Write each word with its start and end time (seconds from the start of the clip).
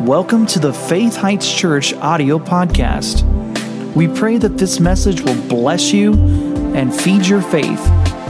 Welcome 0.00 0.46
to 0.46 0.60
the 0.60 0.72
Faith 0.72 1.16
Heights 1.16 1.52
Church 1.52 1.92
audio 1.94 2.38
podcast. 2.38 3.24
We 3.96 4.06
pray 4.06 4.38
that 4.38 4.56
this 4.56 4.78
message 4.78 5.22
will 5.22 5.34
bless 5.48 5.92
you 5.92 6.12
and 6.74 6.94
feed 6.94 7.26
your 7.26 7.42
faith 7.42 7.84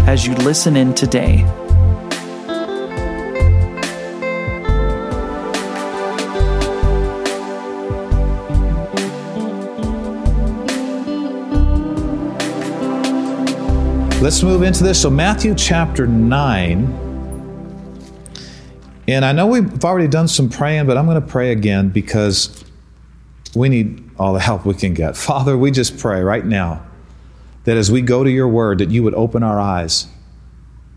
as 0.08 0.26
you 0.26 0.34
listen 0.36 0.76
in 0.76 0.94
today. 0.94 1.44
Let's 14.22 14.42
move 14.42 14.62
into 14.62 14.84
this. 14.84 15.02
So, 15.02 15.10
Matthew 15.10 15.54
chapter 15.54 16.06
9. 16.06 17.07
And 19.08 19.24
I 19.24 19.32
know 19.32 19.46
we've 19.46 19.84
already 19.84 20.06
done 20.06 20.28
some 20.28 20.50
praying, 20.50 20.86
but 20.86 20.98
I'm 20.98 21.06
going 21.06 21.20
to 21.20 21.26
pray 21.26 21.50
again 21.50 21.88
because 21.88 22.62
we 23.54 23.70
need 23.70 24.08
all 24.18 24.34
the 24.34 24.40
help 24.40 24.66
we 24.66 24.74
can 24.74 24.92
get. 24.92 25.16
Father, 25.16 25.56
we 25.56 25.70
just 25.70 25.98
pray 25.98 26.22
right 26.22 26.44
now 26.44 26.86
that 27.64 27.78
as 27.78 27.90
we 27.90 28.02
go 28.02 28.22
to 28.22 28.30
your 28.30 28.48
word, 28.48 28.78
that 28.78 28.90
you 28.90 29.02
would 29.02 29.14
open 29.14 29.42
our 29.42 29.58
eyes, 29.58 30.06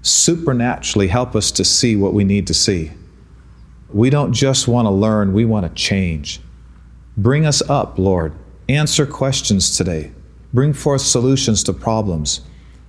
supernaturally 0.02 1.08
help 1.08 1.36
us 1.38 1.52
to 1.52 1.64
see 1.64 1.96
what 1.96 2.14
we 2.14 2.26
need 2.26 2.48
to 2.48 2.54
see. 2.54 2.92
We 3.94 4.10
don't 4.10 4.34
just 4.34 4.68
want 4.68 4.88
to 4.88 4.92
learn, 4.92 5.34
we 5.34 5.46
want 5.46 5.66
to 5.66 5.74
change. 5.74 6.42
Bring 7.16 7.46
us 7.46 7.62
up, 7.70 7.98
Lord. 7.98 8.34
Answer 8.68 9.06
questions 9.06 9.78
today. 9.78 10.12
Bring 10.54 10.74
forth 10.74 11.02
solutions 11.02 11.64
to 11.64 11.74
problems. 11.74 12.42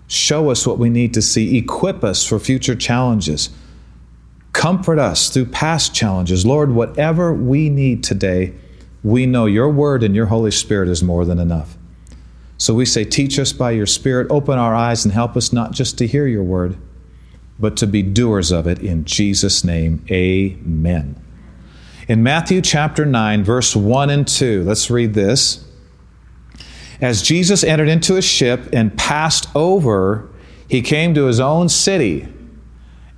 Show 0.09 0.51
us 0.51 0.67
what 0.67 0.79
we 0.79 0.91
need 0.91 1.15
to 1.15 1.23
see. 1.23 1.57
Equip 1.57 2.03
us 2.03 2.27
for 2.27 2.41
future 2.41 2.75
challenges. 2.75 3.51
Comfort 4.53 4.99
us 4.99 5.31
through 5.31 5.47
past 5.47 5.95
challenges. 5.95 6.45
Lord, 6.45 6.73
whatever 6.73 7.33
we 7.33 7.69
need 7.69 8.05
today, 8.05 8.55
we 9.03 9.27
know 9.27 9.47
your 9.47 9.69
word 9.69 10.03
and 10.03 10.15
your 10.15 10.27
Holy 10.27 10.51
Spirit 10.51 10.89
is 10.89 11.03
more 11.03 11.25
than 11.25 11.39
enough. 11.39 11.77
So 12.59 12.75
we 12.75 12.85
say, 12.85 13.05
teach 13.05 13.39
us 13.39 13.53
by 13.53 13.73
your 13.73 13.87
Spirit, 13.87 14.29
open 14.31 14.59
our 14.59 14.75
eyes, 14.75 15.05
and 15.05 15.13
help 15.13 15.37
us 15.37 15.53
not 15.53 15.73
just 15.73 15.99
to 15.99 16.07
hear 16.07 16.27
your 16.27 16.45
word, 16.45 16.77
but 17.59 17.77
to 17.79 17.87
be 17.87 18.03
doers 18.03 18.53
of 18.53 18.67
it. 18.67 18.79
In 18.79 19.05
Jesus' 19.05 19.65
name, 19.65 20.05
amen. 20.11 21.21
In 22.07 22.23
Matthew 22.23 22.61
chapter 22.61 23.07
9, 23.07 23.43
verse 23.43 23.75
1 23.75 24.11
and 24.11 24.29
2, 24.29 24.65
let's 24.65 24.91
read 24.91 25.15
this. 25.15 25.65
As 27.01 27.23
Jesus 27.23 27.65
entered 27.65 27.89
into 27.89 28.17
a 28.17 28.23
ship 28.23 28.69
and 28.73 28.97
passed 28.97 29.49
over, 29.57 30.29
he 30.69 30.83
came 30.83 31.15
to 31.15 31.25
his 31.25 31.41
own 31.41 31.69
city. 31.69 32.29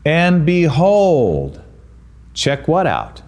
And 0.05 0.45
behold, 0.45 1.63
check 2.35 2.69
what 2.69 2.87
out? 2.87 3.23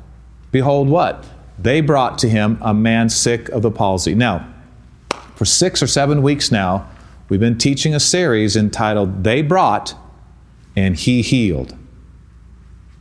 Behold, 0.52 0.88
what? 0.88 1.26
They 1.58 1.80
brought 1.80 2.18
to 2.18 2.28
him 2.28 2.58
a 2.60 2.74
man 2.74 3.08
sick 3.08 3.48
of 3.48 3.62
the 3.62 3.70
palsy. 3.70 4.14
Now, 4.14 4.52
for 5.34 5.44
six 5.44 5.82
or 5.82 5.86
seven 5.86 6.22
weeks 6.22 6.52
now, 6.52 6.86
we've 7.28 7.40
been 7.40 7.58
teaching 7.58 7.94
a 7.94 8.00
series 8.00 8.56
entitled 8.56 9.24
They 9.24 9.42
Brought 9.42 9.94
and 10.74 10.96
He 10.96 11.22
Healed. 11.22 11.74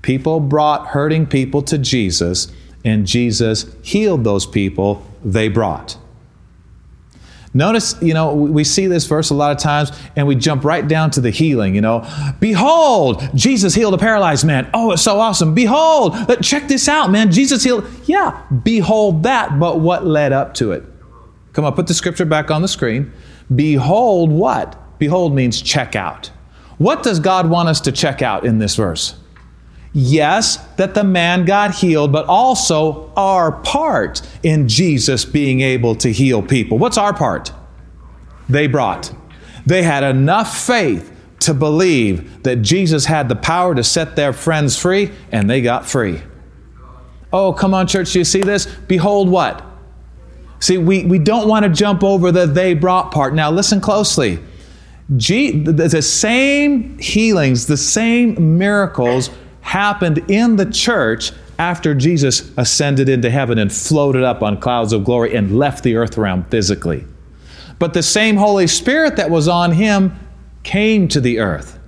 People 0.01 0.39
brought 0.39 0.87
hurting 0.87 1.25
people 1.25 1.61
to 1.63 1.77
Jesus, 1.77 2.51
and 2.85 3.05
Jesus 3.05 3.65
healed 3.81 4.23
those 4.23 4.45
people 4.45 5.05
they 5.23 5.47
brought. 5.47 5.97
Notice, 7.56 7.95
you 8.02 8.14
know, 8.14 8.34
we 8.34 8.66
see 8.66 8.86
this 8.88 9.08
verse 9.08 9.30
a 9.30 9.34
lot 9.34 9.53
of 9.53 9.58
times 9.58 9.89
and 10.17 10.28
we 10.28 10.36
jump 10.36 10.66
right 10.66 10.86
down 10.86 11.09
to 11.11 11.22
the 11.22 11.30
healing, 11.30 11.73
you 11.73 11.80
know. 11.80 12.06
Behold, 12.42 13.23
Jesus 13.34 13.73
healed 13.73 13.94
a 13.94 13.98
paralyzed 13.98 14.45
man. 14.45 14.70
Oh, 14.73 14.92
it's 14.92 15.02
so 15.02 15.22
awesome. 15.22 15.56
Behold, 15.56 16.17
check 16.44 16.67
this 16.67 16.89
out, 16.89 17.11
man. 17.11 17.31
Jesus 17.31 17.64
healed. 17.64 17.88
Yeah, 18.03 18.45
behold 18.64 19.23
that, 19.23 19.58
but 19.58 19.80
what 19.80 20.06
led 20.06 20.33
up 20.33 20.53
to 20.56 20.73
it? 20.73 20.83
Come 21.53 21.64
on, 21.64 21.73
put 21.73 21.88
the 21.88 21.94
scripture 21.94 22.26
back 22.26 22.52
on 22.52 22.61
the 22.61 22.67
screen. 22.67 23.14
Behold 23.56 24.31
what? 24.31 25.00
Behold 25.00 25.33
means 25.33 25.61
check 25.61 25.95
out. 25.95 26.32
What 26.77 27.04
does 27.04 27.21
God 27.21 27.49
want 27.49 27.70
us 27.70 27.80
to 27.82 27.92
check 27.94 28.21
out 28.21 28.45
in 28.45 28.60
this 28.60 28.76
verse? 28.76 29.15
Yes, 29.98 30.58
that 30.76 30.94
the 30.94 31.06
man 31.06 31.45
got 31.45 31.76
healed, 31.76 32.11
but 32.11 32.26
also 32.26 33.14
our 33.16 33.54
part 33.54 34.22
in 34.44 34.67
Jesus 34.67 35.23
being 35.23 35.61
able 35.61 35.95
to 35.95 36.11
heal 36.11 36.42
people. 36.42 36.78
What's 36.78 36.98
our 36.98 37.14
part? 37.14 37.54
They 38.50 38.67
brought. 38.67 39.14
They 39.66 39.83
had 39.83 40.04
enough 40.04 40.66
faith 40.66 41.14
to 41.39 41.54
believe 41.54 42.44
that 42.44 42.58
Jesus 42.58 43.06
had 43.06 43.30
the 43.30 43.38
power 43.38 43.73
to 43.73 43.86
set 43.86 44.17
their 44.17 44.33
friends 44.33 44.78
free, 44.78 45.11
and 45.32 45.50
they 45.50 45.61
got 45.61 45.86
free. 45.86 46.22
Oh, 47.32 47.54
come 47.54 47.73
on, 47.73 47.88
church, 47.88 48.12
do 48.12 48.20
you 48.20 48.26
see 48.26 48.42
this? 48.42 48.66
Behold 48.66 49.30
what? 49.30 49.64
See, 50.60 50.77
we, 50.77 51.06
we 51.06 51.20
don't 51.20 51.48
want 51.48 51.64
to 51.64 51.70
jump 51.70 52.04
over 52.04 52.33
the 52.33 52.45
they 52.45 52.73
brought 52.73 53.14
part. 53.14 53.33
Now, 53.33 53.50
listen 53.50 53.80
closely. 53.80 54.39
G, 55.16 55.52
the 55.52 56.02
same 56.02 56.98
healings, 56.98 57.67
the 57.67 57.77
same 57.77 58.58
miracles 58.58 59.30
happened 59.65 60.20
in 60.30 60.55
the 60.55 60.65
church 60.71 61.31
after 61.58 61.95
Jesus 61.95 62.52
ascended 62.55 63.09
into 63.09 63.31
heaven 63.31 63.58
and 63.58 63.73
floated 63.73 64.23
up 64.23 64.43
on 64.43 64.59
clouds 64.59 64.93
of 64.93 65.03
glory 65.03 65.36
and 65.36 65.58
left 65.58 65.83
the 65.83 65.95
earth 65.95 66.17
realm 66.17 66.43
physically. 66.45 67.03
But 67.80 67.93
the 67.93 68.03
same 68.03 68.37
Holy 68.37 68.67
Spirit 68.67 69.15
that 69.17 69.30
was 69.30 69.48
on 69.48 69.71
him 69.71 70.17
came 70.64 71.08
to 71.09 71.20
the 71.20 71.39
earth 71.39 71.80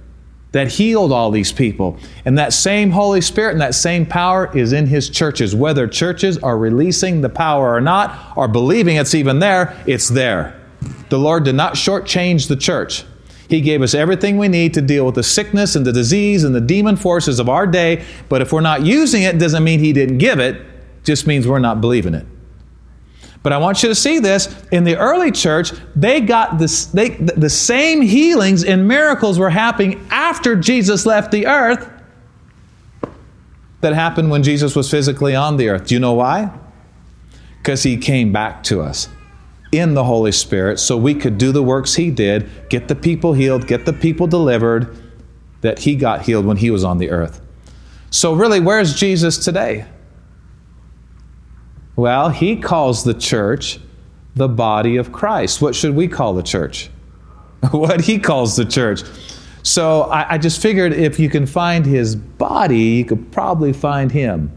that 0.54 0.70
healed 0.70 1.12
all 1.12 1.30
these 1.30 1.52
people. 1.52 2.00
And 2.26 2.38
that 2.40 2.52
same 2.52 2.90
Holy 2.90 3.22
Spirit 3.22 3.52
and 3.52 3.62
that 3.62 3.76
same 3.76 4.06
power 4.06 4.56
is 4.58 4.74
in 4.74 4.88
his 4.88 5.10
churches. 5.10 5.56
Whether 5.56 5.88
churches 5.88 6.38
are 6.40 6.58
releasing 6.58 7.22
the 7.22 7.30
power 7.30 7.74
or 7.74 7.82
not, 7.82 8.36
or 8.36 8.48
believing 8.48 8.96
it's 8.96 9.14
even 9.14 9.38
there, 9.40 9.78
it's 9.86 10.08
there. 10.08 10.60
The 11.10 11.20
Lord 11.20 11.44
did 11.44 11.56
not 11.56 11.76
shortchange 11.76 12.48
the 12.48 12.56
church. 12.56 13.04
He 13.48 13.62
gave 13.62 13.82
us 13.82 13.94
everything 13.94 14.38
we 14.38 14.48
need 14.48 14.74
to 14.74 14.82
deal 14.82 15.06
with 15.06 15.16
the 15.16 15.24
sickness 15.24 15.76
and 15.76 15.86
the 15.86 15.94
disease 15.94 16.44
and 16.44 16.54
the 16.54 16.62
demon 16.62 16.96
forces 16.98 17.40
of 17.40 17.48
our 17.48 17.66
day. 17.66 18.06
But 18.30 18.42
if 18.42 18.52
we're 18.52 18.62
not 18.62 18.86
using 18.86 19.24
it, 19.24 19.38
doesn't 19.38 19.64
mean 19.64 19.80
He 19.80 19.94
didn't 19.94 20.18
give 20.18 20.40
it, 20.40 20.62
just 21.04 21.28
means 21.28 21.48
we're 21.48 21.60
not 21.60 21.80
believing 21.80 22.14
it. 22.14 22.26
But 23.44 23.54
I 23.54 23.58
want 23.60 23.82
you 23.82 23.90
to 23.90 23.96
see 23.96 24.20
this. 24.20 24.54
In 24.72 24.84
the 24.84 24.98
early 24.98 25.32
church, 25.32 25.72
they 25.96 26.20
got 26.20 26.58
this, 26.58 26.88
they, 26.88 27.12
the 27.12 27.50
same 27.50 28.02
healings 28.02 28.66
and 28.66 28.88
miracles 28.88 29.40
were 29.40 29.50
happening 29.50 30.06
after 30.12 30.56
Jesus 30.56 31.06
left 31.06 31.32
the 31.32 31.48
earth 31.48 31.90
that 33.80 33.94
happened 33.94 34.32
when 34.32 34.44
Jesus 34.44 34.76
was 34.76 34.92
physically 34.92 35.36
on 35.36 35.56
the 35.56 35.70
earth. 35.70 35.88
Do 35.88 35.96
you 35.96 36.00
know 36.00 36.14
why? 36.14 36.52
Because 37.60 37.84
he 37.84 37.96
came 37.96 38.34
back 38.34 38.64
to 38.64 38.82
us 38.82 39.08
in 39.72 39.94
the 39.94 40.04
Holy 40.04 40.32
Spirit 40.32 40.80
so 40.80 40.96
we 40.96 41.14
could 41.14 41.38
do 41.38 41.52
the 41.52 41.64
works 41.64 41.96
He 41.96 42.12
did, 42.12 42.50
get 42.70 42.88
the 42.88 42.96
people 42.96 43.34
healed, 43.34 43.68
get 43.68 43.86
the 43.86 43.94
people 43.94 44.28
delivered, 44.28 44.96
that 45.62 45.80
He 45.80 45.96
got 45.96 46.22
healed 46.22 46.46
when 46.46 46.58
He 46.58 46.70
was 46.70 46.84
on 46.84 46.98
the 46.98 47.10
earth. 47.10 47.42
So, 48.10 48.34
really, 48.34 48.60
where's 48.60 48.96
Jesus 48.96 49.38
today? 49.38 49.86
Well, 51.96 52.30
He 52.30 52.56
calls 52.58 53.04
the 53.04 53.14
church 53.14 53.80
the 54.36 54.48
body 54.48 54.98
of 54.98 55.12
Christ. 55.12 55.62
What 55.62 55.76
should 55.76 55.96
we 55.96 56.08
call 56.08 56.34
the 56.34 56.44
church? 56.44 56.90
what 57.72 58.02
He 58.02 58.20
calls 58.20 58.56
the 58.56 58.66
church. 58.66 59.02
So, 59.64 60.04
I, 60.04 60.36
I 60.36 60.38
just 60.38 60.62
figured 60.62 60.94
if 60.94 61.20
you 61.20 61.30
can 61.30 61.46
find 61.46 61.86
His 61.86 62.16
body, 62.16 62.80
you 62.80 63.06
could 63.06 63.32
probably 63.32 63.74
find 63.74 64.12
Him. 64.12 64.52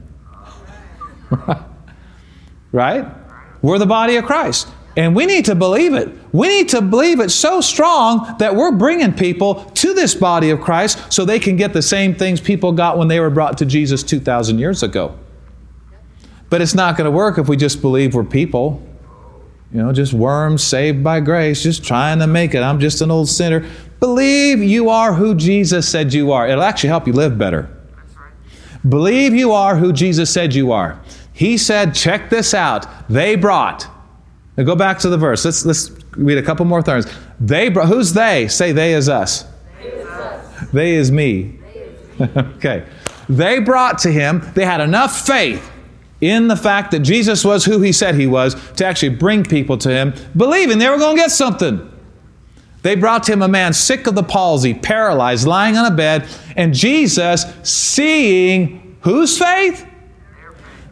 right? 2.72 3.06
We're 3.62 3.78
the 3.78 3.86
body 3.86 4.16
of 4.16 4.24
Christ. 4.24 4.68
And 4.96 5.14
we 5.14 5.24
need 5.24 5.44
to 5.44 5.54
believe 5.54 5.94
it. 5.94 6.08
We 6.32 6.48
need 6.48 6.68
to 6.70 6.82
believe 6.82 7.20
it 7.20 7.30
so 7.30 7.60
strong 7.60 8.36
that 8.38 8.56
we're 8.56 8.72
bringing 8.72 9.12
people 9.12 9.64
to 9.64 9.94
this 9.94 10.14
body 10.14 10.50
of 10.50 10.60
Christ 10.60 11.12
so 11.12 11.24
they 11.24 11.38
can 11.38 11.56
get 11.56 11.72
the 11.72 11.82
same 11.82 12.14
things 12.14 12.40
people 12.40 12.72
got 12.72 12.98
when 12.98 13.08
they 13.08 13.20
were 13.20 13.30
brought 13.30 13.58
to 13.58 13.66
Jesus 13.66 14.02
2,000 14.02 14.58
years 14.58 14.82
ago. 14.82 15.16
But 16.48 16.60
it's 16.60 16.74
not 16.74 16.96
going 16.96 17.04
to 17.04 17.10
work 17.12 17.38
if 17.38 17.48
we 17.48 17.56
just 17.56 17.80
believe 17.80 18.14
we're 18.14 18.24
people. 18.24 18.82
You 19.72 19.84
know, 19.84 19.92
just 19.92 20.12
worms 20.12 20.64
saved 20.64 21.04
by 21.04 21.20
grace, 21.20 21.62
just 21.62 21.84
trying 21.84 22.18
to 22.18 22.26
make 22.26 22.54
it. 22.54 22.62
I'm 22.62 22.80
just 22.80 23.00
an 23.00 23.12
old 23.12 23.28
sinner. 23.28 23.64
Believe 24.00 24.60
you 24.60 24.90
are 24.90 25.14
who 25.14 25.36
Jesus 25.36 25.88
said 25.88 26.12
you 26.12 26.32
are. 26.32 26.48
It'll 26.48 26.64
actually 26.64 26.88
help 26.88 27.06
you 27.06 27.12
live 27.12 27.38
better. 27.38 27.70
Believe 28.88 29.32
you 29.32 29.52
are 29.52 29.76
who 29.76 29.92
Jesus 29.92 30.32
said 30.32 30.54
you 30.54 30.72
are. 30.72 31.00
He 31.32 31.56
said, 31.56 31.94
check 31.94 32.30
this 32.30 32.52
out. 32.52 32.86
They 33.08 33.36
brought 33.36 33.86
now 34.56 34.64
go 34.64 34.74
back 34.76 34.98
to 35.00 35.08
the 35.08 35.18
verse. 35.18 35.44
Let's, 35.44 35.64
let's 35.64 35.90
read 36.16 36.38
a 36.38 36.42
couple 36.42 36.66
more 36.66 36.82
times. 36.82 37.06
They 37.38 37.70
who's 37.70 38.12
they? 38.12 38.48
Say 38.48 38.72
they 38.72 38.94
is 38.94 39.08
us. 39.08 39.44
They 39.78 39.88
is, 39.88 40.06
us. 40.06 40.70
They 40.72 40.94
is 40.94 41.10
me. 41.10 41.58
okay. 42.20 42.84
They 43.28 43.60
brought 43.60 43.98
to 44.00 44.10
him, 44.10 44.42
they 44.54 44.64
had 44.64 44.80
enough 44.80 45.24
faith 45.24 45.70
in 46.20 46.48
the 46.48 46.56
fact 46.56 46.90
that 46.90 47.00
Jesus 47.00 47.44
was 47.44 47.64
who 47.64 47.80
he 47.80 47.92
said 47.92 48.14
he 48.14 48.26
was 48.26 48.54
to 48.72 48.84
actually 48.84 49.10
bring 49.10 49.44
people 49.44 49.78
to 49.78 49.90
him, 49.90 50.14
believing 50.36 50.78
they 50.78 50.88
were 50.90 50.98
going 50.98 51.16
to 51.16 51.22
get 51.22 51.30
something. 51.30 51.86
They 52.82 52.94
brought 52.94 53.24
to 53.24 53.32
him 53.32 53.42
a 53.42 53.48
man 53.48 53.72
sick 53.72 54.06
of 54.06 54.14
the 54.14 54.22
palsy, 54.22 54.74
paralyzed, 54.74 55.46
lying 55.46 55.76
on 55.76 55.90
a 55.90 55.94
bed, 55.94 56.28
and 56.56 56.74
Jesus, 56.74 57.44
seeing 57.62 58.98
whose 59.02 59.38
faith? 59.38 59.86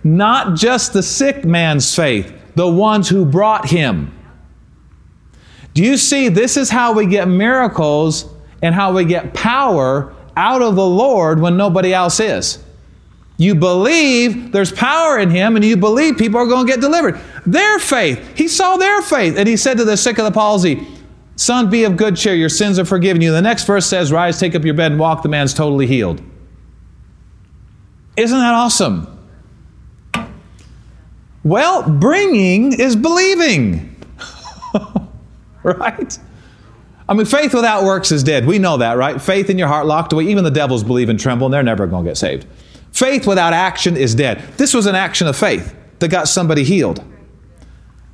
Not 0.05 0.57
just 0.57 0.93
the 0.93 1.03
sick 1.03 1.45
man's 1.45 1.95
faith, 1.95 2.38
the 2.59 2.69
ones 2.69 3.09
who 3.09 3.25
brought 3.25 3.69
him. 3.69 4.13
Do 5.75 5.85
you 5.85 5.97
see? 5.97 6.29
This 6.29 6.57
is 6.57 6.69
how 6.69 6.93
we 6.93 7.07
get 7.07 7.29
miracles 7.29 8.29
and 8.63 8.75
how 8.75 8.93
we 8.93 9.05
get 9.05 9.33
power 9.33 10.13
out 10.37 10.61
of 10.61 10.75
the 10.75 10.85
Lord 10.85 11.39
when 11.39 11.57
nobody 11.57 11.95
else 11.95 12.19
is. 12.19 12.59
You 13.37 13.55
believe 13.55 14.51
there's 14.51 14.73
power 14.73 15.21
in 15.21 15.31
Him, 15.31 15.55
and 15.55 15.65
you 15.65 15.77
believe 15.77 16.19
people 16.19 16.41
are 16.41 16.47
going 16.47 16.67
to 16.67 16.73
get 16.73 16.81
delivered. 16.81 17.21
Their 17.47 17.79
faith. 17.79 18.37
He 18.37 18.49
saw 18.49 18.77
their 18.77 19.03
faith, 19.03 19.39
and 19.39 19.49
He 19.49 19.57
said 19.57 19.79
to 19.79 19.85
the 19.85 19.97
sick 19.97 20.19
of 20.19 20.25
the 20.25 20.33
palsy, 20.33 20.85
Son, 21.37 21.71
be 21.71 21.85
of 21.85 21.97
good 21.97 22.17
cheer, 22.17 22.35
your 22.35 22.49
sins 22.49 22.81
are 22.81 22.85
forgiven 22.85 23.23
you. 23.23 23.31
The 23.31 23.41
next 23.41 23.65
verse 23.67 23.87
says, 23.87 24.11
Rise, 24.11 24.41
take 24.41 24.57
up 24.57 24.65
your 24.65 24.75
bed, 24.75 24.91
and 24.91 25.01
walk. 25.01 25.23
The 25.23 25.29
man's 25.29 25.55
totally 25.55 25.87
healed. 25.87 26.21
Isn't 28.17 28.37
that 28.37 28.55
awesome? 28.55 29.18
Well, 31.45 31.89
bringing 31.89 32.79
is 32.79 32.97
believing. 32.97 33.97
right? 35.63 36.19
I 37.09 37.15
mean, 37.15 37.27
faith 37.27 37.55
without 37.55 37.85
works 37.85 38.13
is 38.13 38.23
dead. 38.23 38.47
We 38.47 38.59
know 38.59 38.77
that, 38.79 38.99
right? 38.99 39.21
Faith 39.21 39.49
in 39.49 39.57
your 39.57 39.69
heart 39.69 39.87
locked 39.87 40.13
away. 40.13 40.25
Even 40.25 40.45
the 40.45 40.51
devils 40.51 40.85
believe 40.85 41.09
and 41.09 41.19
tremble, 41.19 41.47
and 41.47 41.55
they're 41.55 41.63
never 41.63 41.87
going 41.87 42.05
to 42.05 42.11
get 42.11 42.17
saved. 42.17 42.47
Faith 42.93 43.27
without 43.27 43.53
action 43.53 43.97
is 43.97 44.15
dead. 44.15 44.41
This 44.57 44.75
was 44.75 44.87
an 44.87 44.95
action 44.95 45.27
of 45.27 45.37
faith 45.37 45.75
that 46.01 46.09
got 46.09 46.29
somebody 46.29 46.65
healed. 46.65 47.03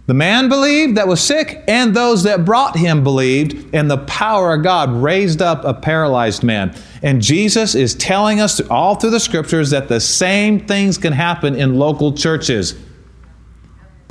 The 0.07 0.15
man 0.15 0.51
believed 0.51 0.99
that 0.99 1.09
was 1.09 1.21
sick, 1.21 1.65
and 1.67 1.97
those 1.97 2.25
that 2.25 2.45
brought 2.45 2.77
him 2.77 3.03
believed, 3.03 3.75
and 3.75 3.91
the 3.91 3.99
power 3.99 4.53
of 4.53 4.63
God 4.63 4.91
raised 4.93 5.41
up 5.41 5.65
a 5.65 5.73
paralyzed 5.73 6.43
man. 6.43 6.77
And 7.03 7.23
Jesus 7.23 7.75
is 7.75 7.95
telling 7.95 8.39
us 8.39 8.61
all 8.69 8.97
through 8.97 9.11
the 9.11 9.21
scriptures 9.21 9.71
that 9.71 9.89
the 9.89 10.01
same 10.01 10.67
things 10.67 10.99
can 10.99 11.15
happen 11.15 11.57
in 11.57 11.77
local 11.77 12.13
churches. 12.13 12.75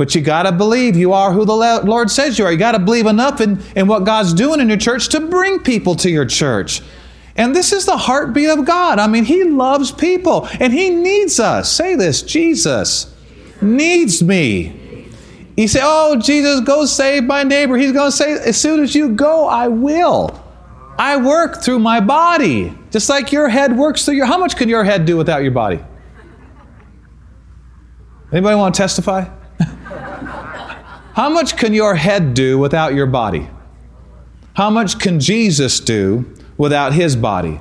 But 0.04 0.14
you 0.14 0.20
got 0.20 0.44
to 0.44 0.52
believe 0.52 0.98
you 0.98 1.14
are 1.14 1.32
who 1.32 1.46
the 1.46 1.56
Lord 1.56 2.12
says 2.12 2.38
you 2.38 2.44
are. 2.44 2.52
You 2.52 2.58
got 2.58 2.74
to 2.74 2.80
believe 2.80 3.06
enough 3.06 3.40
in, 3.40 3.64
in 3.74 3.88
what 3.88 4.04
God's 4.04 4.34
doing 4.34 4.60
in 4.60 4.68
your 4.68 4.78
church 4.78 5.08
to 5.12 5.22
bring 5.22 5.60
people 5.60 5.96
to 5.96 6.10
your 6.10 6.26
church. 6.26 6.82
And 7.38 7.56
this 7.56 7.72
is 7.72 7.86
the 7.86 7.96
heartbeat 7.96 8.50
of 8.50 8.66
God. 8.66 9.00
I 9.00 9.08
mean, 9.08 9.24
He 9.24 9.46
loves 9.46 9.94
people 9.94 10.46
and 10.60 10.74
He 10.74 10.90
needs 10.90 11.40
us. 11.40 11.72
Say 11.72 11.96
this 11.96 12.22
Jesus 12.22 13.16
needs 13.62 14.22
me. 14.22 15.08
He 15.56 15.68
said, 15.68 15.84
Oh, 15.86 16.20
Jesus, 16.20 16.60
go 16.60 16.84
save 16.84 17.24
my 17.24 17.44
neighbor. 17.44 17.78
He's 17.78 17.94
going 17.94 18.12
to 18.12 18.18
say, 18.18 18.34
As 18.34 18.60
soon 18.60 18.84
as 18.84 18.94
you 18.94 19.08
go, 19.08 19.48
I 19.48 19.70
will. 19.70 20.38
I 21.00 21.16
work 21.16 21.64
through 21.64 21.80
my 21.80 22.02
body, 22.02 22.78
just 22.92 23.08
like 23.08 23.32
your 23.32 23.48
head 23.48 23.78
works 23.78 24.04
through 24.04 24.16
your. 24.16 24.26
How 24.26 24.38
much 24.38 24.58
can 24.58 24.68
your 24.68 24.84
head 24.84 25.06
do 25.06 25.16
without 25.16 25.44
your 25.44 25.52
body? 25.54 25.80
Anybody 28.34 28.58
want 28.58 28.76
to 28.76 28.82
testify? 28.82 29.30
How 31.14 31.30
much 31.30 31.58
can 31.58 31.74
your 31.74 31.96
head 31.96 32.34
do 32.34 32.58
without 32.58 32.94
your 32.94 33.06
body? 33.06 33.50
How 34.56 34.70
much 34.70 35.00
can 35.00 35.20
Jesus 35.20 35.80
do 35.80 36.34
without 36.58 36.94
his 36.94 37.16
body? 37.16 37.60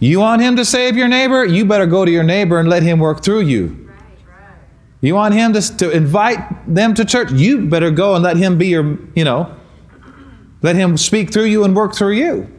You 0.00 0.20
want 0.20 0.42
him 0.42 0.56
to 0.56 0.64
save 0.64 0.96
your 0.96 1.08
neighbor? 1.08 1.44
You 1.44 1.64
better 1.64 1.86
go 1.86 2.04
to 2.04 2.10
your 2.10 2.22
neighbor 2.22 2.58
and 2.58 2.68
let 2.68 2.82
him 2.82 2.98
work 2.98 3.22
through 3.22 3.40
you. 3.40 3.88
You 5.00 5.14
want 5.14 5.34
him 5.34 5.52
to, 5.52 5.76
to 5.78 5.90
invite 5.90 6.38
them 6.72 6.94
to 6.94 7.04
church? 7.04 7.30
You 7.32 7.68
better 7.68 7.90
go 7.90 8.14
and 8.14 8.22
let 8.24 8.36
him 8.36 8.58
be 8.58 8.68
your, 8.68 8.98
you 9.14 9.24
know, 9.24 9.54
let 10.62 10.74
him 10.76 10.96
speak 10.96 11.32
through 11.32 11.44
you 11.44 11.64
and 11.64 11.74
work 11.74 11.94
through 11.94 12.12
you. 12.12 12.52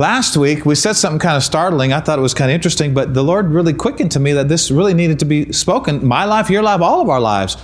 Last 0.00 0.34
week, 0.34 0.64
we 0.64 0.76
said 0.76 0.94
something 0.94 1.18
kind 1.18 1.36
of 1.36 1.42
startling. 1.42 1.92
I 1.92 2.00
thought 2.00 2.18
it 2.18 2.22
was 2.22 2.32
kind 2.32 2.50
of 2.50 2.54
interesting, 2.54 2.94
but 2.94 3.12
the 3.12 3.22
Lord 3.22 3.50
really 3.50 3.74
quickened 3.74 4.12
to 4.12 4.18
me 4.18 4.32
that 4.32 4.48
this 4.48 4.70
really 4.70 4.94
needed 4.94 5.18
to 5.18 5.26
be 5.26 5.52
spoken. 5.52 6.06
My 6.06 6.24
life, 6.24 6.48
your 6.48 6.62
life, 6.62 6.80
all 6.80 7.02
of 7.02 7.10
our 7.10 7.20
lives. 7.20 7.56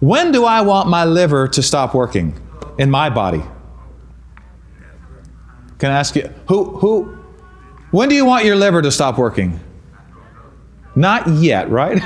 When 0.00 0.32
do 0.32 0.44
I 0.44 0.62
want 0.62 0.88
my 0.88 1.04
liver 1.04 1.46
to 1.46 1.62
stop 1.62 1.94
working 1.94 2.34
in 2.78 2.90
my 2.90 3.10
body? 3.10 3.44
Can 5.78 5.92
I 5.92 6.00
ask 6.00 6.16
you, 6.16 6.28
who, 6.48 6.64
who, 6.78 7.16
when 7.92 8.08
do 8.08 8.16
you 8.16 8.24
want 8.24 8.44
your 8.44 8.56
liver 8.56 8.82
to 8.82 8.90
stop 8.90 9.16
working? 9.16 9.60
Not 10.96 11.28
yet, 11.28 11.70
right? 11.70 12.02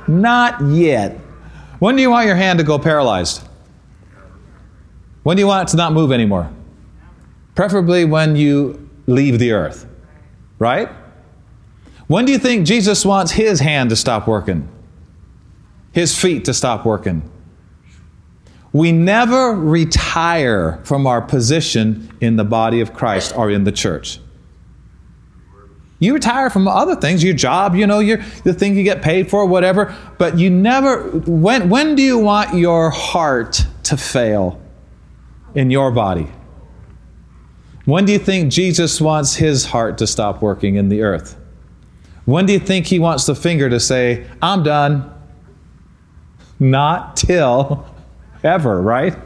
Not 0.08 0.62
yet. 0.62 1.12
When 1.78 1.94
do 1.94 2.00
you 2.00 2.08
want 2.08 2.26
your 2.26 2.36
hand 2.36 2.58
to 2.60 2.64
go 2.64 2.78
paralyzed? 2.78 3.46
When 5.24 5.36
do 5.36 5.42
you 5.42 5.46
want 5.46 5.68
it 5.68 5.70
to 5.72 5.76
not 5.76 5.92
move 5.92 6.10
anymore? 6.10 6.55
Preferably 7.56 8.04
when 8.04 8.36
you 8.36 8.88
leave 9.08 9.40
the 9.40 9.50
earth, 9.50 9.88
right? 10.60 10.88
When 12.06 12.24
do 12.24 12.30
you 12.30 12.38
think 12.38 12.64
Jesus 12.64 13.04
wants 13.04 13.32
his 13.32 13.58
hand 13.58 13.90
to 13.90 13.96
stop 13.96 14.28
working? 14.28 14.68
his 15.96 16.14
feet 16.14 16.44
to 16.44 16.52
stop 16.52 16.84
working. 16.84 17.22
We 18.70 18.92
never 18.92 19.52
retire 19.52 20.78
from 20.84 21.06
our 21.06 21.22
position 21.22 22.14
in 22.20 22.36
the 22.36 22.44
body 22.44 22.82
of 22.82 22.92
Christ 22.92 23.34
or 23.34 23.50
in 23.50 23.64
the 23.64 23.72
church. 23.72 24.20
You 25.98 26.12
retire 26.12 26.50
from 26.50 26.68
other 26.68 26.96
things, 26.96 27.24
your 27.24 27.32
job, 27.32 27.74
you 27.74 27.86
know, 27.86 28.00
your, 28.00 28.18
the 28.44 28.52
thing 28.52 28.76
you 28.76 28.84
get 28.84 29.00
paid 29.00 29.30
for, 29.30 29.46
whatever, 29.46 29.96
but 30.18 30.38
you 30.38 30.50
never, 30.50 31.04
when, 31.20 31.70
when 31.70 31.94
do 31.94 32.02
you 32.02 32.18
want 32.18 32.54
your 32.54 32.90
heart 32.90 33.64
to 33.84 33.96
fail 33.96 34.60
in 35.54 35.70
your 35.70 35.90
body? 35.90 36.30
When 37.86 38.04
do 38.04 38.12
you 38.12 38.18
think 38.18 38.52
Jesus 38.52 39.00
wants 39.00 39.36
his 39.36 39.64
heart 39.64 39.96
to 39.98 40.06
stop 40.06 40.42
working 40.42 40.74
in 40.74 40.88
the 40.88 41.02
earth? 41.02 41.36
When 42.24 42.44
do 42.44 42.52
you 42.52 42.58
think 42.58 42.86
he 42.86 42.98
wants 42.98 43.26
the 43.26 43.34
finger 43.36 43.70
to 43.70 43.78
say, 43.78 44.26
I'm 44.42 44.64
done? 44.64 45.12
Not 46.58 47.16
till 47.16 47.86
ever, 48.42 48.82
right? 48.82 49.16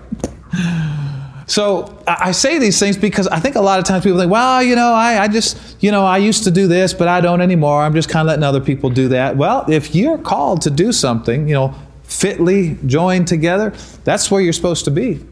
So 1.46 2.00
I 2.06 2.32
say 2.32 2.58
these 2.58 2.78
things 2.78 2.98
because 2.98 3.26
I 3.28 3.40
think 3.40 3.56
a 3.56 3.60
lot 3.60 3.78
of 3.78 3.86
times 3.86 4.04
people 4.04 4.18
think, 4.18 4.30
well, 4.30 4.62
you 4.62 4.76
know, 4.76 4.92
I, 4.92 5.22
I 5.22 5.28
just, 5.28 5.82
you 5.82 5.90
know, 5.90 6.04
I 6.04 6.18
used 6.18 6.44
to 6.44 6.50
do 6.50 6.68
this, 6.68 6.92
but 6.92 7.08
I 7.08 7.22
don't 7.22 7.40
anymore. 7.40 7.82
I'm 7.82 7.94
just 7.94 8.10
kind 8.10 8.20
of 8.20 8.28
letting 8.28 8.44
other 8.44 8.60
people 8.60 8.90
do 8.90 9.08
that. 9.08 9.36
Well, 9.36 9.64
if 9.68 9.94
you're 9.94 10.18
called 10.18 10.60
to 10.62 10.70
do 10.70 10.92
something, 10.92 11.48
you 11.48 11.54
know, 11.54 11.74
fitly 12.04 12.76
joined 12.86 13.26
together, 13.26 13.70
that's 14.04 14.30
where 14.30 14.40
you're 14.40 14.52
supposed 14.52 14.84
to 14.84 14.90
be. 14.90 15.24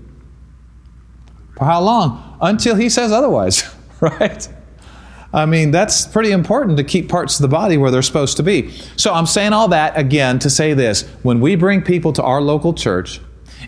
For 1.59 1.65
how 1.65 1.81
long? 1.81 2.37
Until 2.41 2.77
he 2.77 2.89
says 2.89 3.11
otherwise, 3.11 3.65
right? 4.01 4.49
I 5.33 5.45
mean, 5.45 5.73
that's 5.73 6.07
pretty 6.07 6.31
important 6.31 6.79
to 6.79 6.85
keep 6.85 7.09
parts 7.09 7.39
of 7.39 7.43
the 7.43 7.49
body 7.49 7.77
where 7.77 7.91
they're 7.91 8.01
supposed 8.01 8.37
to 8.39 8.43
be. 8.43 8.71
So 8.97 9.13
I'm 9.13 9.27
saying 9.27 9.53
all 9.53 9.69
that 9.69 9.99
again 9.99 10.39
to 10.39 10.49
say 10.49 10.73
this. 10.73 11.03
When 11.23 11.41
we 11.41 11.57
bring 11.57 11.83
people 11.83 12.13
to 12.15 12.23
our 12.23 12.41
local 12.41 12.73
church, 12.73 13.21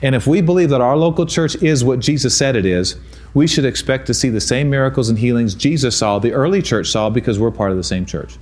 and 0.03 0.15
if 0.15 0.27
we 0.27 0.41
believe 0.41 0.71
that 0.71 0.81
our 0.81 0.97
local 0.97 1.27
church 1.27 1.57
is 1.57 1.85
what 1.85 1.99
Jesus 1.99 2.35
said 2.35 2.57
it 2.57 2.65
is, 2.65 2.97
we 3.35 3.47
should 3.47 3.65
expect 3.65 4.07
to 4.07 4.15
see 4.15 4.29
the 4.31 4.41
same 4.41 4.71
miracles 4.71 5.11
and 5.11 5.19
healings 5.19 5.55
Jesus 5.55 5.97
saw, 5.97 6.19
the 6.19 6.33
early 6.33 6.63
church 6.63 6.89
saw, 6.89 7.11
because 7.11 7.39
we're 7.39 7.51
part 7.51 7.73
of 7.73 7.77
the 7.77 7.85
same 7.85 8.07
church. 8.07 8.39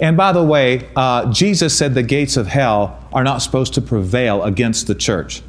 And 0.00 0.16
by 0.16 0.32
the 0.32 0.42
way, 0.42 0.88
uh, 0.96 1.30
Jesus 1.30 1.76
said 1.76 1.94
the 1.94 2.02
gates 2.02 2.38
of 2.38 2.46
hell 2.46 3.06
are 3.12 3.22
not 3.22 3.38
supposed 3.38 3.74
to 3.74 3.82
prevail 3.82 4.42
against 4.42 4.86
the 4.86 4.94
church 4.94 5.42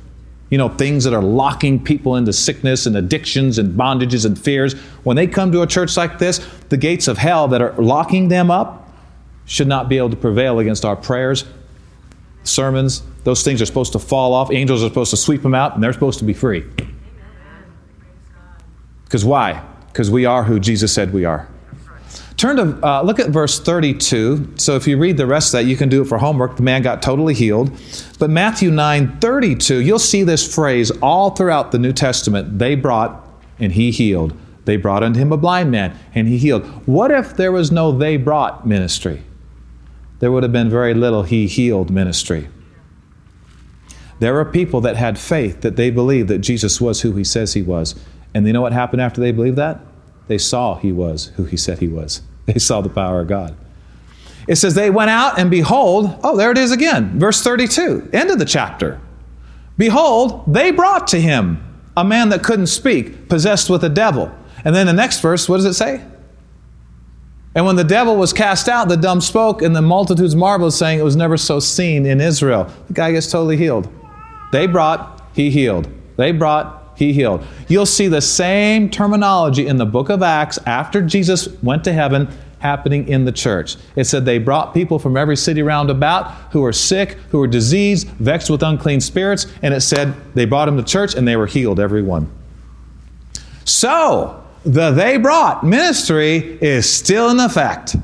you 0.52 0.58
know, 0.58 0.68
things 0.70 1.06
that 1.06 1.14
are 1.14 1.24
locking 1.24 1.82
people 1.82 2.18
into 2.18 2.34
sickness 2.34 2.86
and 2.86 2.96
addictions 2.98 3.58
and 3.58 3.74
bondages 3.74 4.26
and 4.26 4.38
fears, 4.38 4.74
when 5.04 5.16
they 5.16 5.26
come 5.26 5.52
to 5.54 5.62
a 5.62 5.68
church 5.68 5.96
like 5.96 6.20
this, 6.20 6.46
the 6.68 6.76
gates 6.78 7.08
of 7.08 7.18
hell 7.18 7.48
that 7.48 7.62
are 7.62 7.74
locking 7.82 8.28
them 8.28 8.52
up 8.52 8.94
should 9.46 9.68
not 9.68 9.88
be 9.88 9.98
able 9.98 10.10
to 10.10 10.18
prevail 10.18 10.60
against 10.60 10.84
our 10.84 10.96
prayers, 10.96 11.46
sermons. 12.44 13.02
Those 13.24 13.44
things 13.44 13.62
are 13.62 13.66
supposed 13.66 13.94
to 13.94 14.00
fall 14.00 14.34
off. 14.34 14.52
Angels 14.52 14.84
are 14.84 14.90
supposed 14.90 15.12
to 15.12 15.18
sweep 15.18 15.42
them 15.42 15.56
out, 15.56 15.74
and 15.74 15.82
they're 15.82 15.94
supposed 15.94 16.20
to 16.20 16.26
be 16.26 16.34
free. 16.34 16.66
Because 19.06 19.24
why? 19.24 19.64
Because 19.88 20.12
we 20.12 20.26
are 20.26 20.44
who 20.44 20.60
Jesus 20.60 20.94
said 20.94 21.14
we 21.14 21.24
are. 21.24 21.48
Turn 22.42 22.56
to, 22.56 22.84
uh, 22.84 23.04
look 23.04 23.20
at 23.20 23.30
verse 23.30 23.60
32. 23.60 24.54
So 24.56 24.76
if 24.76 24.88
you 24.88 24.98
read 24.98 25.16
the 25.16 25.28
rest 25.28 25.54
of 25.54 25.60
that, 25.60 25.66
you 25.66 25.78
can 25.78 25.90
do 25.90 26.02
it 26.02 26.06
for 26.06 26.18
homework. 26.18 26.56
The 26.58 26.64
man 26.64 26.82
got 26.82 27.04
totally 27.04 27.36
healed. 27.36 27.70
But 28.18 28.32
Matthew 28.32 28.72
9 28.72 29.20
32, 29.20 29.80
you'll 29.80 30.00
see 30.00 30.24
this 30.24 30.56
phrase 30.56 30.90
all 31.04 31.36
throughout 31.36 31.72
the 31.72 31.78
New 31.78 31.94
Testament. 31.94 32.58
They 32.58 32.74
brought, 32.74 33.28
and 33.60 33.74
he 33.74 33.92
healed. 33.92 34.36
They 34.66 34.76
brought 34.76 35.04
unto 35.04 35.20
him 35.20 35.32
a 35.32 35.38
blind 35.38 35.70
man, 35.70 35.96
and 36.16 36.28
he 36.28 36.40
healed. 36.40 36.66
What 36.88 37.12
if 37.12 37.38
there 37.38 37.52
was 37.52 37.72
no 37.72 37.92
they 37.92 38.18
brought 38.18 38.66
ministry? 38.66 39.22
There 40.18 40.32
would 40.32 40.42
have 40.42 40.52
been 40.52 40.68
very 40.68 40.96
little 40.96 41.22
he 41.22 41.46
healed 41.46 41.92
ministry. 41.92 42.50
There 44.18 44.40
are 44.40 44.46
people 44.46 44.82
that 44.82 44.96
had 44.96 45.20
faith 45.20 45.62
that 45.62 45.76
they 45.76 45.92
believed 45.92 46.28
that 46.30 46.40
Jesus 46.40 46.82
was 46.82 47.02
who 47.02 47.12
he 47.12 47.24
says 47.24 47.54
he 47.54 47.62
was. 47.62 47.94
And 48.34 48.48
you 48.48 48.54
know 48.54 48.62
what 48.62 48.74
happened 48.74 49.04
after 49.04 49.22
they 49.22 49.32
believed 49.32 49.58
that? 49.58 49.80
They 50.28 50.40
saw 50.40 50.80
he 50.80 50.92
was 50.92 51.28
who 51.36 51.44
he 51.44 51.56
said 51.56 51.78
he 51.78 51.88
was. 51.88 52.24
They 52.46 52.60
saw 52.60 52.82
the 52.82 52.90
power 52.90 53.22
of 53.22 53.28
God. 53.28 53.56
It 54.48 54.56
says, 54.56 54.74
They 54.74 54.90
went 54.90 55.10
out 55.10 55.40
and 55.40 55.52
behold, 55.52 56.20
oh, 56.24 56.36
there 56.36 56.52
it 56.52 56.58
is 56.58 56.72
again, 56.72 57.20
verse 57.20 57.42
32, 57.42 58.10
end 58.14 58.32
of 58.32 58.40
the 58.40 58.46
chapter. 58.46 59.00
Behold, 59.78 60.44
they 60.52 60.72
brought 60.72 61.08
to 61.08 61.22
him 61.22 61.64
a 61.96 62.04
man 62.04 62.30
that 62.30 62.44
couldn't 62.44 62.68
speak, 62.68 63.30
possessed 63.30 63.70
with 63.70 63.84
a 63.84 63.90
devil. 63.90 64.32
And 64.64 64.76
then 64.76 64.88
the 64.88 64.94
next 64.94 65.22
verse, 65.22 65.48
what 65.50 65.58
does 65.58 65.66
it 65.66 65.74
say? 65.74 66.04
And 67.54 67.66
when 67.66 67.76
the 67.76 67.84
devil 67.84 68.16
was 68.16 68.32
cast 68.32 68.70
out, 68.70 68.88
the 68.88 68.96
dumb 68.96 69.20
spoke, 69.20 69.62
and 69.62 69.76
the 69.76 69.82
multitudes 69.82 70.36
marveled, 70.36 70.74
saying 70.74 71.00
it 71.00 71.04
was 71.04 71.18
never 71.18 71.36
so 71.36 71.60
seen 71.60 72.06
in 72.06 72.22
Israel. 72.22 72.72
The 72.88 72.94
guy 72.94 73.12
gets 73.12 73.30
totally 73.30 73.58
healed. 73.58 73.90
They 74.52 74.68
brought, 74.68 75.22
he 75.34 75.50
healed. 75.50 75.90
They 76.16 76.32
brought, 76.32 76.81
he 77.02 77.14
healed. 77.14 77.44
You'll 77.68 77.88
see 77.88 78.08
the 78.08 78.22
same 78.22 78.90
terminology 78.90 79.66
in 79.66 79.78
the 79.78 79.86
book 79.86 80.10
of 80.10 80.22
Acts 80.22 80.60
after 80.68 81.02
Jesus 81.02 81.48
went 81.64 81.84
to 81.86 81.94
heaven 81.94 82.30
happening 82.60 83.08
in 83.08 83.26
the 83.26 83.32
church. 83.32 83.76
It 83.96 84.04
said 84.04 84.24
they 84.24 84.38
brought 84.38 84.74
people 84.74 85.00
from 85.00 85.18
every 85.18 85.36
city 85.36 85.64
round 85.64 85.90
about 85.90 86.32
who 86.52 86.62
were 86.62 86.72
sick, 86.74 87.14
who 87.32 87.40
were 87.40 87.48
diseased, 87.48 88.08
vexed 88.08 88.52
with 88.52 88.62
unclean 88.62 89.02
spirits, 89.02 89.48
and 89.64 89.74
it 89.74 89.82
said 89.82 90.14
they 90.36 90.46
brought 90.46 90.66
them 90.66 90.78
to 90.78 90.84
church 90.84 91.16
and 91.16 91.28
they 91.28 91.36
were 91.36 91.48
healed, 91.48 91.80
every 91.80 92.04
one. 92.04 92.32
So, 93.66 94.44
the 94.64 94.92
they 94.92 95.18
brought 95.18 95.64
ministry 95.64 96.60
is 96.62 96.88
still 96.88 97.30
in 97.30 97.40
effect. 97.40 97.96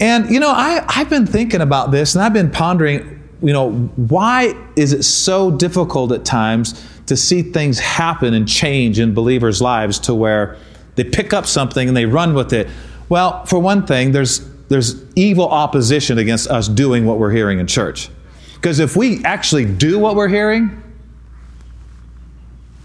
And, 0.00 0.30
you 0.30 0.40
know, 0.40 0.50
I, 0.50 0.84
I've 0.88 1.08
been 1.08 1.26
thinking 1.26 1.60
about 1.60 1.92
this 1.92 2.16
and 2.16 2.24
I've 2.24 2.32
been 2.32 2.50
pondering, 2.50 3.17
you 3.42 3.52
know, 3.52 3.72
why 3.72 4.54
is 4.76 4.92
it 4.92 5.04
so 5.04 5.50
difficult 5.50 6.12
at 6.12 6.24
times 6.24 6.84
to 7.06 7.16
see 7.16 7.42
things 7.42 7.78
happen 7.78 8.34
and 8.34 8.46
change 8.46 8.98
in 8.98 9.14
believers' 9.14 9.62
lives 9.62 9.98
to 10.00 10.14
where 10.14 10.56
they 10.98 11.04
pick 11.04 11.32
up 11.32 11.46
something 11.46 11.88
and 11.88 11.96
they 11.96 12.06
run 12.06 12.34
with 12.34 12.52
it. 12.52 12.68
Well, 13.08 13.46
for 13.46 13.58
one 13.58 13.86
thing, 13.86 14.12
there's, 14.12 14.40
there's 14.66 15.02
evil 15.14 15.48
opposition 15.48 16.18
against 16.18 16.48
us 16.50 16.68
doing 16.68 17.06
what 17.06 17.18
we're 17.18 17.30
hearing 17.30 17.60
in 17.60 17.66
church. 17.66 18.10
Because 18.54 18.80
if 18.80 18.96
we 18.96 19.24
actually 19.24 19.64
do 19.64 19.98
what 19.98 20.16
we're 20.16 20.28
hearing, 20.28 20.82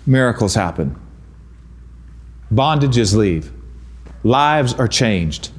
miracles 0.05 0.53
happen, 0.53 0.95
bondages 2.53 3.15
leave, 3.15 3.51
lives 4.23 4.75
are 4.75 4.87
changed. 4.87 5.49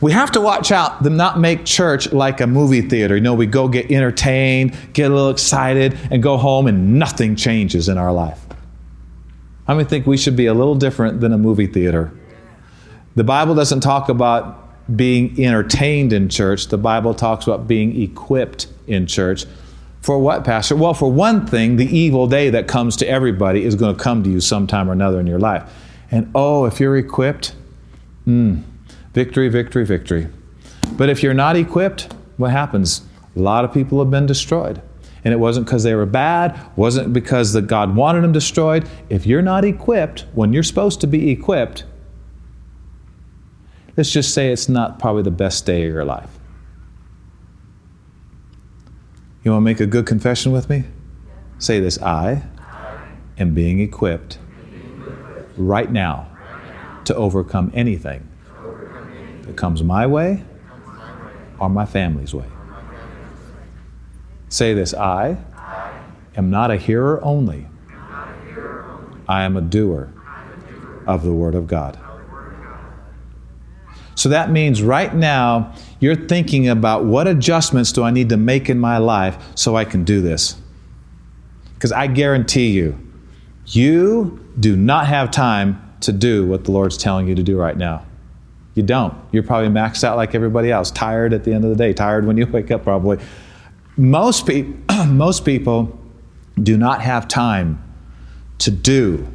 We 0.00 0.12
have 0.12 0.30
to 0.32 0.40
watch 0.40 0.70
out 0.70 1.02
to 1.02 1.10
not 1.10 1.40
make 1.40 1.64
church 1.64 2.12
like 2.12 2.40
a 2.40 2.46
movie 2.46 2.82
theater. 2.82 3.16
You 3.16 3.20
know, 3.20 3.34
we 3.34 3.46
go 3.46 3.66
get 3.66 3.90
entertained, 3.90 4.76
get 4.92 5.10
a 5.10 5.14
little 5.14 5.30
excited, 5.30 5.98
and 6.10 6.22
go 6.22 6.36
home, 6.36 6.68
and 6.68 6.98
nothing 6.98 7.34
changes 7.34 7.88
in 7.88 7.98
our 7.98 8.12
life. 8.12 8.40
I 9.66 9.74
mean, 9.74 9.86
think 9.86 10.06
we 10.06 10.16
should 10.16 10.36
be 10.36 10.46
a 10.46 10.54
little 10.54 10.76
different 10.76 11.20
than 11.20 11.32
a 11.32 11.38
movie 11.38 11.66
theater? 11.66 12.12
The 13.16 13.24
Bible 13.24 13.54
doesn't 13.54 13.80
talk 13.80 14.08
about 14.08 14.64
being 14.96 15.44
entertained 15.44 16.12
in 16.12 16.28
church. 16.28 16.68
The 16.68 16.78
Bible 16.78 17.12
talks 17.12 17.46
about 17.46 17.66
being 17.66 18.00
equipped 18.00 18.68
in 18.86 19.06
church. 19.06 19.44
For 20.00 20.18
what, 20.18 20.44
Pastor? 20.44 20.76
Well, 20.76 20.94
for 20.94 21.10
one 21.10 21.46
thing, 21.46 21.76
the 21.76 21.84
evil 21.84 22.26
day 22.26 22.50
that 22.50 22.68
comes 22.68 22.96
to 22.96 23.08
everybody 23.08 23.64
is 23.64 23.74
going 23.74 23.96
to 23.96 24.02
come 24.02 24.22
to 24.22 24.30
you 24.30 24.40
sometime 24.40 24.88
or 24.88 24.92
another 24.92 25.20
in 25.20 25.26
your 25.26 25.40
life. 25.40 25.70
And 26.10 26.30
oh, 26.34 26.64
if 26.64 26.80
you're 26.80 26.96
equipped, 26.96 27.54
mm, 28.26 28.62
victory, 29.18 29.48
victory, 29.48 29.84
victory. 29.84 30.28
But 30.92 31.08
if 31.08 31.24
you're 31.24 31.34
not 31.34 31.56
equipped, 31.56 32.12
what 32.36 32.52
happens? 32.52 33.02
A 33.34 33.40
lot 33.40 33.64
of 33.64 33.74
people 33.74 33.98
have 33.98 34.12
been 34.12 34.26
destroyed 34.26 34.80
and 35.24 35.34
it 35.34 35.38
wasn't 35.38 35.66
because 35.66 35.82
they 35.82 35.96
were 35.96 36.06
bad, 36.06 36.56
wasn't 36.76 37.12
because 37.12 37.52
that 37.54 37.62
God 37.62 37.96
wanted 37.96 38.22
them 38.22 38.30
destroyed. 38.30 38.88
If 39.10 39.26
you're 39.26 39.42
not 39.42 39.64
equipped 39.64 40.26
when 40.34 40.52
you're 40.52 40.62
supposed 40.62 41.00
to 41.00 41.08
be 41.08 41.30
equipped, 41.30 41.84
let's 43.96 44.12
just 44.12 44.32
say 44.32 44.52
it's 44.52 44.68
not 44.68 45.00
probably 45.00 45.24
the 45.24 45.32
best 45.32 45.66
day 45.66 45.84
of 45.88 45.92
your 45.92 46.04
life. 46.04 46.38
You 49.42 49.50
want 49.50 49.62
to 49.62 49.64
make 49.64 49.80
a 49.80 49.86
good 49.86 50.06
confession 50.06 50.52
with 50.52 50.70
me? 50.70 50.84
Say 51.58 51.80
this 51.80 52.00
I 52.00 52.44
am 53.36 53.52
being 53.52 53.80
equipped 53.80 54.38
right 55.56 55.90
now 55.90 56.28
to 57.06 57.16
overcome 57.16 57.72
anything 57.74 58.27
that 59.48 59.56
comes 59.56 59.82
my 59.82 60.06
way 60.06 60.44
or 61.58 61.68
my 61.70 61.86
family's 61.86 62.34
way. 62.34 62.44
Say 64.50 64.74
this 64.74 64.94
I 64.94 65.38
am 66.36 66.50
not 66.50 66.70
a 66.70 66.76
hearer 66.76 67.22
only, 67.24 67.66
I 69.26 69.44
am 69.44 69.56
a 69.56 69.60
doer 69.62 70.12
of 71.06 71.24
the 71.24 71.32
Word 71.32 71.54
of 71.54 71.66
God. 71.66 71.98
So 74.14 74.28
that 74.28 74.50
means 74.50 74.82
right 74.82 75.14
now 75.14 75.72
you're 76.00 76.16
thinking 76.16 76.68
about 76.68 77.04
what 77.04 77.26
adjustments 77.26 77.92
do 77.92 78.02
I 78.02 78.10
need 78.10 78.28
to 78.28 78.36
make 78.36 78.68
in 78.68 78.78
my 78.78 78.98
life 78.98 79.38
so 79.54 79.76
I 79.76 79.84
can 79.84 80.04
do 80.04 80.20
this. 80.20 80.56
Because 81.74 81.92
I 81.92 82.06
guarantee 82.08 82.70
you, 82.70 82.98
you 83.64 84.44
do 84.58 84.76
not 84.76 85.06
have 85.06 85.30
time 85.30 85.80
to 86.00 86.12
do 86.12 86.46
what 86.46 86.64
the 86.64 86.72
Lord's 86.72 86.98
telling 86.98 87.28
you 87.28 87.34
to 87.34 87.42
do 87.42 87.56
right 87.56 87.76
now. 87.76 88.04
You 88.78 88.84
don't. 88.84 89.12
You're 89.32 89.42
probably 89.42 89.70
maxed 89.70 90.04
out 90.04 90.16
like 90.16 90.36
everybody 90.36 90.70
else, 90.70 90.92
tired 90.92 91.32
at 91.32 91.42
the 91.42 91.52
end 91.52 91.64
of 91.64 91.70
the 91.70 91.76
day, 91.76 91.92
tired 91.92 92.24
when 92.24 92.36
you 92.36 92.46
wake 92.52 92.70
up, 92.70 92.84
probably. 92.84 93.18
Most, 93.96 94.46
pe- 94.46 94.72
most 95.08 95.44
people 95.44 95.98
do 96.62 96.76
not 96.76 97.02
have 97.02 97.26
time 97.26 97.82
to 98.58 98.70
do 98.70 99.26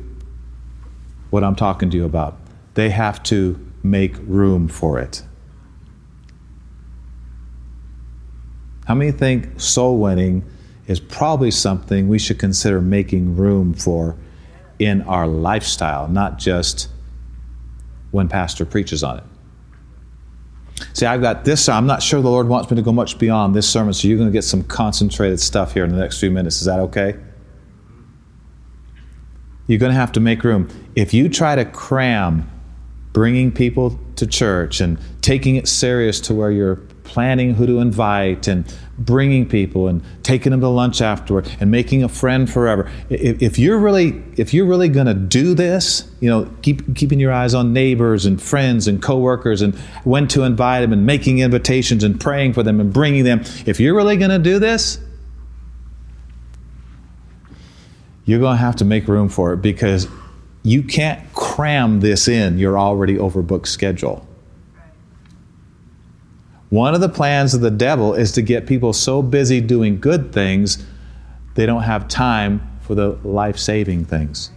what 1.29 1.43
I'm 1.43 1.57
talking 1.57 1.89
to 1.89 1.97
you 1.97 2.05
about. 2.05 2.37
They 2.75 2.89
have 2.91 3.21
to 3.23 3.59
make 3.83 4.15
room 4.21 4.69
for 4.69 4.97
it. 4.97 5.23
How 8.85 8.95
many 8.95 9.11
think 9.11 9.59
soul 9.59 9.97
winning 9.97 10.45
is 10.87 11.01
probably 11.01 11.51
something 11.51 12.07
we 12.07 12.17
should 12.17 12.39
consider 12.39 12.79
making 12.79 13.35
room 13.35 13.73
for 13.73 14.15
in 14.79 15.01
our 15.01 15.27
lifestyle, 15.27 16.07
not 16.07 16.39
just 16.39 16.87
when 18.11 18.29
pastor 18.29 18.65
preaches 18.65 19.03
on 19.03 19.17
it? 19.17 19.23
See, 20.93 21.05
I've 21.05 21.21
got 21.21 21.45
this. 21.45 21.69
I'm 21.69 21.87
not 21.87 22.03
sure 22.03 22.21
the 22.21 22.29
Lord 22.29 22.47
wants 22.47 22.69
me 22.69 22.75
to 22.75 22.81
go 22.81 22.91
much 22.91 23.17
beyond 23.17 23.55
this 23.55 23.69
sermon, 23.69 23.93
so 23.93 24.07
you're 24.07 24.17
going 24.17 24.29
to 24.29 24.33
get 24.33 24.43
some 24.43 24.63
concentrated 24.63 25.39
stuff 25.39 25.73
here 25.73 25.83
in 25.83 25.91
the 25.91 25.97
next 25.97 26.19
few 26.19 26.31
minutes. 26.31 26.57
Is 26.59 26.65
that 26.65 26.79
okay? 26.79 27.15
You're 29.67 29.79
going 29.79 29.91
to 29.91 29.97
have 29.97 30.11
to 30.13 30.19
make 30.19 30.43
room. 30.43 30.67
If 30.95 31.13
you 31.13 31.29
try 31.29 31.55
to 31.55 31.65
cram 31.65 32.49
bringing 33.13 33.51
people 33.51 33.99
to 34.15 34.27
church 34.27 34.81
and 34.81 34.99
taking 35.21 35.55
it 35.55 35.67
serious 35.67 36.19
to 36.21 36.33
where 36.33 36.51
you're 36.51 36.81
planning 37.13 37.53
who 37.53 37.67
to 37.67 37.77
invite 37.77 38.47
and 38.47 38.65
bringing 38.97 39.47
people 39.47 39.87
and 39.87 40.01
taking 40.23 40.49
them 40.49 40.61
to 40.61 40.67
lunch 40.67 40.99
afterward 40.99 41.47
and 41.59 41.69
making 41.69 42.03
a 42.03 42.09
friend 42.09 42.51
forever. 42.51 42.91
If, 43.07 43.39
if 43.39 43.59
you're 43.59 43.77
really 43.77 44.23
if 44.35 44.51
you're 44.51 44.65
really 44.65 44.89
going 44.89 45.05
to 45.05 45.13
do 45.13 45.53
this, 45.53 46.11
you 46.21 46.29
know, 46.29 46.49
keep 46.63 46.95
keeping 46.95 47.19
your 47.19 47.31
eyes 47.31 47.53
on 47.53 47.71
neighbors 47.71 48.25
and 48.25 48.41
friends 48.41 48.87
and 48.87 48.99
coworkers 48.99 49.61
and 49.61 49.75
when 50.03 50.27
to 50.29 50.41
invite 50.41 50.81
them 50.81 50.91
and 50.91 51.05
making 51.05 51.37
invitations 51.37 52.03
and 52.03 52.19
praying 52.19 52.53
for 52.53 52.63
them 52.63 52.79
and 52.79 52.91
bringing 52.91 53.23
them. 53.23 53.41
If 53.67 53.79
you're 53.79 53.95
really 53.95 54.17
going 54.17 54.31
to 54.31 54.39
do 54.39 54.57
this, 54.57 54.99
you're 58.25 58.39
going 58.39 58.57
to 58.57 58.63
have 58.63 58.77
to 58.77 58.85
make 58.85 59.07
room 59.07 59.29
for 59.29 59.53
it 59.53 59.57
because 59.57 60.07
you 60.63 60.81
can't 60.81 61.21
cram 61.35 61.99
this 61.99 62.27
in 62.27 62.57
your 62.57 62.79
already 62.79 63.17
overbooked 63.17 63.67
schedule. 63.67 64.27
One 66.73 66.95
of 66.95 67.01
the 67.01 67.09
plans 67.09 67.53
of 67.53 67.61
the 67.61 67.69
devil 67.69 68.15
is 68.15 68.31
to 68.31 68.41
get 68.41 68.65
people 68.65 68.93
so 68.93 69.21
busy 69.21 69.61
doing 69.61 69.99
good 69.99 70.33
things, 70.33 70.83
they 71.53 71.67
don't 71.67 71.83
have 71.83 72.07
time 72.07 72.67
for 72.81 72.95
the 72.95 73.09
life 73.23 73.59
saving 73.59 74.05
things. 74.05 74.49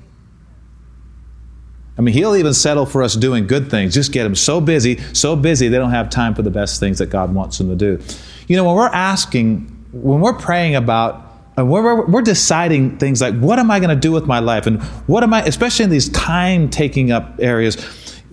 I 1.99 2.01
mean, 2.01 2.15
he'll 2.15 2.35
even 2.35 2.55
settle 2.55 2.87
for 2.87 3.03
us 3.03 3.17
doing 3.17 3.47
good 3.47 3.71
things. 3.71 3.93
Just 3.93 4.13
get 4.13 4.23
them 4.23 4.35
so 4.35 4.63
busy, 4.63 4.97
so 5.13 5.37
busy, 5.37 5.69
they 5.69 5.77
don't 5.77 5.91
have 5.91 6.09
time 6.09 6.35
for 6.35 6.41
the 6.41 6.51
best 6.51 6.81
things 6.81 7.01
that 7.01 7.11
God 7.11 7.35
wants 7.35 7.59
them 7.59 7.69
to 7.69 7.77
do. 7.77 8.03
You 8.49 8.57
know, 8.57 8.65
when 8.65 8.77
we're 8.77 8.87
asking, 8.87 9.67
when 9.93 10.21
we're 10.21 10.39
praying 10.39 10.75
about, 10.75 11.23
and 11.59 11.69
we're, 11.69 12.07
we're 12.07 12.23
deciding 12.23 12.97
things 12.97 13.21
like, 13.21 13.39
what 13.39 13.59
am 13.59 13.71
I 13.71 13.79
going 13.79 13.91
to 13.91 13.95
do 13.95 14.11
with 14.11 14.25
my 14.25 14.39
life? 14.39 14.67
And 14.67 14.83
what 15.07 15.23
am 15.23 15.35
I, 15.35 15.43
especially 15.43 15.85
in 15.85 15.91
these 15.91 16.09
time 16.09 16.71
taking 16.71 17.13
up 17.13 17.35
areas, 17.41 17.77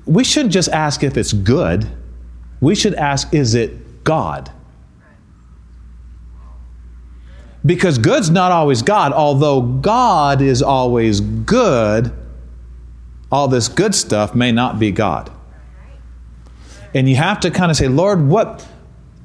we 0.05 0.23
shouldn't 0.23 0.53
just 0.53 0.69
ask 0.69 1.03
if 1.03 1.17
it's 1.17 1.33
good 1.33 1.91
we 2.63 2.75
should 2.75 2.95
ask 2.95 3.33
is 3.33 3.55
it 3.55 4.05
God? 4.05 4.49
Because 7.65 7.97
good's 7.97 8.29
not 8.29 8.51
always 8.51 8.81
God, 8.81 9.11
although 9.11 9.61
God 9.61 10.41
is 10.41 10.61
always 10.61 11.19
good, 11.19 12.13
all 13.29 13.49
this 13.49 13.67
good 13.67 13.93
stuff 13.93 14.33
may 14.33 14.51
not 14.51 14.79
be 14.79 14.91
God. 14.91 15.29
And 16.93 17.09
you 17.09 17.17
have 17.17 17.41
to 17.41 17.51
kind 17.51 17.69
of 17.69 17.75
say, 17.75 17.89
Lord, 17.89 18.27
what 18.27 18.65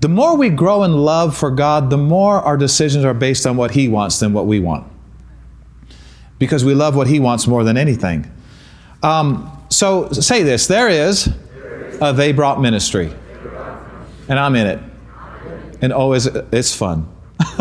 the 0.00 0.08
more 0.08 0.36
we 0.36 0.50
grow 0.50 0.82
in 0.82 0.92
love 0.92 1.36
for 1.36 1.50
God, 1.50 1.90
the 1.90 1.98
more 1.98 2.40
our 2.40 2.56
decisions 2.56 3.04
are 3.04 3.14
based 3.14 3.46
on 3.46 3.56
what 3.56 3.70
He 3.72 3.86
wants 3.86 4.18
than 4.18 4.32
what 4.32 4.46
we 4.46 4.58
want. 4.58 4.90
Because 6.40 6.64
we 6.64 6.74
love 6.74 6.96
what 6.96 7.06
He 7.06 7.20
wants 7.20 7.46
more 7.46 7.62
than 7.62 7.76
anything. 7.76 8.30
Um, 9.02 9.52
so 9.68 10.10
say 10.10 10.42
this 10.42 10.66
there 10.66 10.88
is 10.88 11.28
a 12.00 12.12
they 12.12 12.32
brought 12.32 12.60
ministry 12.60 13.12
and 14.28 14.38
I'm 14.38 14.54
in 14.54 14.66
it. 14.66 14.78
And 15.80 15.92
always, 15.92 16.26
it's 16.26 16.74
fun. 16.74 17.08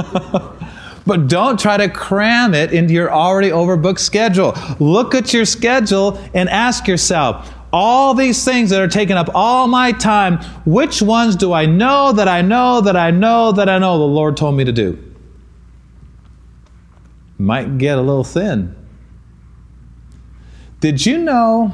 but 1.05 1.27
don't 1.27 1.59
try 1.59 1.77
to 1.77 1.89
cram 1.89 2.53
it 2.53 2.73
into 2.73 2.93
your 2.93 3.11
already 3.11 3.49
overbooked 3.49 3.99
schedule. 3.99 4.55
Look 4.79 5.15
at 5.15 5.33
your 5.33 5.45
schedule 5.45 6.19
and 6.33 6.49
ask 6.49 6.87
yourself, 6.87 7.53
all 7.71 8.13
these 8.13 8.43
things 8.45 8.69
that 8.69 8.81
are 8.81 8.87
taking 8.87 9.17
up 9.17 9.29
all 9.35 9.67
my 9.67 9.91
time, 9.91 10.39
which 10.65 11.01
ones 11.01 11.35
do 11.35 11.53
I 11.53 11.65
know 11.65 12.11
that 12.13 12.27
I 12.27 12.41
know 12.41 12.81
that 12.81 12.95
I 12.95 13.11
know 13.11 13.51
that 13.51 13.69
I 13.69 13.77
know 13.77 13.97
the 13.97 14.05
Lord 14.05 14.37
told 14.37 14.55
me 14.55 14.63
to 14.63 14.71
do? 14.71 15.03
Might 17.37 17.77
get 17.77 17.97
a 17.97 18.01
little 18.01 18.23
thin. 18.23 18.75
Did 20.79 21.05
you 21.05 21.17
know 21.17 21.73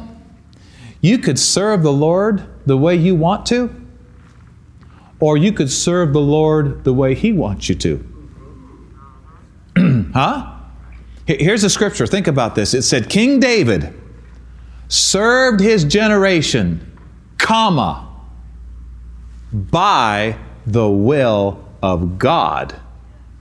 you 0.99 1.17
could 1.17 1.37
serve 1.37 1.83
the 1.83 1.91
Lord 1.91 2.43
the 2.65 2.77
way 2.77 2.95
you 2.95 3.15
want 3.15 3.45
to? 3.47 3.82
Or 5.19 5.37
you 5.37 5.53
could 5.53 5.71
serve 5.71 6.13
the 6.13 6.21
Lord 6.21 6.83
the 6.83 6.93
way 6.93 7.15
He 7.15 7.31
wants 7.31 7.69
you 7.69 7.75
to? 7.75 8.13
huh? 10.13 10.53
Here's 11.25 11.63
a 11.63 11.69
scripture. 11.69 12.05
Think 12.05 12.27
about 12.27 12.55
this. 12.55 12.73
It 12.73 12.81
said, 12.81 13.09
King 13.09 13.39
David 13.39 13.93
served 14.89 15.59
his 15.59 15.83
generation, 15.85 16.97
comma, 17.37 18.09
by 19.51 20.37
the 20.65 20.89
will 20.89 21.63
of 21.81 22.17
God. 22.19 22.75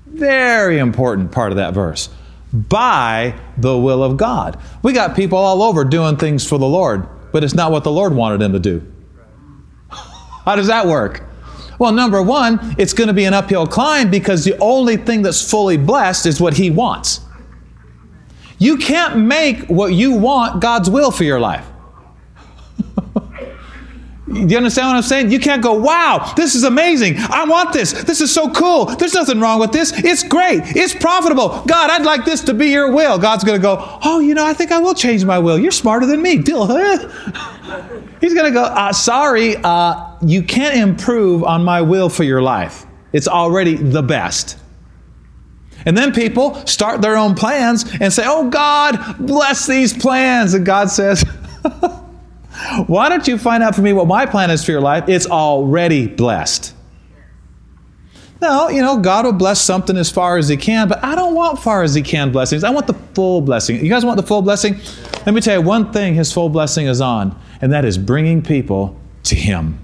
Very 0.06 0.78
important 0.78 1.32
part 1.32 1.52
of 1.52 1.56
that 1.56 1.74
verse. 1.74 2.08
By 2.52 3.34
the 3.56 3.76
will 3.76 4.04
of 4.04 4.16
God. 4.16 4.60
We 4.82 4.92
got 4.92 5.16
people 5.16 5.38
all 5.38 5.62
over 5.62 5.84
doing 5.84 6.16
things 6.16 6.46
for 6.46 6.58
the 6.58 6.66
Lord, 6.66 7.08
but 7.32 7.42
it's 7.42 7.54
not 7.54 7.72
what 7.72 7.82
the 7.82 7.90
Lord 7.90 8.14
wanted 8.14 8.40
them 8.40 8.52
to 8.52 8.58
do. 8.58 8.92
How 9.88 10.54
does 10.54 10.66
that 10.68 10.86
work? 10.86 11.24
Well, 11.82 11.90
number 11.90 12.22
one, 12.22 12.76
it's 12.78 12.92
going 12.92 13.08
to 13.08 13.12
be 13.12 13.24
an 13.24 13.34
uphill 13.34 13.66
climb 13.66 14.08
because 14.08 14.44
the 14.44 14.56
only 14.60 14.96
thing 14.96 15.22
that's 15.22 15.50
fully 15.50 15.76
blessed 15.76 16.26
is 16.26 16.40
what 16.40 16.54
He 16.54 16.70
wants. 16.70 17.22
You 18.58 18.76
can't 18.76 19.16
make 19.16 19.66
what 19.66 19.92
you 19.92 20.12
want 20.12 20.62
God's 20.62 20.88
will 20.88 21.10
for 21.10 21.24
your 21.24 21.40
life. 21.40 21.66
You 24.32 24.56
understand 24.56 24.88
what 24.88 24.96
I'm 24.96 25.02
saying? 25.02 25.30
You 25.30 25.38
can't 25.38 25.62
go, 25.62 25.74
wow, 25.74 26.32
this 26.36 26.54
is 26.54 26.64
amazing. 26.64 27.16
I 27.18 27.44
want 27.44 27.74
this. 27.74 27.92
This 27.92 28.22
is 28.22 28.32
so 28.32 28.50
cool. 28.50 28.86
There's 28.86 29.12
nothing 29.12 29.40
wrong 29.40 29.60
with 29.60 29.72
this. 29.72 29.92
It's 29.94 30.22
great. 30.22 30.62
It's 30.74 30.94
profitable. 30.94 31.62
God, 31.66 31.90
I'd 31.90 32.06
like 32.06 32.24
this 32.24 32.40
to 32.44 32.54
be 32.54 32.68
your 32.68 32.90
will. 32.90 33.18
God's 33.18 33.44
going 33.44 33.58
to 33.58 33.62
go, 33.62 33.76
oh, 34.02 34.20
you 34.20 34.34
know, 34.34 34.46
I 34.46 34.54
think 34.54 34.72
I 34.72 34.78
will 34.78 34.94
change 34.94 35.22
my 35.24 35.38
will. 35.38 35.58
You're 35.58 35.70
smarter 35.70 36.06
than 36.06 36.22
me. 36.22 36.38
Deal. 36.38 36.66
He's 38.20 38.32
going 38.32 38.46
to 38.46 38.52
go, 38.52 38.62
uh, 38.64 38.92
sorry, 38.92 39.56
uh, 39.56 40.16
you 40.22 40.42
can't 40.42 40.76
improve 40.76 41.44
on 41.44 41.62
my 41.62 41.82
will 41.82 42.08
for 42.08 42.24
your 42.24 42.40
life. 42.40 42.86
It's 43.12 43.28
already 43.28 43.76
the 43.76 44.02
best. 44.02 44.58
And 45.84 45.96
then 45.96 46.12
people 46.12 46.54
start 46.66 47.02
their 47.02 47.16
own 47.16 47.34
plans 47.34 47.84
and 48.00 48.12
say, 48.12 48.24
oh, 48.26 48.48
God, 48.48 49.16
bless 49.18 49.66
these 49.66 49.92
plans. 49.92 50.54
And 50.54 50.64
God 50.64 50.90
says, 50.90 51.24
Why 52.86 53.08
don't 53.08 53.26
you 53.26 53.38
find 53.38 53.62
out 53.62 53.74
for 53.74 53.82
me 53.82 53.92
what 53.92 54.06
my 54.06 54.26
plan 54.26 54.50
is 54.50 54.64
for 54.64 54.72
your 54.72 54.80
life? 54.80 55.08
It's 55.08 55.26
already 55.26 56.06
blessed. 56.06 56.74
Now, 58.42 58.68
you 58.68 58.82
know, 58.82 58.98
God 58.98 59.24
will 59.24 59.32
bless 59.32 59.60
something 59.60 59.96
as 59.96 60.10
far 60.10 60.36
as 60.36 60.48
He 60.48 60.56
can, 60.56 60.88
but 60.88 61.02
I 61.04 61.14
don't 61.14 61.34
want 61.34 61.60
far 61.60 61.84
as 61.84 61.94
He 61.94 62.02
can 62.02 62.32
blessings. 62.32 62.64
I 62.64 62.70
want 62.70 62.88
the 62.88 62.94
full 63.14 63.40
blessing. 63.40 63.82
You 63.82 63.88
guys 63.88 64.04
want 64.04 64.16
the 64.16 64.26
full 64.26 64.42
blessing? 64.42 64.80
Let 65.24 65.32
me 65.32 65.40
tell 65.40 65.60
you 65.60 65.64
one 65.64 65.92
thing 65.92 66.14
His 66.14 66.32
full 66.32 66.48
blessing 66.48 66.88
is 66.88 67.00
on, 67.00 67.38
and 67.60 67.72
that 67.72 67.84
is 67.84 67.96
bringing 67.96 68.42
people 68.42 69.00
to 69.24 69.36
Him. 69.36 69.78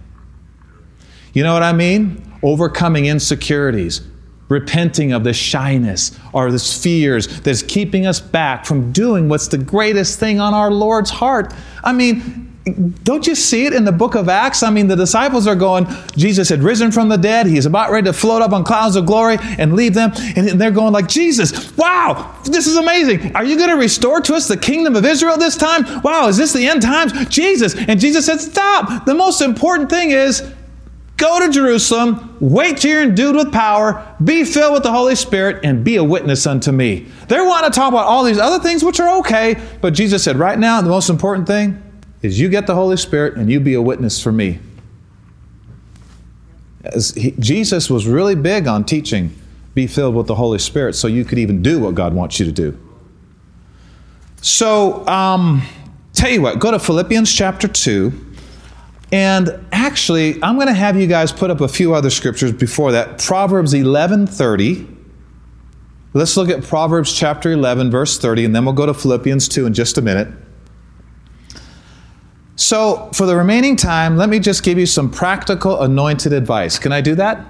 You 1.33 1.45
know 1.45 1.53
what 1.53 1.63
I 1.63 1.73
mean? 1.73 2.21
Overcoming 2.43 3.07
insecurities, 3.07 4.01
repenting 4.49 5.13
of 5.13 5.23
the 5.23 5.33
shyness 5.33 6.19
or 6.33 6.51
the 6.51 6.59
fears 6.59 7.41
that's 7.43 7.63
keeping 7.63 8.07
us 8.07 8.19
back 8.19 8.67
from 8.67 8.91
doing 8.91 9.29
what's 9.29 9.47
the 9.47 9.59
greatest 9.59 10.19
thing 10.19 10.41
on 10.41 10.53
our 10.53 10.73
Lord's 10.73 11.11
heart. 11.11 11.55
I 11.85 11.93
mean, 11.93 12.48
don't 13.05 13.27
you 13.27 13.35
see 13.35 13.67
it 13.67 13.73
in 13.73 13.85
the 13.85 13.93
book 13.93 14.15
of 14.15 14.29
Acts? 14.29 14.63
I 14.63 14.71
mean, 14.71 14.87
the 14.87 14.97
disciples 14.97 15.47
are 15.47 15.55
going, 15.55 15.87
Jesus 16.17 16.49
had 16.49 16.63
risen 16.63 16.91
from 16.91 17.09
the 17.09 17.17
dead. 17.17 17.47
He's 17.47 17.67
about 17.67 17.91
ready 17.91 18.07
to 18.07 18.13
float 18.13 18.43
up 18.43 18.53
on 18.53 18.65
clouds 18.65 18.97
of 18.97 19.07
glory 19.07 19.39
and 19.41 19.75
leave 19.75 19.95
them. 19.95 20.13
And 20.37 20.61
they're 20.61 20.71
going 20.71 20.93
like, 20.93 21.09
Jesus, 21.09 21.77
wow, 21.77 22.37
this 22.45 22.67
is 22.67 22.77
amazing. 22.77 23.35
Are 23.37 23.45
you 23.45 23.57
going 23.57 23.71
to 23.71 23.77
restore 23.77 24.21
to 24.23 24.35
us 24.35 24.49
the 24.49 24.57
kingdom 24.57 24.97
of 24.97 25.05
Israel 25.05 25.37
this 25.37 25.57
time? 25.57 25.85
Wow, 26.03 26.29
is 26.29 26.37
this 26.37 26.53
the 26.53 26.67
end 26.67 26.83
times? 26.83 27.13
Jesus. 27.29 27.75
And 27.75 28.01
Jesus 28.01 28.27
said, 28.27 28.41
stop. 28.41 29.05
The 29.05 29.15
most 29.15 29.41
important 29.41 29.91
thing 29.91 30.11
is 30.11 30.43
go 31.17 31.45
to 31.45 31.53
Jerusalem, 31.53 32.37
wait 32.41 32.79
till 32.79 32.93
you're 32.93 33.03
endued 33.03 33.35
with 33.35 33.53
power, 33.53 34.17
be 34.23 34.45
filled 34.45 34.75
with 34.75 34.85
the 34.85 34.93
Holy 34.93 35.17
Spirit, 35.17 35.65
and 35.65 35.83
be 35.83 35.97
a 35.97 36.05
witness 36.05 36.47
unto 36.47 36.71
me. 36.71 37.07
They 37.27 37.41
want 37.41 37.65
to 37.65 37.73
talk 37.73 37.89
about 37.89 38.07
all 38.07 38.23
these 38.23 38.39
other 38.39 38.63
things, 38.63 38.85
which 38.85 39.01
are 39.01 39.19
okay. 39.19 39.61
But 39.81 39.95
Jesus 39.95 40.23
said, 40.23 40.37
right 40.37 40.59
now, 40.59 40.81
the 40.81 40.91
most 40.91 41.11
important 41.11 41.49
thing 41.49 41.83
is 42.23 42.41
you 42.41 42.49
get 42.49 42.67
the 42.67 42.75
Holy 42.75 42.97
Spirit 42.97 43.37
and 43.37 43.51
you 43.51 43.61
be 43.61 43.75
a 43.75 43.83
witness 43.83 44.23
for 44.23 44.33
me. 44.33 44.59
He, 47.15 47.33
Jesus 47.33 47.91
was 47.91 48.07
really 48.07 48.35
big 48.35 48.67
on 48.67 48.85
teaching, 48.85 49.37
be 49.75 49.87
filled 49.87 50.15
with 50.15 50.27
the 50.27 50.35
Holy 50.35 50.59
Spirit 50.59 50.95
so 50.95 51.07
you 51.07 51.25
could 51.25 51.39
even 51.39 51.63
do 51.63 51.81
what 51.81 51.95
God 51.95 52.15
wants 52.15 52.41
you 52.41 52.47
to 52.47 52.53
do. 52.53 52.79
So, 54.41 55.07
um, 55.07 55.63
tell 56.13 56.31
you 56.31 56.41
what, 56.41 56.59
go 56.59 56.71
to 56.71 56.79
Philippians 56.79 57.33
chapter 57.33 57.69
2. 57.69 58.27
And 59.11 59.67
actually, 59.73 60.43
I'm 60.43 60.57
going 60.57 60.67
to 60.67 60.75
have 60.75 61.01
you 61.01 61.07
guys 61.07 61.33
put 61.33 61.51
up 61.51 61.61
a 61.61 61.69
few 61.69 61.95
other 61.95 62.11
scriptures 62.11 62.53
before 62.53 62.93
that. 62.93 63.19
Proverbs 63.19 63.73
11:30. 63.73 64.97
Let's 66.15 66.37
look 66.37 66.49
at 66.49 66.63
Proverbs 66.63 67.13
chapter 67.13 67.53
11 67.53 67.91
verse 67.91 68.19
30 68.19 68.47
and 68.47 68.57
then 68.57 68.65
we'll 68.65 68.75
go 68.75 68.87
to 68.87 68.95
Philippians 68.95 69.47
2 69.47 69.67
in 69.67 69.75
just 69.75 69.99
a 69.99 70.03
minute. 70.03 70.29
So, 72.59 73.09
for 73.15 73.25
the 73.25 73.37
remaining 73.37 73.77
time, 73.77 74.17
let 74.17 74.29
me 74.29 74.41
just 74.41 74.65
give 74.65 74.79
you 74.79 74.87
some 74.87 75.13
practical 75.13 75.81
anointed 75.81 76.33
advice. 76.33 76.77
Can 76.77 76.91
I 76.91 77.01
do 77.01 77.15
that? 77.15 77.47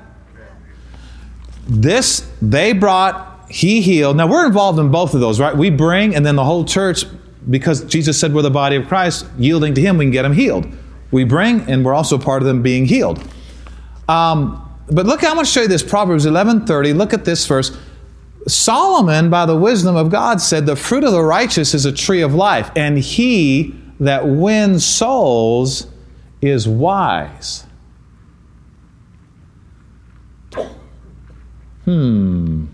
This, 1.66 2.30
they 2.42 2.74
brought, 2.74 3.50
he 3.50 3.80
healed. 3.80 4.18
Now, 4.18 4.26
we're 4.26 4.44
involved 4.44 4.78
in 4.78 4.90
both 4.90 5.14
of 5.14 5.20
those, 5.20 5.40
right? 5.40 5.56
We 5.56 5.70
bring, 5.70 6.14
and 6.14 6.26
then 6.26 6.36
the 6.36 6.44
whole 6.44 6.62
church, 6.62 7.06
because 7.48 7.86
Jesus 7.86 8.20
said 8.20 8.34
we're 8.34 8.42
the 8.42 8.50
body 8.50 8.76
of 8.76 8.86
Christ, 8.86 9.24
yielding 9.38 9.72
to 9.76 9.80
him, 9.80 9.96
we 9.96 10.04
can 10.04 10.12
get 10.12 10.26
him 10.26 10.34
healed. 10.34 10.70
We 11.10 11.24
bring, 11.24 11.62
and 11.70 11.86
we're 11.86 11.94
also 11.94 12.18
part 12.18 12.42
of 12.42 12.46
them 12.46 12.60
being 12.60 12.84
healed. 12.84 13.18
Um, 14.10 14.62
but 14.90 15.06
look, 15.06 15.24
I'm 15.24 15.36
going 15.36 15.46
to 15.46 15.50
show 15.50 15.62
you 15.62 15.68
this 15.68 15.82
Proverbs 15.82 16.26
11:30. 16.26 16.94
Look 16.94 17.14
at 17.14 17.24
this 17.24 17.46
verse. 17.46 17.74
Solomon, 18.46 19.30
by 19.30 19.46
the 19.46 19.56
wisdom 19.56 19.96
of 19.96 20.10
God, 20.10 20.42
said, 20.42 20.66
The 20.66 20.76
fruit 20.76 21.02
of 21.02 21.12
the 21.12 21.22
righteous 21.22 21.72
is 21.72 21.86
a 21.86 21.92
tree 21.92 22.20
of 22.20 22.34
life, 22.34 22.70
and 22.76 22.98
he 22.98 23.74
that 24.00 24.26
wins 24.26 24.84
souls 24.84 25.86
is 26.40 26.68
wise. 26.68 27.64
Hmm. 31.84 32.66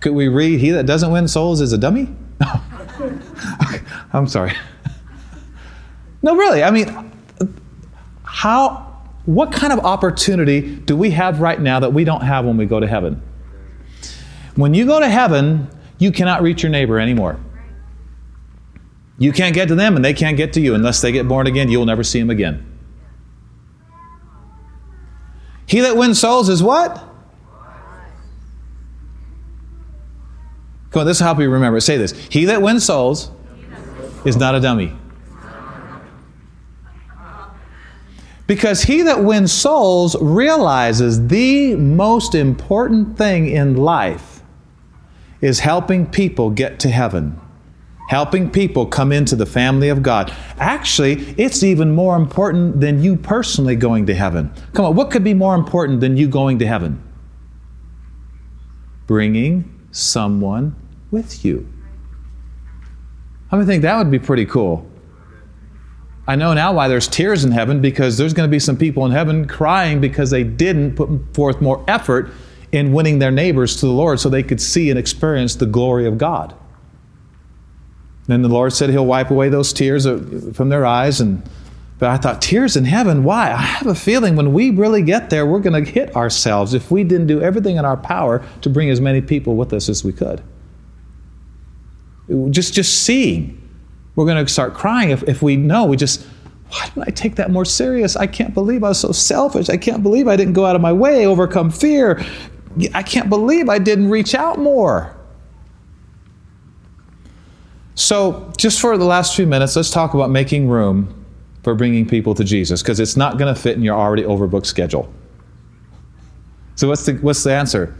Could 0.00 0.12
we 0.12 0.28
read, 0.28 0.60
He 0.60 0.70
that 0.70 0.86
doesn't 0.86 1.10
win 1.10 1.26
souls 1.26 1.60
is 1.60 1.72
a 1.72 1.78
dummy? 1.78 2.08
I'm 4.12 4.28
sorry. 4.28 4.52
no, 6.22 6.36
really. 6.36 6.62
I 6.62 6.70
mean, 6.70 7.12
how, 8.22 9.02
what 9.26 9.50
kind 9.50 9.72
of 9.72 9.80
opportunity 9.80 10.76
do 10.76 10.96
we 10.96 11.10
have 11.10 11.40
right 11.40 11.60
now 11.60 11.80
that 11.80 11.92
we 11.92 12.04
don't 12.04 12.22
have 12.22 12.44
when 12.44 12.56
we 12.56 12.64
go 12.64 12.78
to 12.78 12.86
heaven? 12.86 13.20
When 14.54 14.72
you 14.72 14.86
go 14.86 15.00
to 15.00 15.08
heaven, 15.08 15.68
you 15.98 16.12
cannot 16.12 16.42
reach 16.42 16.62
your 16.62 16.70
neighbor 16.70 16.98
anymore. 17.00 17.38
You 19.18 19.32
can't 19.32 19.54
get 19.54 19.68
to 19.68 19.74
them, 19.74 19.96
and 19.96 20.04
they 20.04 20.14
can't 20.14 20.36
get 20.36 20.52
to 20.52 20.60
you. 20.60 20.74
Unless 20.74 21.00
they 21.00 21.10
get 21.10 21.26
born 21.26 21.46
again, 21.46 21.68
you'll 21.68 21.86
never 21.86 22.04
see 22.04 22.20
them 22.20 22.30
again. 22.30 22.64
He 25.66 25.80
that 25.80 25.96
wins 25.96 26.20
souls 26.20 26.48
is 26.48 26.62
what? 26.62 26.94
Come 30.90 31.00
on, 31.00 31.06
this 31.06 31.20
will 31.20 31.26
help 31.26 31.40
you 31.40 31.50
remember. 31.50 31.80
Say 31.80 31.98
this. 31.98 32.12
He 32.30 32.46
that 32.46 32.62
wins 32.62 32.84
souls 32.84 33.30
is 34.24 34.36
not 34.36 34.54
a 34.54 34.60
dummy. 34.60 34.96
Because 38.46 38.82
he 38.84 39.02
that 39.02 39.22
wins 39.22 39.52
souls 39.52 40.16
realizes 40.22 41.26
the 41.26 41.76
most 41.76 42.34
important 42.34 43.18
thing 43.18 43.48
in 43.48 43.76
life 43.76 44.42
is 45.42 45.60
helping 45.60 46.06
people 46.06 46.48
get 46.48 46.80
to 46.80 46.88
heaven 46.88 47.38
helping 48.08 48.50
people 48.50 48.86
come 48.86 49.12
into 49.12 49.36
the 49.36 49.46
family 49.46 49.90
of 49.90 50.02
God. 50.02 50.34
Actually, 50.58 51.34
it's 51.36 51.62
even 51.62 51.94
more 51.94 52.16
important 52.16 52.80
than 52.80 53.02
you 53.02 53.14
personally 53.14 53.76
going 53.76 54.06
to 54.06 54.14
heaven. 54.14 54.50
Come 54.72 54.86
on, 54.86 54.96
what 54.96 55.10
could 55.10 55.22
be 55.22 55.34
more 55.34 55.54
important 55.54 56.00
than 56.00 56.16
you 56.16 56.26
going 56.26 56.58
to 56.58 56.66
heaven? 56.66 57.02
Bringing 59.06 59.86
someone 59.92 60.74
with 61.10 61.44
you. 61.44 61.68
I 63.52 63.56
mean, 63.56 63.66
think 63.66 63.82
that 63.82 63.98
would 63.98 64.10
be 64.10 64.18
pretty 64.18 64.46
cool? 64.46 64.90
I 66.26 66.36
know 66.36 66.54
now 66.54 66.72
why 66.72 66.88
there's 66.88 67.08
tears 67.08 67.44
in 67.44 67.52
heaven 67.52 67.80
because 67.80 68.16
there's 68.16 68.32
going 68.32 68.48
to 68.48 68.50
be 68.50 68.58
some 68.58 68.76
people 68.76 69.04
in 69.04 69.12
heaven 69.12 69.46
crying 69.46 70.00
because 70.00 70.30
they 70.30 70.44
didn't 70.44 70.96
put 70.96 71.10
forth 71.34 71.60
more 71.60 71.84
effort 71.88 72.30
in 72.72 72.92
winning 72.92 73.18
their 73.18 73.30
neighbors 73.30 73.76
to 73.76 73.86
the 73.86 73.92
Lord 73.92 74.18
so 74.18 74.28
they 74.30 74.42
could 74.42 74.60
see 74.60 74.88
and 74.88 74.98
experience 74.98 75.56
the 75.56 75.66
glory 75.66 76.06
of 76.06 76.16
God. 76.16 76.54
Then 78.28 78.42
the 78.42 78.48
Lord 78.48 78.72
said 78.72 78.90
He'll 78.90 79.06
wipe 79.06 79.30
away 79.30 79.48
those 79.48 79.72
tears 79.72 80.06
from 80.56 80.68
their 80.68 80.86
eyes 80.86 81.20
and 81.20 81.42
But 81.98 82.10
I 82.10 82.16
thought, 82.18 82.40
tears 82.40 82.76
in 82.76 82.84
heaven, 82.84 83.24
why? 83.24 83.50
I 83.50 83.56
have 83.56 83.88
a 83.88 83.94
feeling 83.94 84.36
when 84.36 84.52
we 84.52 84.70
really 84.70 85.02
get 85.02 85.30
there, 85.30 85.44
we're 85.44 85.58
going 85.58 85.84
to 85.84 85.90
hit 85.90 86.14
ourselves 86.14 86.72
if 86.72 86.92
we 86.92 87.02
didn't 87.02 87.26
do 87.26 87.40
everything 87.40 87.76
in 87.76 87.84
our 87.84 87.96
power 87.96 88.44
to 88.60 88.70
bring 88.70 88.88
as 88.88 89.00
many 89.00 89.20
people 89.20 89.56
with 89.56 89.72
us 89.72 89.88
as 89.88 90.04
we 90.04 90.12
could. 90.12 90.40
Just, 92.50 92.74
just 92.74 93.02
seeing, 93.02 93.60
we're 94.14 94.26
going 94.26 94.44
to 94.44 94.52
start 94.52 94.74
crying 94.74 95.10
if, 95.10 95.22
if 95.24 95.42
we 95.42 95.56
know 95.56 95.86
we 95.86 95.96
just, 95.96 96.24
why 96.68 96.84
didn't 96.84 97.08
I 97.08 97.10
take 97.10 97.36
that 97.36 97.50
more 97.50 97.64
serious? 97.64 98.14
I 98.14 98.26
can't 98.26 98.52
believe 98.54 98.84
I 98.84 98.90
was 98.90 99.00
so 99.00 99.10
selfish. 99.10 99.70
I 99.70 99.78
can't 99.78 100.02
believe 100.02 100.28
I 100.28 100.36
didn't 100.36 100.52
go 100.52 100.66
out 100.66 100.76
of 100.76 100.82
my 100.82 100.92
way, 100.92 101.26
overcome 101.26 101.70
fear. 101.70 102.22
I 102.94 103.02
can't 103.02 103.30
believe 103.30 103.68
I 103.70 103.78
didn't 103.78 104.10
reach 104.10 104.34
out 104.34 104.58
more. 104.58 105.17
So, 107.98 108.52
just 108.56 108.80
for 108.80 108.96
the 108.96 109.04
last 109.04 109.34
few 109.34 109.44
minutes, 109.44 109.74
let's 109.74 109.90
talk 109.90 110.14
about 110.14 110.30
making 110.30 110.68
room 110.68 111.26
for 111.64 111.74
bringing 111.74 112.06
people 112.06 112.32
to 112.36 112.44
Jesus 112.44 112.80
because 112.80 113.00
it's 113.00 113.16
not 113.16 113.38
going 113.38 113.52
to 113.52 113.60
fit 113.60 113.76
in 113.76 113.82
your 113.82 113.96
already 113.96 114.22
overbooked 114.22 114.66
schedule. 114.66 115.12
So, 116.76 116.86
what's 116.86 117.04
the, 117.06 117.14
what's 117.14 117.42
the 117.42 117.52
answer? 117.52 117.96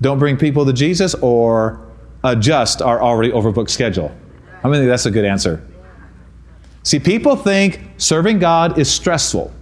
Don't 0.00 0.18
bring 0.18 0.36
people 0.36 0.66
to 0.66 0.72
Jesus 0.72 1.14
or 1.14 1.86
adjust 2.24 2.82
our 2.82 3.00
already 3.00 3.30
overbooked 3.30 3.70
schedule? 3.70 4.12
I 4.64 4.68
mean, 4.68 4.88
that's 4.88 5.06
a 5.06 5.10
good 5.12 5.24
answer. 5.24 5.64
See, 6.82 6.98
people 6.98 7.36
think 7.36 7.78
serving 7.96 8.40
God 8.40 8.76
is 8.76 8.90
stressful 8.90 9.52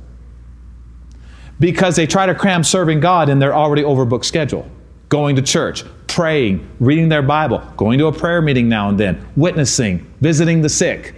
because 1.61 1.97
they 1.97 2.07
try 2.07 2.25
to 2.25 2.35
cram 2.35 2.65
serving 2.65 3.01
God 3.01 3.29
in 3.29 3.41
their 3.41 3.55
already 3.55 3.83
overbooked 3.83 4.25
schedule. 4.25 4.67
Going 5.11 5.37
to 5.37 5.43
church, 5.43 5.85
praying, 6.15 6.67
reading 6.81 7.09
their 7.09 7.23
Bible, 7.23 7.59
going 7.77 7.99
to 7.99 8.07
a 8.07 8.13
prayer 8.13 8.43
meeting 8.43 8.69
now 8.69 8.89
and 8.89 8.99
then, 8.99 9.27
witnessing, 9.37 10.07
visiting 10.21 10.63
the 10.63 10.69
sick 10.69 11.15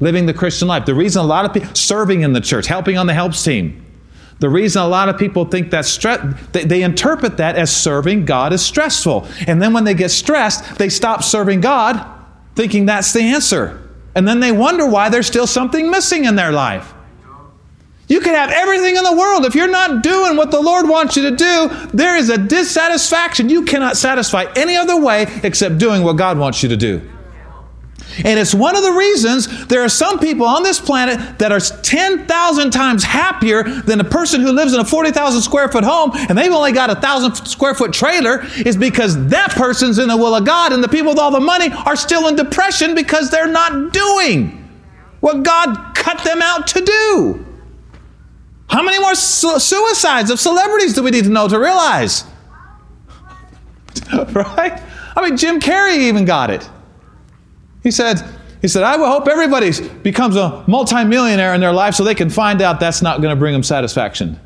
living 0.00 0.26
the 0.26 0.34
Christian 0.34 0.68
life. 0.68 0.84
The 0.84 0.94
reason 0.94 1.22
a 1.22 1.26
lot 1.26 1.44
of 1.44 1.52
people 1.52 1.74
serving 1.74 2.22
in 2.22 2.32
the 2.32 2.40
church, 2.40 2.66
helping 2.66 2.98
on 2.98 3.06
the 3.06 3.14
helps 3.14 3.42
team. 3.42 3.82
The 4.38 4.48
reason 4.50 4.82
a 4.82 4.88
lot 4.88 5.08
of 5.08 5.16
people 5.18 5.46
think 5.46 5.70
that 5.70 5.86
stress, 5.86 6.20
they, 6.52 6.64
they 6.64 6.82
interpret 6.82 7.38
that 7.38 7.56
as 7.56 7.74
serving 7.74 8.26
God 8.26 8.52
is 8.52 8.64
stressful. 8.64 9.26
And 9.46 9.62
then 9.62 9.72
when 9.72 9.84
they 9.84 9.94
get 9.94 10.10
stressed, 10.10 10.78
they 10.78 10.90
stop 10.90 11.24
serving 11.24 11.62
God 11.62 12.04
thinking 12.54 12.86
that's 12.86 13.12
the 13.12 13.20
answer. 13.20 13.82
And 14.14 14.28
then 14.28 14.40
they 14.40 14.52
wonder 14.52 14.86
why 14.86 15.08
there's 15.08 15.26
still 15.26 15.46
something 15.46 15.90
missing 15.90 16.26
in 16.26 16.36
their 16.36 16.52
life. 16.52 16.92
You 18.08 18.20
can 18.20 18.34
have 18.34 18.50
everything 18.50 18.96
in 18.96 19.02
the 19.02 19.16
world. 19.16 19.44
If 19.44 19.54
you're 19.54 19.66
not 19.66 20.02
doing 20.02 20.36
what 20.36 20.50
the 20.50 20.60
Lord 20.60 20.88
wants 20.88 21.16
you 21.16 21.28
to 21.28 21.36
do, 21.36 21.68
there 21.92 22.16
is 22.16 22.30
a 22.30 22.38
dissatisfaction. 22.38 23.48
You 23.48 23.64
cannot 23.64 23.96
satisfy 23.96 24.46
any 24.54 24.76
other 24.76 25.00
way 25.00 25.26
except 25.42 25.78
doing 25.78 26.04
what 26.04 26.16
God 26.16 26.38
wants 26.38 26.62
you 26.62 26.68
to 26.68 26.76
do. 26.76 27.02
And 28.24 28.38
it's 28.38 28.54
one 28.54 28.76
of 28.76 28.82
the 28.82 28.92
reasons 28.92 29.66
there 29.66 29.82
are 29.82 29.88
some 29.88 30.18
people 30.18 30.46
on 30.46 30.62
this 30.62 30.80
planet 30.80 31.38
that 31.38 31.52
are 31.52 31.60
10,000 31.60 32.70
times 32.70 33.04
happier 33.04 33.62
than 33.64 34.00
a 34.00 34.04
person 34.04 34.40
who 34.40 34.52
lives 34.52 34.72
in 34.72 34.80
a 34.80 34.84
40,000 34.84 35.42
square 35.42 35.68
foot 35.68 35.84
home 35.84 36.12
and 36.14 36.38
they've 36.38 36.52
only 36.52 36.72
got 36.72 36.88
a 36.88 36.94
1,000 36.94 37.34
square 37.46 37.74
foot 37.74 37.92
trailer 37.92 38.46
is 38.64 38.76
because 38.76 39.28
that 39.28 39.50
person's 39.50 39.98
in 39.98 40.08
the 40.08 40.16
will 40.16 40.34
of 40.34 40.46
God 40.46 40.72
and 40.72 40.82
the 40.82 40.88
people 40.88 41.10
with 41.10 41.18
all 41.18 41.30
the 41.30 41.40
money 41.40 41.70
are 41.84 41.96
still 41.96 42.28
in 42.28 42.36
depression 42.36 42.94
because 42.94 43.30
they're 43.30 43.48
not 43.50 43.92
doing 43.92 44.62
what 45.20 45.42
God 45.42 45.94
cut 45.94 46.22
them 46.24 46.40
out 46.40 46.68
to 46.68 46.80
do. 46.80 47.45
How 48.68 48.82
many 48.82 48.98
more 48.98 49.14
su- 49.14 49.58
suicides 49.58 50.30
of 50.30 50.40
celebrities 50.40 50.94
do 50.94 51.02
we 51.02 51.10
need 51.10 51.24
to 51.24 51.30
know 51.30 51.48
to 51.48 51.58
realize? 51.58 52.24
right? 54.32 54.82
I 55.16 55.22
mean, 55.22 55.36
Jim 55.36 55.60
Carrey 55.60 55.96
even 55.96 56.24
got 56.24 56.50
it. 56.50 56.68
He 57.82 57.90
said, 57.90 58.22
he 58.60 58.68
said, 58.68 58.82
I 58.82 58.96
hope 58.96 59.28
everybody 59.28 59.70
becomes 60.02 60.36
a 60.36 60.64
multimillionaire 60.66 61.54
in 61.54 61.60
their 61.60 61.72
life 61.72 61.94
so 61.94 62.04
they 62.04 62.14
can 62.14 62.30
find 62.30 62.60
out 62.60 62.80
that's 62.80 63.02
not 63.02 63.20
going 63.20 63.34
to 63.34 63.38
bring 63.38 63.52
them 63.52 63.62
satisfaction. 63.62 64.40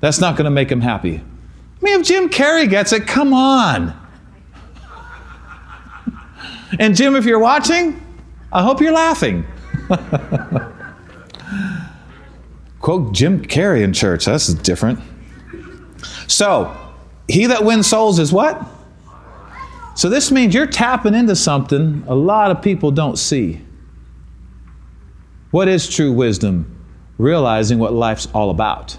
That's 0.00 0.20
not 0.20 0.36
going 0.36 0.46
to 0.46 0.50
make 0.50 0.68
them 0.68 0.80
happy. 0.80 1.18
I 1.18 1.84
mean, 1.84 2.00
if 2.00 2.06
Jim 2.06 2.28
Carrey 2.28 2.68
gets 2.68 2.92
it, 2.92 3.06
come 3.06 3.32
on. 3.32 3.94
and 6.78 6.96
Jim, 6.96 7.14
if 7.14 7.24
you're 7.24 7.38
watching, 7.38 8.02
I 8.52 8.62
hope 8.62 8.80
you're 8.80 8.92
laughing. 8.92 9.46
Quote 12.80 13.12
Jim 13.12 13.42
Carrey 13.42 13.82
in 13.82 13.92
church. 13.92 14.26
That's 14.26 14.52
different. 14.54 15.00
So, 16.28 16.76
he 17.28 17.46
that 17.46 17.64
wins 17.64 17.86
souls 17.86 18.18
is 18.18 18.32
what? 18.32 18.64
So 19.94 20.10
this 20.10 20.30
means 20.30 20.54
you're 20.54 20.66
tapping 20.66 21.14
into 21.14 21.34
something 21.34 22.04
a 22.06 22.14
lot 22.14 22.50
of 22.50 22.60
people 22.60 22.90
don't 22.90 23.18
see. 23.18 23.62
What 25.50 25.68
is 25.68 25.88
true 25.88 26.12
wisdom? 26.12 26.72
Realizing 27.16 27.78
what 27.78 27.94
life's 27.94 28.28
all 28.34 28.50
about. 28.50 28.98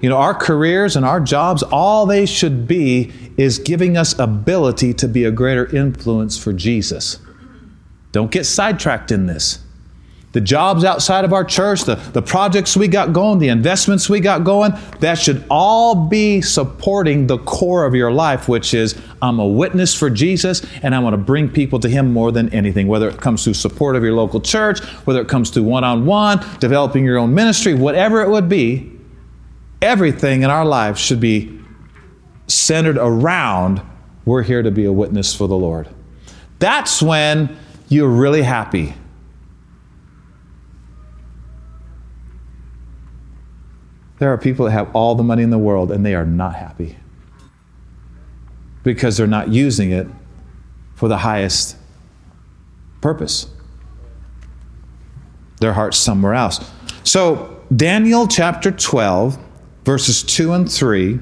You 0.00 0.10
know, 0.10 0.18
our 0.18 0.34
careers 0.34 0.94
and 0.94 1.06
our 1.06 1.20
jobs, 1.20 1.62
all 1.62 2.04
they 2.04 2.26
should 2.26 2.68
be 2.68 3.12
is 3.38 3.58
giving 3.58 3.96
us 3.96 4.18
ability 4.18 4.92
to 4.94 5.08
be 5.08 5.24
a 5.24 5.30
greater 5.30 5.74
influence 5.74 6.36
for 6.36 6.52
Jesus. 6.52 7.18
Don't 8.12 8.30
get 8.30 8.44
sidetracked 8.44 9.10
in 9.10 9.24
this 9.24 9.60
the 10.36 10.40
jobs 10.42 10.84
outside 10.84 11.24
of 11.24 11.32
our 11.32 11.44
church, 11.44 11.84
the, 11.84 11.94
the 11.94 12.20
projects 12.20 12.76
we 12.76 12.88
got 12.88 13.14
going, 13.14 13.38
the 13.38 13.48
investments 13.48 14.10
we 14.10 14.20
got 14.20 14.44
going, 14.44 14.70
that 15.00 15.14
should 15.14 15.42
all 15.48 15.94
be 15.94 16.42
supporting 16.42 17.26
the 17.26 17.38
core 17.38 17.86
of 17.86 17.94
your 17.94 18.12
life, 18.12 18.46
which 18.46 18.74
is 18.74 19.00
I'm 19.22 19.38
a 19.38 19.46
witness 19.46 19.94
for 19.94 20.10
Jesus 20.10 20.60
and 20.82 20.94
I 20.94 20.98
want 20.98 21.14
to 21.14 21.16
bring 21.16 21.48
people 21.48 21.80
to 21.80 21.88
Him 21.88 22.12
more 22.12 22.32
than 22.32 22.50
anything, 22.50 22.86
whether 22.86 23.08
it 23.08 23.18
comes 23.18 23.44
to 23.44 23.54
support 23.54 23.96
of 23.96 24.02
your 24.02 24.12
local 24.12 24.38
church, 24.38 24.84
whether 25.06 25.22
it 25.22 25.28
comes 25.28 25.50
to 25.52 25.62
one 25.62 25.84
on 25.84 26.04
one, 26.04 26.44
developing 26.60 27.02
your 27.02 27.16
own 27.16 27.32
ministry, 27.32 27.72
whatever 27.72 28.20
it 28.20 28.28
would 28.28 28.46
be, 28.46 28.92
everything 29.80 30.42
in 30.42 30.50
our 30.50 30.66
life 30.66 30.98
should 30.98 31.18
be 31.18 31.58
centered 32.46 32.98
around 32.98 33.80
we're 34.26 34.42
here 34.42 34.62
to 34.62 34.70
be 34.70 34.84
a 34.84 34.92
witness 34.92 35.34
for 35.34 35.48
the 35.48 35.56
Lord. 35.56 35.88
That's 36.58 37.00
when 37.00 37.56
you're 37.88 38.06
really 38.06 38.42
happy 38.42 38.96
There 44.18 44.32
are 44.32 44.38
people 44.38 44.66
that 44.66 44.72
have 44.72 44.94
all 44.94 45.14
the 45.14 45.22
money 45.22 45.42
in 45.42 45.50
the 45.50 45.58
world 45.58 45.90
and 45.92 46.04
they 46.04 46.14
are 46.14 46.24
not 46.24 46.54
happy 46.54 46.96
because 48.82 49.16
they're 49.16 49.26
not 49.26 49.48
using 49.48 49.90
it 49.90 50.06
for 50.94 51.08
the 51.08 51.18
highest 51.18 51.76
purpose. 53.00 53.48
Their 55.60 55.72
heart's 55.72 55.98
somewhere 55.98 56.34
else. 56.34 56.70
So, 57.02 57.64
Daniel 57.74 58.26
chapter 58.26 58.70
12, 58.70 59.38
verses 59.84 60.22
2 60.22 60.52
and 60.52 60.70
3. 60.70 61.18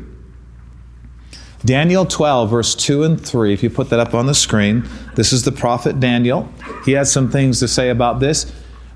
Daniel 1.64 2.04
12, 2.04 2.50
verse 2.50 2.74
2 2.74 3.04
and 3.04 3.20
3, 3.20 3.54
if 3.54 3.62
you 3.62 3.70
put 3.70 3.88
that 3.88 3.98
up 3.98 4.12
on 4.12 4.26
the 4.26 4.34
screen, 4.34 4.86
this 5.14 5.32
is 5.32 5.44
the 5.44 5.52
prophet 5.52 5.98
Daniel. 5.98 6.48
He 6.84 6.92
has 6.92 7.10
some 7.10 7.30
things 7.30 7.58
to 7.60 7.68
say 7.68 7.88
about 7.88 8.20
this. 8.20 8.52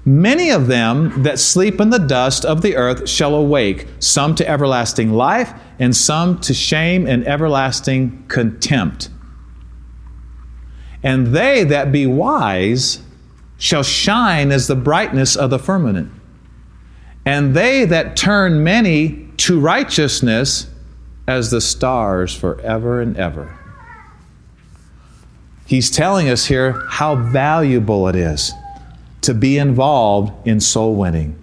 Many 0.09 0.49
of 0.49 0.69
them 0.69 1.25
that 1.25 1.39
sleep 1.39 1.83
in 1.83 1.91
the 1.91 1.99
dust 1.99 2.47
of 2.47 2.63
the 2.63 2.77
earth 2.77 3.07
shall 3.07 3.35
awake, 3.35 3.87
some 3.99 4.35
to 4.37 4.49
everlasting 4.49 5.13
life, 5.13 5.53
and 5.79 5.95
some 5.95 6.41
to 6.41 6.55
shame 6.55 7.07
and 7.07 7.29
everlasting 7.29 8.25
contempt. 8.27 9.11
And 11.03 11.27
they 11.27 11.63
that 11.65 11.93
be 11.93 12.07
wise 12.07 13.03
shall 13.59 13.83
shine 13.83 14.51
as 14.51 14.67
the 14.67 14.75
brightness 14.75 15.37
of 15.37 15.51
the 15.51 15.59
firmament. 15.59 16.11
And 17.27 17.55
they 17.55 17.85
that 17.85 18.17
turn 18.17 18.65
many 18.65 19.29
to 19.37 19.61
righteousness 19.61 20.71
as 21.27 21.51
the 21.51 21.61
stars 21.61 22.35
forever 22.35 23.03
and 23.03 23.15
ever. 23.19 23.59
He's 25.67 25.91
telling 25.91 26.31
us 26.31 26.47
here 26.47 26.83
how 26.89 27.15
valuable 27.17 28.09
it 28.09 28.17
is 28.17 28.55
to 29.23 29.35
be 29.35 29.59
involved 29.59 30.33
in 30.47 30.61
soul 30.61 30.95
winning, 30.95 31.39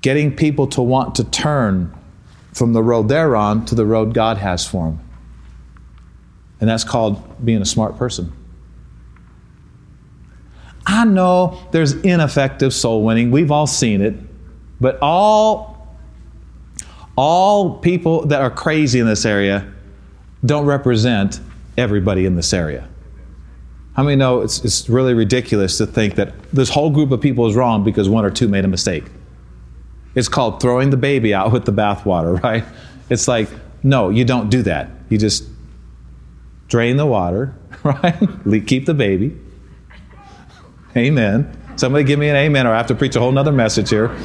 getting 0.00 0.34
people 0.34 0.66
to 0.68 0.82
want 0.82 1.14
to 1.16 1.24
turn 1.24 1.94
from 2.52 2.72
the 2.72 2.82
road 2.82 3.08
they're 3.08 3.34
on 3.34 3.64
to 3.66 3.74
the 3.74 3.84
road 3.84 4.14
God 4.14 4.36
has 4.38 4.66
for 4.66 4.86
them. 4.86 5.00
And 6.60 6.70
that's 6.70 6.84
called 6.84 7.44
being 7.44 7.60
a 7.60 7.66
smart 7.66 7.98
person. 7.98 8.32
I 10.86 11.04
know 11.04 11.60
there's 11.72 11.92
ineffective 11.92 12.72
soul 12.72 13.02
winning. 13.02 13.30
We've 13.30 13.50
all 13.50 13.66
seen 13.66 14.00
it. 14.00 14.14
But 14.80 14.98
all, 15.00 15.96
all 17.16 17.78
people 17.78 18.26
that 18.26 18.40
are 18.40 18.50
crazy 18.50 19.00
in 19.00 19.06
this 19.06 19.24
area 19.24 19.72
don't 20.44 20.66
represent 20.66 21.40
everybody 21.76 22.26
in 22.26 22.36
this 22.36 22.52
area. 22.52 22.88
How 23.94 24.02
many 24.02 24.16
know 24.16 24.40
it's, 24.40 24.64
it's 24.64 24.88
really 24.88 25.14
ridiculous 25.14 25.78
to 25.78 25.86
think 25.86 26.16
that 26.16 26.34
this 26.52 26.68
whole 26.68 26.90
group 26.90 27.12
of 27.12 27.20
people 27.20 27.46
is 27.46 27.54
wrong 27.54 27.84
because 27.84 28.08
one 28.08 28.24
or 28.24 28.30
two 28.30 28.48
made 28.48 28.64
a 28.64 28.68
mistake? 28.68 29.04
It's 30.14 30.28
called 30.28 30.60
throwing 30.60 30.90
the 30.90 30.96
baby 30.96 31.32
out 31.32 31.52
with 31.52 31.64
the 31.64 31.72
bathwater, 31.72 32.42
right? 32.42 32.64
It's 33.08 33.28
like, 33.28 33.48
no, 33.82 34.10
you 34.10 34.24
don't 34.24 34.50
do 34.50 34.62
that. 34.62 34.90
You 35.10 35.18
just 35.18 35.44
drain 36.68 36.96
the 36.96 37.06
water, 37.06 37.54
right? 37.84 38.18
Keep 38.66 38.86
the 38.86 38.94
baby. 38.94 39.36
Amen. 40.96 41.56
Somebody 41.76 42.04
give 42.04 42.18
me 42.18 42.28
an 42.28 42.36
amen, 42.36 42.66
or 42.66 42.72
I 42.72 42.76
have 42.76 42.86
to 42.88 42.94
preach 42.94 43.16
a 43.16 43.20
whole 43.20 43.32
nother 43.32 43.52
message 43.52 43.90
here. 43.90 44.08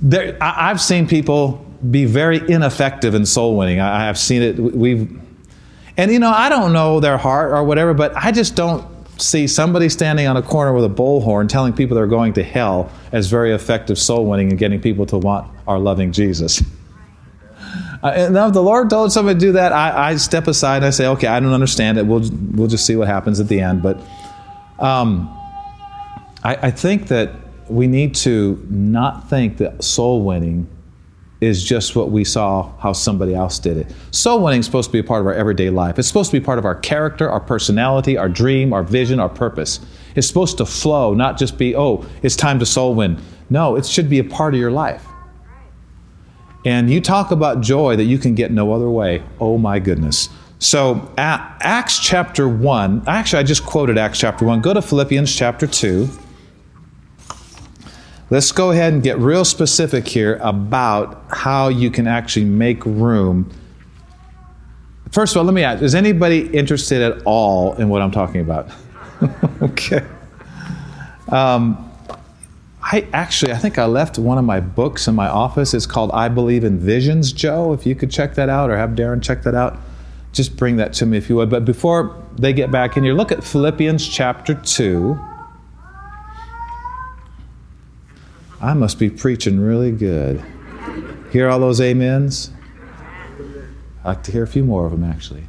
there, 0.00 0.38
I, 0.40 0.68
have 0.68 0.80
seen 0.80 1.06
people 1.08 1.66
be 1.90 2.04
very 2.04 2.38
ineffective 2.48 3.14
in 3.14 3.26
soul 3.26 3.56
winning. 3.56 3.80
I, 3.80 4.04
have 4.04 4.18
seen 4.18 4.42
it. 4.42 4.56
We've, 4.58 5.20
and 5.96 6.10
you 6.10 6.18
know, 6.18 6.30
I 6.30 6.48
don't 6.48 6.72
know 6.72 7.00
their 7.00 7.18
heart 7.18 7.52
or 7.52 7.64
whatever, 7.64 7.94
but 7.94 8.16
I 8.16 8.32
just 8.32 8.56
don't 8.56 8.86
see 9.20 9.46
somebody 9.46 9.88
standing 9.88 10.26
on 10.26 10.36
a 10.36 10.42
corner 10.42 10.72
with 10.72 10.84
a 10.84 10.88
bullhorn 10.88 11.48
telling 11.48 11.72
people 11.72 11.94
they're 11.94 12.06
going 12.06 12.32
to 12.34 12.42
hell 12.42 12.90
as 13.12 13.28
very 13.28 13.52
effective 13.52 13.98
soul 13.98 14.26
winning 14.26 14.50
and 14.50 14.58
getting 14.58 14.80
people 14.80 15.06
to 15.06 15.18
want 15.18 15.50
our 15.66 15.78
loving 15.78 16.12
Jesus. 16.12 16.62
Uh, 18.02 18.08
and 18.08 18.34
now 18.34 18.48
if 18.48 18.52
the 18.52 18.62
Lord 18.62 18.90
told 18.90 19.12
somebody 19.12 19.38
to 19.38 19.46
do 19.46 19.52
that, 19.52 19.72
I, 19.72 20.10
I, 20.10 20.16
step 20.16 20.48
aside 20.48 20.78
and 20.78 20.86
I 20.86 20.90
say, 20.90 21.06
okay, 21.06 21.28
I 21.28 21.38
don't 21.38 21.52
understand 21.52 21.98
it. 21.98 22.06
We'll, 22.06 22.28
we'll 22.52 22.68
just 22.68 22.84
see 22.84 22.96
what 22.96 23.06
happens 23.06 23.38
at 23.38 23.46
the 23.46 23.60
end. 23.60 23.80
But 23.80 24.00
um, 24.80 25.28
I, 26.42 26.56
I 26.56 26.70
think 26.72 27.08
that 27.08 27.30
we 27.68 27.86
need 27.86 28.16
to 28.16 28.64
not 28.68 29.30
think 29.30 29.58
that 29.58 29.84
soul 29.84 30.24
winning 30.24 30.66
is 31.42 31.64
just 31.64 31.96
what 31.96 32.12
we 32.12 32.22
saw 32.22 32.70
how 32.78 32.92
somebody 32.92 33.34
else 33.34 33.58
did 33.58 33.76
it. 33.76 33.92
Soul 34.12 34.44
winning 34.44 34.60
is 34.60 34.66
supposed 34.66 34.90
to 34.90 34.92
be 34.92 35.00
a 35.00 35.04
part 35.04 35.20
of 35.20 35.26
our 35.26 35.34
everyday 35.34 35.70
life. 35.70 35.98
It's 35.98 36.06
supposed 36.06 36.30
to 36.30 36.38
be 36.38 36.44
part 36.44 36.60
of 36.60 36.64
our 36.64 36.76
character, 36.76 37.28
our 37.28 37.40
personality, 37.40 38.16
our 38.16 38.28
dream, 38.28 38.72
our 38.72 38.84
vision, 38.84 39.18
our 39.18 39.28
purpose. 39.28 39.80
It's 40.14 40.28
supposed 40.28 40.56
to 40.58 40.64
flow, 40.64 41.14
not 41.14 41.38
just 41.38 41.58
be, 41.58 41.74
oh, 41.74 42.06
it's 42.22 42.36
time 42.36 42.60
to 42.60 42.66
soul 42.66 42.94
win. 42.94 43.20
No, 43.50 43.74
it 43.74 43.84
should 43.84 44.08
be 44.08 44.20
a 44.20 44.24
part 44.24 44.54
of 44.54 44.60
your 44.60 44.70
life. 44.70 45.04
And 46.64 46.88
you 46.88 47.00
talk 47.00 47.32
about 47.32 47.60
joy 47.60 47.96
that 47.96 48.04
you 48.04 48.18
can 48.18 48.36
get 48.36 48.52
no 48.52 48.72
other 48.72 48.88
way. 48.88 49.24
Oh 49.40 49.58
my 49.58 49.80
goodness. 49.80 50.28
So, 50.60 51.12
Acts 51.18 51.98
chapter 51.98 52.48
1, 52.48 53.02
actually, 53.08 53.40
I 53.40 53.42
just 53.42 53.66
quoted 53.66 53.98
Acts 53.98 54.20
chapter 54.20 54.44
1. 54.44 54.60
Go 54.60 54.72
to 54.72 54.80
Philippians 54.80 55.34
chapter 55.34 55.66
2. 55.66 56.08
Let's 58.32 58.50
go 58.50 58.70
ahead 58.70 58.94
and 58.94 59.02
get 59.02 59.18
real 59.18 59.44
specific 59.44 60.08
here 60.08 60.38
about 60.40 61.22
how 61.28 61.68
you 61.68 61.90
can 61.90 62.06
actually 62.06 62.46
make 62.46 62.82
room. 62.86 63.52
First 65.10 65.34
of 65.34 65.40
all, 65.40 65.44
let 65.44 65.52
me 65.52 65.62
ask 65.62 65.82
is 65.82 65.94
anybody 65.94 66.48
interested 66.48 67.02
at 67.02 67.20
all 67.26 67.74
in 67.74 67.90
what 67.90 68.00
I'm 68.00 68.10
talking 68.10 68.40
about? 68.40 68.70
okay. 69.62 70.02
Um, 71.28 71.92
I 72.82 73.06
actually, 73.12 73.52
I 73.52 73.58
think 73.58 73.76
I 73.76 73.84
left 73.84 74.18
one 74.18 74.38
of 74.38 74.46
my 74.46 74.60
books 74.60 75.06
in 75.06 75.14
my 75.14 75.28
office. 75.28 75.74
It's 75.74 75.84
called 75.84 76.10
I 76.12 76.30
Believe 76.30 76.64
in 76.64 76.78
Visions, 76.78 77.34
Joe. 77.34 77.74
If 77.74 77.84
you 77.84 77.94
could 77.94 78.10
check 78.10 78.34
that 78.36 78.48
out 78.48 78.70
or 78.70 78.78
have 78.78 78.92
Darren 78.92 79.22
check 79.22 79.42
that 79.42 79.54
out, 79.54 79.78
just 80.32 80.56
bring 80.56 80.76
that 80.76 80.94
to 80.94 81.04
me 81.04 81.18
if 81.18 81.28
you 81.28 81.36
would. 81.36 81.50
But 81.50 81.66
before 81.66 82.16
they 82.38 82.54
get 82.54 82.70
back 82.70 82.96
in 82.96 83.04
here, 83.04 83.12
look 83.12 83.30
at 83.30 83.44
Philippians 83.44 84.08
chapter 84.08 84.54
2. 84.54 85.31
I 88.62 88.74
must 88.74 89.00
be 89.00 89.10
preaching 89.10 89.58
really 89.58 89.90
good. 89.90 90.40
Hear 91.32 91.48
all 91.48 91.58
those 91.58 91.80
amens? 91.80 92.52
I'd 94.04 94.08
like 94.08 94.22
to 94.22 94.32
hear 94.32 94.44
a 94.44 94.46
few 94.46 94.62
more 94.62 94.86
of 94.86 94.92
them, 94.92 95.02
actually. 95.02 95.48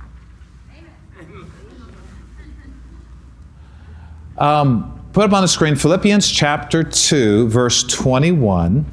Um, 4.40 5.08
put 5.14 5.26
up 5.26 5.34
on 5.34 5.44
the 5.44 5.48
screen 5.48 5.76
Philippians 5.76 6.28
chapter 6.28 6.84
2, 6.84 7.50
verse 7.50 7.84
21. 7.84 8.84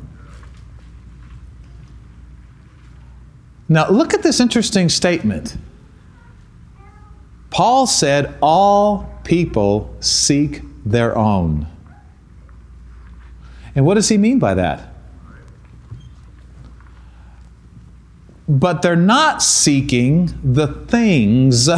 Now, 3.70 3.88
look 3.88 4.12
at 4.12 4.22
this 4.22 4.38
interesting 4.38 4.90
statement. 4.90 5.56
Paul 7.48 7.86
said, 7.86 8.36
All 8.42 9.08
people 9.24 9.96
seek 10.00 10.60
their 10.84 11.16
own. 11.16 11.66
And 13.74 13.84
what 13.84 13.94
does 13.94 14.08
he 14.08 14.18
mean 14.18 14.38
by 14.38 14.54
that? 14.54 14.94
But 18.48 18.82
they're 18.82 18.96
not 18.96 19.42
seeking 19.42 20.38
the 20.42 20.66
things 20.66 21.68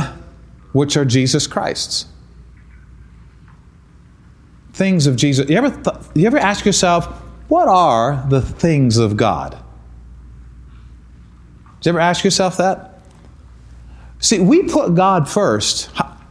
which 0.73 0.97
are 0.97 1.05
Jesus 1.05 1.47
Christ's. 1.47 2.07
Things 4.73 5.07
of 5.07 5.17
Jesus. 5.17 5.51
You 5.51 5.59
ever, 5.59 5.71
th- 5.71 5.97
you 6.15 6.27
ever 6.27 6.39
ask 6.39 6.65
yourself, 6.65 7.07
what 7.49 7.69
are 7.69 8.25
the 8.31 8.41
things 8.41 8.97
of 8.97 9.19
God? 9.19 9.59
Did 11.81 11.87
you 11.87 11.91
ever 11.91 12.01
ask 12.01 12.25
yourself 12.25 12.57
that? 12.57 13.01
See, 14.19 14.39
we 14.39 14.63
put 14.63 14.95
God 14.95 15.29
first. 15.29 15.91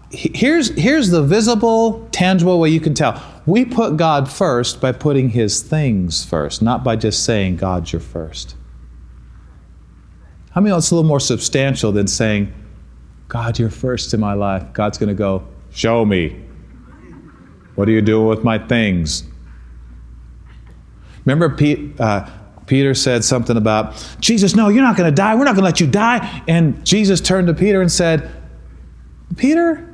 Here's, 0.10 0.70
here's 0.70 1.12
the 1.12 1.22
visible, 1.22 2.08
tangible 2.12 2.60
way 2.60 2.70
you 2.70 2.80
can 2.80 2.96
tell. 2.96 3.22
We 3.46 3.66
put 3.66 3.98
God 3.98 4.32
first 4.32 4.80
by 4.80 4.92
putting 4.92 5.30
His 5.30 5.62
things 5.62 6.24
first, 6.24 6.62
not 6.62 6.84
by 6.84 6.96
just 6.96 7.26
saying, 7.26 7.58
God's 7.58 7.92
your 7.92 8.00
first. 8.00 8.56
How 10.52 10.62
many 10.62 10.72
know 10.72 10.78
it's 10.78 10.92
a 10.92 10.96
little 10.96 11.08
more 11.08 11.20
substantial 11.20 11.92
than 11.92 12.08
saying, 12.08 12.54
God, 13.30 13.58
you're 13.58 13.70
first 13.70 14.14
in 14.14 14.20
my 14.20 14.34
life? 14.34 14.74
God's 14.74 14.98
going 14.98 15.10
to 15.10 15.16
go, 15.16 15.48
Show 15.72 16.04
me. 16.06 16.38
What 17.76 17.88
are 17.88 17.92
you 17.92 18.02
doing 18.02 18.28
with 18.28 18.44
my 18.44 18.60
things? 18.60 19.24
Remember, 21.26 21.56
Pete, 21.56 22.00
uh, 22.00 22.30
Peter 22.66 22.94
said 22.94 23.24
something 23.24 23.56
about, 23.56 23.94
Jesus, 24.20 24.56
no, 24.56 24.68
you're 24.68 24.84
not 24.84 24.98
going 24.98 25.10
to 25.10 25.16
die. 25.16 25.36
We're 25.36 25.46
not 25.46 25.56
going 25.56 25.64
to 25.64 25.70
let 25.70 25.80
you 25.80 25.88
die. 25.88 26.44
And 26.48 26.86
Jesus 26.86 27.22
turned 27.22 27.48
to 27.48 27.54
Peter 27.54 27.82
and 27.82 27.92
said, 27.92 28.30
Peter, 29.38 29.91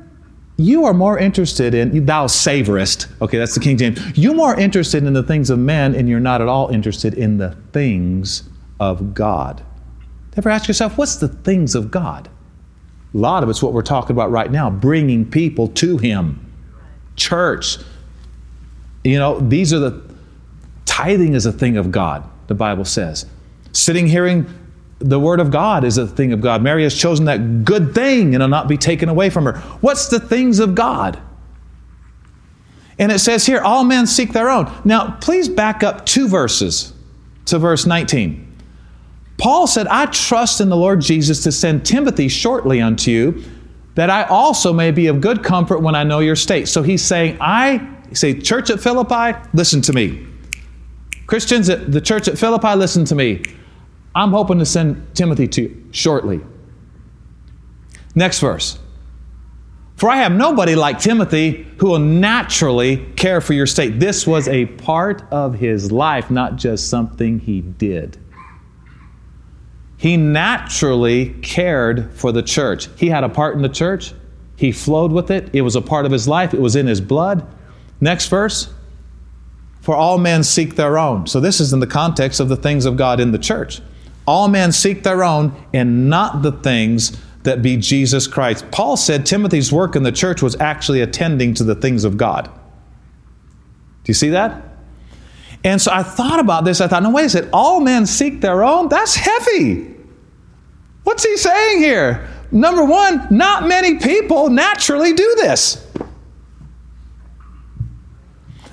you 0.58 0.84
are 0.84 0.92
more 0.92 1.16
interested 1.16 1.72
in, 1.72 2.04
thou 2.04 2.26
savorest, 2.26 3.06
okay, 3.22 3.38
that's 3.38 3.54
the 3.54 3.60
King 3.60 3.78
James. 3.78 4.18
You're 4.18 4.34
more 4.34 4.58
interested 4.58 5.04
in 5.04 5.12
the 5.12 5.22
things 5.22 5.50
of 5.50 5.58
men, 5.60 5.94
and 5.94 6.08
you're 6.08 6.18
not 6.18 6.42
at 6.42 6.48
all 6.48 6.68
interested 6.68 7.14
in 7.14 7.38
the 7.38 7.56
things 7.72 8.42
of 8.80 9.14
God. 9.14 9.62
Ever 10.36 10.50
ask 10.50 10.66
yourself, 10.66 10.98
what's 10.98 11.16
the 11.16 11.28
things 11.28 11.76
of 11.76 11.92
God? 11.92 12.28
A 13.14 13.16
lot 13.16 13.44
of 13.44 13.48
it's 13.48 13.62
what 13.62 13.72
we're 13.72 13.82
talking 13.82 14.14
about 14.14 14.32
right 14.32 14.50
now 14.50 14.68
bringing 14.68 15.28
people 15.28 15.68
to 15.68 15.96
Him. 15.96 16.44
Church. 17.14 17.78
You 19.04 19.18
know, 19.18 19.38
these 19.38 19.72
are 19.72 19.78
the 19.78 20.02
tithing 20.86 21.34
is 21.34 21.46
a 21.46 21.52
thing 21.52 21.76
of 21.76 21.92
God, 21.92 22.28
the 22.48 22.54
Bible 22.54 22.84
says. 22.84 23.26
Sitting 23.72 24.08
hearing 24.08 24.46
the 24.98 25.20
Word 25.20 25.40
of 25.40 25.50
God 25.50 25.84
is 25.84 25.96
a 25.98 26.06
thing 26.06 26.32
of 26.32 26.40
God. 26.40 26.62
Mary 26.62 26.82
has 26.82 26.94
chosen 26.94 27.26
that 27.26 27.64
good 27.64 27.94
thing 27.94 28.26
and 28.26 28.36
it'll 28.36 28.48
not 28.48 28.68
be 28.68 28.76
taken 28.76 29.08
away 29.08 29.30
from 29.30 29.44
her. 29.44 29.58
What's 29.80 30.08
the 30.08 30.18
things 30.18 30.58
of 30.58 30.74
God? 30.74 31.20
And 32.98 33.12
it 33.12 33.20
says 33.20 33.46
here, 33.46 33.60
all 33.60 33.84
men 33.84 34.06
seek 34.06 34.32
their 34.32 34.50
own. 34.50 34.72
Now, 34.84 35.16
please 35.20 35.48
back 35.48 35.84
up 35.84 36.04
two 36.04 36.26
verses 36.26 36.92
to 37.46 37.58
verse 37.58 37.86
19. 37.86 38.44
Paul 39.38 39.68
said, 39.68 39.86
I 39.86 40.06
trust 40.06 40.60
in 40.60 40.68
the 40.68 40.76
Lord 40.76 41.00
Jesus 41.00 41.44
to 41.44 41.52
send 41.52 41.86
Timothy 41.86 42.28
shortly 42.28 42.80
unto 42.80 43.12
you, 43.12 43.44
that 43.94 44.10
I 44.10 44.24
also 44.24 44.72
may 44.72 44.90
be 44.90 45.06
of 45.06 45.20
good 45.20 45.44
comfort 45.44 45.78
when 45.78 45.94
I 45.94 46.02
know 46.02 46.18
your 46.18 46.34
state. 46.34 46.66
So 46.66 46.82
he's 46.82 47.04
saying, 47.04 47.38
I 47.40 47.88
say, 48.12 48.34
church 48.34 48.68
at 48.68 48.80
Philippi, 48.80 49.38
listen 49.54 49.80
to 49.82 49.92
me. 49.92 50.26
Christians 51.28 51.68
at 51.68 51.92
the 51.92 52.00
church 52.00 52.26
at 52.26 52.36
Philippi, 52.36 52.74
listen 52.74 53.04
to 53.04 53.14
me. 53.14 53.44
I'm 54.18 54.32
hoping 54.32 54.58
to 54.58 54.66
send 54.66 55.14
Timothy 55.14 55.46
to 55.46 55.62
you 55.62 55.88
shortly. 55.92 56.40
Next 58.16 58.40
verse. 58.40 58.76
For 59.94 60.10
I 60.10 60.16
have 60.16 60.32
nobody 60.32 60.74
like 60.74 60.98
Timothy 60.98 61.68
who 61.78 61.90
will 61.90 62.00
naturally 62.00 62.96
care 63.14 63.40
for 63.40 63.52
your 63.52 63.66
state. 63.66 64.00
This 64.00 64.26
was 64.26 64.48
a 64.48 64.66
part 64.66 65.22
of 65.30 65.54
his 65.54 65.92
life, 65.92 66.32
not 66.32 66.56
just 66.56 66.90
something 66.90 67.38
he 67.38 67.60
did. 67.60 68.18
He 69.96 70.16
naturally 70.16 71.30
cared 71.42 72.12
for 72.12 72.32
the 72.32 72.42
church. 72.42 72.88
He 72.96 73.08
had 73.08 73.22
a 73.22 73.28
part 73.28 73.54
in 73.54 73.62
the 73.62 73.68
church. 73.68 74.14
He 74.56 74.72
flowed 74.72 75.12
with 75.12 75.30
it. 75.30 75.50
It 75.52 75.62
was 75.62 75.76
a 75.76 75.80
part 75.80 76.06
of 76.06 76.12
his 76.12 76.26
life. 76.26 76.52
It 76.54 76.60
was 76.60 76.74
in 76.74 76.88
his 76.88 77.00
blood. 77.00 77.46
Next 78.00 78.26
verse. 78.26 78.72
For 79.80 79.94
all 79.94 80.18
men 80.18 80.42
seek 80.42 80.74
their 80.74 80.98
own. 80.98 81.28
So 81.28 81.38
this 81.38 81.60
is 81.60 81.72
in 81.72 81.78
the 81.78 81.86
context 81.86 82.40
of 82.40 82.48
the 82.48 82.56
things 82.56 82.84
of 82.84 82.96
God 82.96 83.20
in 83.20 83.30
the 83.30 83.38
church. 83.38 83.80
All 84.28 84.46
men 84.46 84.72
seek 84.72 85.04
their 85.04 85.24
own 85.24 85.56
and 85.72 86.10
not 86.10 86.42
the 86.42 86.52
things 86.52 87.18
that 87.44 87.62
be 87.62 87.78
Jesus 87.78 88.26
Christ. 88.26 88.70
Paul 88.70 88.98
said 88.98 89.24
Timothy's 89.24 89.72
work 89.72 89.96
in 89.96 90.02
the 90.02 90.12
church 90.12 90.42
was 90.42 90.54
actually 90.60 91.00
attending 91.00 91.54
to 91.54 91.64
the 91.64 91.74
things 91.74 92.04
of 92.04 92.18
God. 92.18 92.44
Do 92.44 92.50
you 94.04 94.12
see 94.12 94.28
that? 94.28 94.62
And 95.64 95.80
so 95.80 95.90
I 95.90 96.02
thought 96.02 96.40
about 96.40 96.66
this. 96.66 96.82
I 96.82 96.88
thought, 96.88 97.02
no, 97.02 97.08
wait 97.08 97.24
a 97.24 97.30
second. 97.30 97.48
All 97.54 97.80
men 97.80 98.04
seek 98.04 98.42
their 98.42 98.62
own? 98.62 98.90
That's 98.90 99.14
heavy. 99.14 99.94
What's 101.04 101.24
he 101.24 101.38
saying 101.38 101.78
here? 101.78 102.28
Number 102.52 102.84
one, 102.84 103.28
not 103.30 103.66
many 103.66 103.98
people 103.98 104.50
naturally 104.50 105.14
do 105.14 105.36
this. 105.36 105.86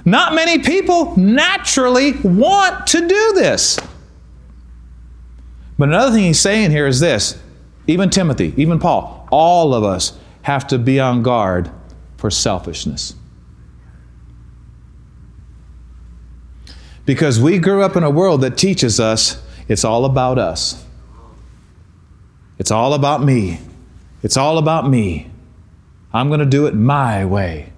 Not 0.04 0.36
many 0.36 0.60
people 0.60 1.16
naturally 1.16 2.12
want 2.24 2.88
to 2.88 3.08
do 3.08 3.34
this. 3.36 3.80
But 5.78 5.90
another 5.90 6.12
thing 6.12 6.24
he's 6.24 6.40
saying 6.40 6.72
here 6.72 6.88
is 6.88 7.00
this 7.00 7.40
even 7.88 8.10
Timothy, 8.10 8.54
even 8.58 8.80
Paul, 8.80 9.28
all 9.32 9.74
of 9.74 9.84
us 9.84 10.18
have 10.44 10.68
to 10.68 10.78
be 10.78 11.00
on 11.00 11.24
guard 11.24 11.70
for 12.18 12.32
selfishness. 12.32 13.16
Because 17.06 17.40
we 17.40 17.60
grew 17.60 17.84
up 17.84 17.96
in 17.96 18.04
a 18.04 18.10
world 18.10 18.42
that 18.42 18.58
teaches 18.58 19.00
us 19.00 19.42
it's 19.68 19.84
all 19.84 20.06
about 20.06 20.38
us. 20.38 20.84
It's 22.58 22.72
all 22.72 22.94
about 22.94 23.24
me. 23.24 23.60
It's 24.24 24.38
all 24.38 24.58
about 24.58 24.90
me. 24.90 25.30
I'm 26.14 26.30
going 26.30 26.40
to 26.40 26.46
do 26.46 26.66
it 26.66 26.74
my 26.74 27.26
way. 27.26 27.74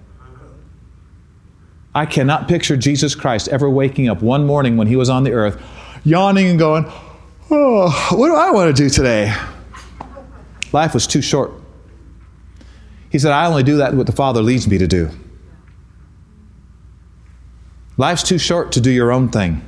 I 1.94 2.06
cannot 2.06 2.46
picture 2.46 2.76
Jesus 2.76 3.14
Christ 3.14 3.48
ever 3.48 3.68
waking 3.68 4.08
up 4.08 4.22
one 4.22 4.46
morning 4.46 4.76
when 4.76 4.86
he 4.86 4.96
was 4.96 5.10
on 5.10 5.24
the 5.24 5.32
earth, 5.32 5.60
yawning 6.04 6.46
and 6.46 6.58
going, 6.58 6.90
Oh, 7.50 7.90
what 8.16 8.28
do 8.28 8.34
I 8.34 8.50
want 8.50 8.76
to 8.76 8.82
do 8.82 8.90
today? 8.90 9.34
Life 10.72 10.92
was 10.92 11.06
too 11.06 11.22
short. 11.22 11.52
He 13.10 13.18
said, 13.18 13.32
I 13.32 13.46
only 13.46 13.62
do 13.62 13.78
that 13.78 13.94
what 13.94 14.06
the 14.06 14.12
Father 14.12 14.42
leads 14.42 14.68
me 14.68 14.76
to 14.78 14.86
do. 14.86 15.10
Life's 17.96 18.22
too 18.22 18.38
short 18.38 18.72
to 18.72 18.80
do 18.80 18.90
your 18.90 19.10
own 19.10 19.28
thing. 19.30 19.64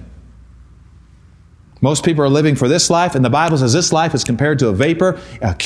Most 1.81 2.05
people 2.05 2.23
are 2.23 2.29
living 2.29 2.55
for 2.55 2.69
this 2.69 2.91
life, 2.91 3.15
and 3.15 3.25
the 3.25 3.31
Bible 3.31 3.57
says 3.57 3.73
this 3.73 3.93
life 3.93 4.15
is 4.15 4.23
compared 4.23 4.59
to 4.59 4.69
a 4.69 4.73
vapor, 4.73 5.19
a, 5.41 5.57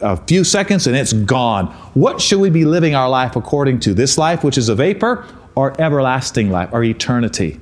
a 0.00 0.16
few 0.26 0.42
seconds, 0.42 0.88
and 0.88 0.96
it's 0.96 1.12
gone. 1.12 1.68
What 1.94 2.20
should 2.20 2.40
we 2.40 2.50
be 2.50 2.64
living 2.64 2.96
our 2.96 3.08
life 3.08 3.36
according 3.36 3.78
to? 3.80 3.94
This 3.94 4.18
life, 4.18 4.42
which 4.42 4.58
is 4.58 4.68
a 4.68 4.74
vapor, 4.74 5.24
or 5.54 5.80
everlasting 5.80 6.50
life, 6.50 6.70
or 6.72 6.82
eternity? 6.82 7.60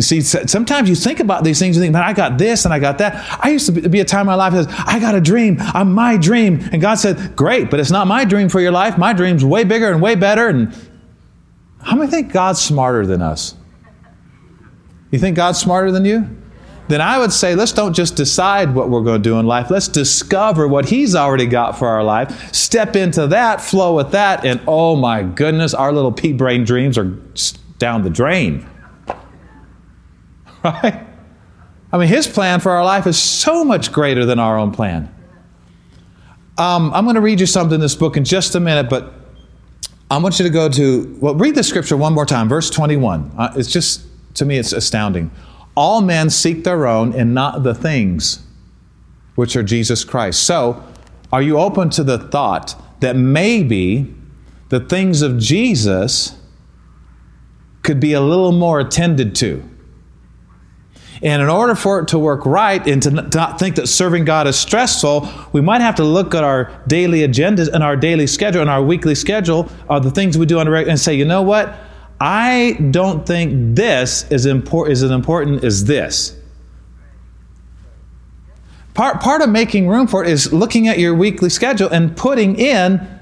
And 0.00 0.04
see, 0.06 0.22
sometimes 0.22 0.88
you 0.88 0.94
think 0.94 1.20
about 1.20 1.44
these 1.44 1.58
things 1.58 1.76
and 1.76 1.84
think, 1.84 1.92
man, 1.92 2.02
I 2.02 2.14
got 2.14 2.38
this 2.38 2.64
and 2.64 2.72
I 2.72 2.78
got 2.78 2.96
that. 2.98 3.38
I 3.38 3.50
used 3.50 3.66
to 3.66 3.86
be 3.86 4.00
a 4.00 4.04
time 4.06 4.22
in 4.22 4.26
my 4.28 4.34
life 4.34 4.54
that 4.54 4.64
says, 4.64 4.74
I 4.86 4.98
got 4.98 5.14
a 5.14 5.20
dream. 5.20 5.58
I'm 5.60 5.92
my 5.92 6.16
dream. 6.16 6.66
And 6.72 6.80
God 6.80 6.94
said, 6.94 7.36
great, 7.36 7.70
but 7.70 7.80
it's 7.80 7.90
not 7.90 8.06
my 8.06 8.24
dream 8.24 8.48
for 8.48 8.62
your 8.62 8.72
life. 8.72 8.96
My 8.96 9.12
dream's 9.12 9.44
way 9.44 9.62
bigger 9.62 9.92
and 9.92 10.00
way 10.00 10.14
better. 10.14 10.48
And 10.48 10.74
how 11.82 11.96
many 11.96 12.10
think 12.10 12.32
God's 12.32 12.62
smarter 12.62 13.04
than 13.04 13.20
us? 13.20 13.54
You 15.10 15.18
think 15.18 15.36
God's 15.36 15.58
smarter 15.58 15.92
than 15.92 16.06
you? 16.06 16.34
Then 16.88 17.02
I 17.02 17.18
would 17.18 17.30
say, 17.30 17.54
let's 17.54 17.72
don't 17.72 17.92
just 17.92 18.16
decide 18.16 18.74
what 18.74 18.88
we're 18.88 19.02
going 19.02 19.22
to 19.22 19.28
do 19.28 19.38
in 19.38 19.44
life. 19.44 19.70
Let's 19.70 19.88
discover 19.88 20.66
what 20.66 20.88
He's 20.88 21.14
already 21.14 21.44
got 21.44 21.78
for 21.78 21.88
our 21.88 22.02
life. 22.02 22.54
Step 22.54 22.96
into 22.96 23.26
that, 23.26 23.60
flow 23.60 23.94
with 23.94 24.12
that, 24.12 24.46
and 24.46 24.62
oh 24.66 24.96
my 24.96 25.22
goodness, 25.22 25.74
our 25.74 25.92
little 25.92 26.10
pea 26.10 26.32
brain 26.32 26.64
dreams 26.64 26.96
are 26.96 27.18
down 27.76 28.02
the 28.02 28.08
drain. 28.08 28.66
Right? 30.64 31.06
I 31.92 31.98
mean, 31.98 32.08
His 32.08 32.26
plan 32.26 32.60
for 32.60 32.70
our 32.72 32.84
life 32.84 33.06
is 33.06 33.20
so 33.20 33.64
much 33.64 33.92
greater 33.92 34.24
than 34.26 34.38
our 34.38 34.58
own 34.58 34.72
plan. 34.72 35.12
Um, 36.58 36.92
I'm 36.92 37.04
going 37.04 37.14
to 37.14 37.22
read 37.22 37.40
you 37.40 37.46
something 37.46 37.76
in 37.76 37.80
this 37.80 37.94
book 37.94 38.16
in 38.16 38.24
just 38.24 38.54
a 38.54 38.60
minute, 38.60 38.90
but 38.90 39.14
I 40.10 40.18
want 40.18 40.38
you 40.38 40.44
to 40.44 40.50
go 40.50 40.68
to, 40.68 41.18
well, 41.20 41.34
read 41.34 41.54
the 41.54 41.62
scripture 41.62 41.96
one 41.96 42.12
more 42.12 42.26
time, 42.26 42.48
verse 42.48 42.68
21. 42.68 43.32
Uh, 43.36 43.52
it's 43.56 43.72
just, 43.72 44.02
to 44.34 44.44
me, 44.44 44.58
it's 44.58 44.72
astounding. 44.72 45.30
All 45.76 46.02
men 46.02 46.28
seek 46.30 46.64
their 46.64 46.86
own 46.86 47.14
and 47.14 47.32
not 47.32 47.62
the 47.62 47.74
things 47.74 48.44
which 49.36 49.56
are 49.56 49.62
Jesus 49.62 50.04
Christ. 50.04 50.42
So, 50.42 50.84
are 51.32 51.40
you 51.40 51.58
open 51.58 51.90
to 51.90 52.04
the 52.04 52.18
thought 52.18 52.74
that 53.00 53.16
maybe 53.16 54.14
the 54.68 54.80
things 54.80 55.22
of 55.22 55.38
Jesus 55.38 56.36
could 57.82 58.00
be 58.00 58.12
a 58.12 58.20
little 58.20 58.52
more 58.52 58.80
attended 58.80 59.34
to? 59.36 59.62
And 61.22 61.42
in 61.42 61.50
order 61.50 61.74
for 61.74 62.00
it 62.00 62.08
to 62.08 62.18
work 62.18 62.46
right 62.46 62.84
and 62.86 63.02
to 63.02 63.10
not 63.10 63.58
think 63.58 63.76
that 63.76 63.88
serving 63.88 64.24
God 64.24 64.46
is 64.46 64.56
stressful, 64.56 65.28
we 65.52 65.60
might 65.60 65.82
have 65.82 65.96
to 65.96 66.04
look 66.04 66.34
at 66.34 66.44
our 66.44 66.82
daily 66.86 67.20
agendas 67.20 67.68
and 67.68 67.84
our 67.84 67.94
daily 67.94 68.26
schedule 68.26 68.62
and 68.62 68.70
our 68.70 68.82
weekly 68.82 69.14
schedule 69.14 69.70
of 69.88 70.02
the 70.02 70.10
things 70.10 70.38
we 70.38 70.46
do 70.46 70.58
on 70.58 70.66
a 70.66 70.70
regular 70.70 70.90
and 70.90 70.98
say, 70.98 71.14
you 71.14 71.26
know 71.26 71.42
what? 71.42 71.78
I 72.20 72.78
don't 72.90 73.26
think 73.26 73.76
this 73.76 74.30
is, 74.30 74.46
import- 74.46 74.90
is 74.90 75.02
as 75.02 75.10
important 75.10 75.62
as 75.62 75.84
this. 75.84 76.36
Part, 78.94 79.20
part 79.20 79.42
of 79.42 79.50
making 79.50 79.88
room 79.88 80.06
for 80.06 80.24
it 80.24 80.30
is 80.30 80.52
looking 80.52 80.88
at 80.88 80.98
your 80.98 81.14
weekly 81.14 81.50
schedule 81.50 81.88
and 81.88 82.16
putting 82.16 82.58
in 82.58 83.20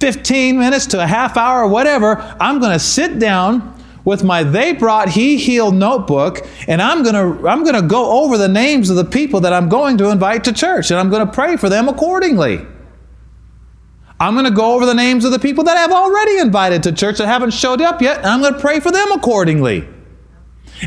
15 0.00 0.58
minutes 0.58 0.86
to 0.86 1.02
a 1.02 1.06
half 1.06 1.36
hour 1.36 1.66
whatever. 1.66 2.16
I'm 2.40 2.58
going 2.60 2.72
to 2.72 2.78
sit 2.78 3.18
down 3.18 3.74
with 4.04 4.22
my 4.22 4.42
they 4.42 4.72
brought 4.72 5.08
he 5.10 5.36
healed 5.36 5.74
notebook 5.74 6.46
and 6.68 6.82
i'm 6.82 7.02
going 7.02 7.14
to 7.14 7.48
i'm 7.48 7.62
going 7.62 7.74
to 7.74 7.86
go 7.86 8.22
over 8.22 8.36
the 8.36 8.48
names 8.48 8.90
of 8.90 8.96
the 8.96 9.04
people 9.04 9.40
that 9.40 9.52
i'm 9.52 9.68
going 9.68 9.96
to 9.98 10.10
invite 10.10 10.44
to 10.44 10.52
church 10.52 10.90
and 10.90 11.00
i'm 11.00 11.10
going 11.10 11.26
to 11.26 11.32
pray 11.32 11.56
for 11.56 11.68
them 11.68 11.88
accordingly. 11.88 12.66
I'm 14.20 14.34
going 14.34 14.44
to 14.46 14.52
go 14.52 14.74
over 14.76 14.86
the 14.86 14.94
names 14.94 15.24
of 15.24 15.32
the 15.32 15.38
people 15.38 15.64
that 15.64 15.76
i've 15.76 15.90
already 15.90 16.38
invited 16.38 16.82
to 16.84 16.92
church 16.92 17.18
that 17.18 17.26
haven't 17.26 17.52
showed 17.52 17.80
up 17.80 18.00
yet 18.00 18.18
and 18.18 18.26
i'm 18.26 18.40
going 18.40 18.54
to 18.54 18.60
pray 18.60 18.80
for 18.80 18.90
them 18.90 19.10
accordingly. 19.12 19.88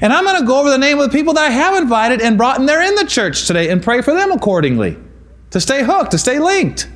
And 0.02 0.14
i'm 0.14 0.24
going 0.24 0.40
to 0.40 0.46
go 0.46 0.60
over 0.60 0.70
the 0.70 0.78
name 0.78 1.00
of 1.00 1.12
the 1.12 1.18
people 1.18 1.34
that 1.34 1.46
i 1.46 1.50
have 1.50 1.76
invited 1.76 2.22
and 2.22 2.38
brought 2.38 2.60
and 2.60 2.70
they're 2.70 2.82
in 2.82 2.96
the 2.96 3.06
church 3.06 3.46
today 3.46 3.70
and 3.70 3.84
pray 3.84 4.02
for 4.02 4.14
them 4.14 4.32
accordingly. 4.32 4.98
To 5.52 5.62
stay 5.62 5.84
hooked 5.84 6.12
to 6.12 6.18
stay 6.18 6.40
linked 6.40 6.90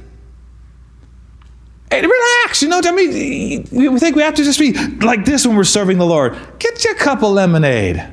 Hey, 1.91 2.01
relax, 2.01 2.61
you 2.61 2.69
know. 2.69 2.79
I 2.81 2.91
mean, 2.93 3.67
we 3.69 3.99
think 3.99 4.15
we 4.15 4.21
have 4.21 4.35
to 4.35 4.43
just 4.45 4.57
be 4.59 4.71
like 4.99 5.25
this 5.25 5.45
when 5.45 5.57
we're 5.57 5.65
serving 5.65 5.97
the 5.97 6.05
Lord. 6.05 6.37
Get 6.57 6.85
you 6.85 6.91
a 6.91 6.95
cup 6.95 7.21
of 7.21 7.33
lemonade. 7.33 8.07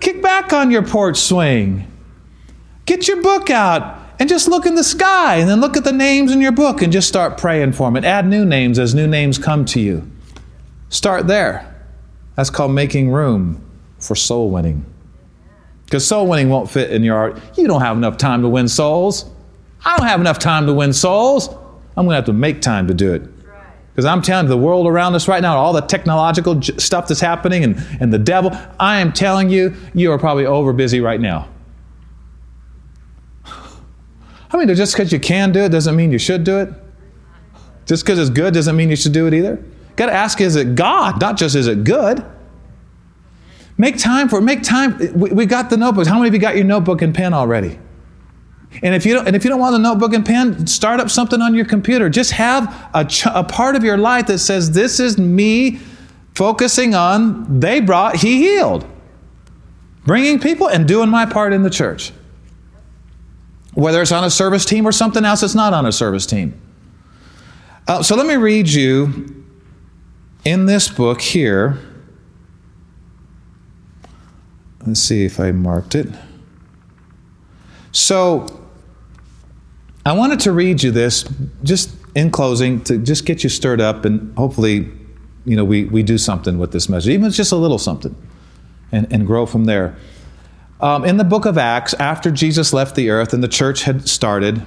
Kick 0.00 0.20
back 0.20 0.52
on 0.52 0.72
your 0.72 0.82
porch 0.82 1.16
swing. 1.16 1.86
Get 2.86 3.06
your 3.06 3.22
book 3.22 3.48
out 3.48 3.96
and 4.18 4.28
just 4.28 4.48
look 4.48 4.66
in 4.66 4.74
the 4.74 4.82
sky 4.82 5.36
and 5.36 5.48
then 5.48 5.60
look 5.60 5.76
at 5.76 5.84
the 5.84 5.92
names 5.92 6.32
in 6.32 6.40
your 6.40 6.50
book 6.50 6.82
and 6.82 6.92
just 6.92 7.06
start 7.06 7.38
praying 7.38 7.74
for 7.74 7.86
them 7.86 7.94
and 7.94 8.04
add 8.04 8.26
new 8.26 8.44
names 8.44 8.76
as 8.76 8.92
new 8.92 9.06
names 9.06 9.38
come 9.38 9.64
to 9.66 9.78
you. 9.78 10.10
Start 10.88 11.28
there. 11.28 11.72
That's 12.34 12.50
called 12.50 12.72
making 12.72 13.10
room 13.10 13.64
for 14.00 14.16
soul 14.16 14.50
winning. 14.50 14.84
Because 15.84 16.04
soul 16.04 16.26
winning 16.26 16.48
won't 16.48 16.68
fit 16.68 16.90
in 16.90 17.04
your 17.04 17.14
heart. 17.14 17.40
You 17.56 17.68
don't 17.68 17.82
have 17.82 17.96
enough 17.96 18.16
time 18.16 18.42
to 18.42 18.48
win 18.48 18.66
souls. 18.66 19.30
I 19.84 19.96
don't 19.96 20.08
have 20.08 20.20
enough 20.20 20.40
time 20.40 20.66
to 20.66 20.74
win 20.74 20.92
souls. 20.92 21.54
I'm 21.96 22.04
going 22.04 22.12
to 22.12 22.16
have 22.16 22.24
to 22.26 22.32
make 22.32 22.60
time 22.60 22.86
to 22.88 22.94
do 22.94 23.12
it. 23.12 23.22
Because 23.90 24.04
I'm 24.04 24.22
telling 24.22 24.46
the 24.46 24.56
world 24.56 24.86
around 24.86 25.14
us 25.14 25.26
right 25.28 25.42
now, 25.42 25.56
all 25.56 25.72
the 25.72 25.80
technological 25.80 26.54
j- 26.54 26.76
stuff 26.78 27.08
that's 27.08 27.20
happening 27.20 27.64
and, 27.64 27.76
and 28.00 28.12
the 28.12 28.18
devil, 28.18 28.52
I 28.78 29.00
am 29.00 29.12
telling 29.12 29.50
you, 29.50 29.74
you 29.94 30.12
are 30.12 30.18
probably 30.18 30.46
over 30.46 30.72
busy 30.72 31.00
right 31.00 31.20
now. 31.20 31.48
I 33.44 34.56
mean, 34.56 34.74
just 34.74 34.94
because 34.94 35.12
you 35.12 35.18
can 35.18 35.52
do 35.52 35.60
it 35.60 35.70
doesn't 35.70 35.96
mean 35.96 36.12
you 36.12 36.18
should 36.18 36.44
do 36.44 36.60
it. 36.60 36.72
Just 37.84 38.04
because 38.04 38.18
it's 38.18 38.30
good 38.30 38.54
doesn't 38.54 38.76
mean 38.76 38.88
you 38.88 38.96
should 38.96 39.12
do 39.12 39.26
it 39.26 39.34
either. 39.34 39.62
Got 39.96 40.06
to 40.06 40.12
ask, 40.12 40.40
is 40.40 40.54
it 40.54 40.76
God? 40.76 41.20
Not 41.20 41.36
just 41.36 41.56
is 41.56 41.66
it 41.66 41.82
good? 41.82 42.24
Make 43.76 43.98
time 43.98 44.28
for 44.28 44.38
it. 44.38 44.42
Make 44.42 44.62
time. 44.62 44.96
We, 45.18 45.30
we 45.30 45.46
got 45.46 45.70
the 45.70 45.76
notebooks. 45.76 46.06
How 46.06 46.16
many 46.16 46.28
of 46.28 46.34
you 46.34 46.40
got 46.40 46.54
your 46.54 46.64
notebook 46.64 47.02
and 47.02 47.14
pen 47.14 47.34
already? 47.34 47.78
And 48.82 48.94
if 48.94 49.04
you 49.04 49.14
don't, 49.14 49.26
and 49.26 49.34
if 49.34 49.44
you 49.44 49.50
don't 49.50 49.60
want 49.60 49.74
a 49.74 49.78
notebook 49.78 50.14
and 50.14 50.24
pen, 50.24 50.66
start 50.66 51.00
up 51.00 51.10
something 51.10 51.42
on 51.42 51.54
your 51.54 51.64
computer. 51.64 52.08
Just 52.08 52.32
have 52.32 52.88
a, 52.94 53.04
ch- 53.04 53.26
a 53.26 53.42
part 53.42 53.74
of 53.74 53.82
your 53.82 53.98
life 53.98 54.26
that 54.26 54.38
says, 54.38 54.70
"This 54.70 55.00
is 55.00 55.18
me 55.18 55.80
focusing 56.34 56.94
on 56.94 57.60
they 57.60 57.80
brought, 57.80 58.16
he 58.16 58.38
healed, 58.38 58.86
bringing 60.06 60.38
people 60.38 60.68
and 60.68 60.86
doing 60.86 61.10
my 61.10 61.26
part 61.26 61.52
in 61.52 61.62
the 61.62 61.70
church." 61.70 62.12
Whether 63.74 64.02
it's 64.02 64.12
on 64.12 64.24
a 64.24 64.30
service 64.30 64.64
team 64.64 64.86
or 64.86 64.92
something 64.92 65.24
else 65.24 65.42
that's 65.42 65.54
not 65.54 65.72
on 65.72 65.86
a 65.86 65.92
service 65.92 66.26
team. 66.26 66.60
Uh, 67.86 68.02
so 68.02 68.16
let 68.16 68.26
me 68.26 68.34
read 68.34 68.68
you 68.68 69.44
in 70.44 70.66
this 70.66 70.88
book 70.88 71.20
here. 71.20 71.78
Let's 74.86 75.00
see 75.00 75.24
if 75.24 75.38
I 75.38 75.52
marked 75.52 75.94
it. 75.94 76.08
So 77.92 78.59
I 80.10 80.12
wanted 80.12 80.40
to 80.40 80.50
read 80.50 80.82
you 80.82 80.90
this 80.90 81.24
just 81.62 81.94
in 82.16 82.32
closing 82.32 82.82
to 82.82 82.98
just 82.98 83.24
get 83.24 83.44
you 83.44 83.48
stirred 83.48 83.80
up 83.80 84.04
and 84.04 84.36
hopefully, 84.36 84.90
you 85.44 85.54
know, 85.54 85.64
we, 85.64 85.84
we 85.84 86.02
do 86.02 86.18
something 86.18 86.58
with 86.58 86.72
this 86.72 86.88
message, 86.88 87.10
even 87.10 87.26
if 87.26 87.28
it's 87.28 87.36
just 87.36 87.52
a 87.52 87.56
little 87.56 87.78
something, 87.78 88.16
and, 88.90 89.06
and 89.12 89.24
grow 89.24 89.46
from 89.46 89.66
there. 89.66 89.96
Um, 90.80 91.04
in 91.04 91.16
the 91.16 91.22
book 91.22 91.46
of 91.46 91.56
Acts, 91.56 91.94
after 91.94 92.32
Jesus 92.32 92.72
left 92.72 92.96
the 92.96 93.08
earth 93.08 93.32
and 93.32 93.40
the 93.40 93.46
church 93.46 93.84
had 93.84 94.08
started, 94.08 94.66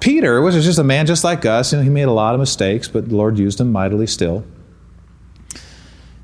Peter, 0.00 0.42
which 0.42 0.56
was 0.56 0.64
just 0.64 0.80
a 0.80 0.84
man 0.84 1.06
just 1.06 1.22
like 1.22 1.46
us, 1.46 1.70
you 1.70 1.78
know, 1.78 1.84
he 1.84 1.90
made 1.90 2.08
a 2.08 2.12
lot 2.12 2.34
of 2.34 2.40
mistakes, 2.40 2.88
but 2.88 3.08
the 3.08 3.14
Lord 3.14 3.38
used 3.38 3.60
him 3.60 3.70
mightily 3.70 4.08
still. 4.08 4.44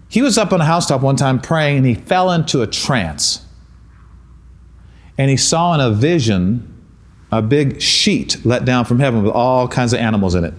He 0.08 0.20
was 0.20 0.36
up 0.36 0.52
on 0.52 0.60
a 0.60 0.64
housetop 0.64 1.00
one 1.00 1.14
time 1.14 1.40
praying 1.40 1.76
and 1.76 1.86
he 1.86 1.94
fell 1.94 2.32
into 2.32 2.60
a 2.60 2.66
trance. 2.66 3.46
And 5.16 5.30
he 5.30 5.36
saw 5.36 5.74
in 5.74 5.80
a 5.80 5.92
vision 5.92 6.71
a 7.32 7.40
big 7.40 7.80
sheet 7.80 8.36
let 8.44 8.64
down 8.66 8.84
from 8.84 9.00
heaven 9.00 9.22
with 9.22 9.32
all 9.32 9.66
kinds 9.66 9.94
of 9.94 9.98
animals 9.98 10.34
in 10.34 10.44
it. 10.44 10.54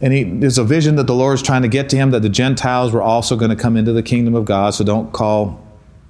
And 0.00 0.12
he, 0.12 0.22
there's 0.24 0.58
a 0.58 0.64
vision 0.64 0.96
that 0.96 1.06
the 1.06 1.14
Lord 1.14 1.34
is 1.34 1.42
trying 1.42 1.62
to 1.62 1.68
get 1.68 1.88
to 1.88 1.96
him 1.96 2.10
that 2.10 2.20
the 2.20 2.28
Gentiles 2.28 2.92
were 2.92 3.00
also 3.00 3.34
going 3.34 3.50
to 3.50 3.56
come 3.56 3.76
into 3.78 3.92
the 3.92 4.02
kingdom 4.02 4.34
of 4.34 4.44
God. 4.44 4.74
So 4.74 4.84
don't 4.84 5.12
call 5.12 5.66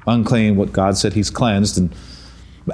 unclean 0.06 0.56
what 0.56 0.72
God 0.72 0.98
said 0.98 1.12
he's 1.12 1.30
cleansed. 1.30 1.78
And 1.78 1.94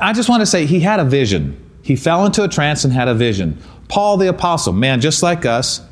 I 0.00 0.14
just 0.14 0.30
want 0.30 0.40
to 0.40 0.46
say 0.46 0.64
he 0.64 0.80
had 0.80 0.98
a 0.98 1.04
vision. 1.04 1.62
He 1.82 1.94
fell 1.94 2.24
into 2.24 2.42
a 2.42 2.48
trance 2.48 2.84
and 2.84 2.92
had 2.92 3.06
a 3.06 3.14
vision. 3.14 3.58
Paul 3.88 4.16
the 4.16 4.28
Apostle, 4.28 4.72
man 4.72 5.00
just 5.02 5.22
like 5.22 5.44
us, 5.44 5.82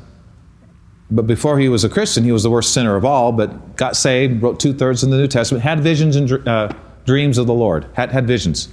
but 1.11 1.27
before 1.27 1.59
he 1.59 1.69
was 1.69 1.83
a 1.83 1.89
Christian, 1.89 2.23
he 2.23 2.31
was 2.31 2.43
the 2.43 2.51
worst 2.51 2.73
sinner 2.73 2.95
of 2.95 3.05
all, 3.05 3.31
but 3.31 3.75
got 3.75 3.95
saved, 3.95 4.41
wrote 4.41 4.59
two 4.59 4.73
thirds 4.73 5.03
in 5.03 5.09
the 5.09 5.17
New 5.17 5.27
Testament, 5.27 5.63
had 5.63 5.79
visions 5.79 6.15
and 6.15 6.47
uh, 6.47 6.71
dreams 7.05 7.37
of 7.37 7.47
the 7.47 7.53
Lord, 7.53 7.87
had, 7.93 8.11
had 8.11 8.27
visions. 8.27 8.69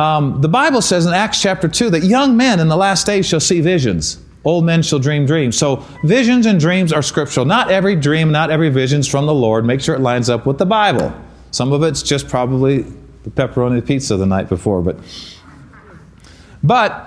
Um, 0.00 0.40
the 0.40 0.48
Bible 0.48 0.80
says 0.80 1.04
in 1.04 1.12
Acts 1.12 1.42
chapter 1.42 1.68
2 1.68 1.90
that 1.90 2.04
young 2.04 2.34
men 2.34 2.58
in 2.58 2.68
the 2.68 2.76
last 2.76 3.04
days 3.04 3.26
shall 3.26 3.38
see 3.38 3.60
visions. 3.60 4.18
Old 4.44 4.64
men 4.64 4.82
shall 4.82 4.98
dream 4.98 5.26
dreams. 5.26 5.58
So 5.58 5.84
visions 6.04 6.46
and 6.46 6.58
dreams 6.58 6.90
are 6.90 7.02
scriptural. 7.02 7.44
Not 7.44 7.70
every 7.70 7.96
dream, 7.96 8.32
not 8.32 8.50
every 8.50 8.70
vision 8.70 9.00
is 9.00 9.06
from 9.06 9.26
the 9.26 9.34
Lord. 9.34 9.66
Make 9.66 9.82
sure 9.82 9.94
it 9.94 10.00
lines 10.00 10.30
up 10.30 10.46
with 10.46 10.56
the 10.56 10.64
Bible. 10.64 11.12
Some 11.50 11.74
of 11.74 11.82
it's 11.82 12.02
just 12.02 12.30
probably 12.30 12.86
the 13.24 13.30
pepperoni 13.30 13.86
pizza 13.86 14.16
the 14.16 14.24
night 14.24 14.48
before. 14.48 14.80
But, 14.80 14.96
but 16.62 17.06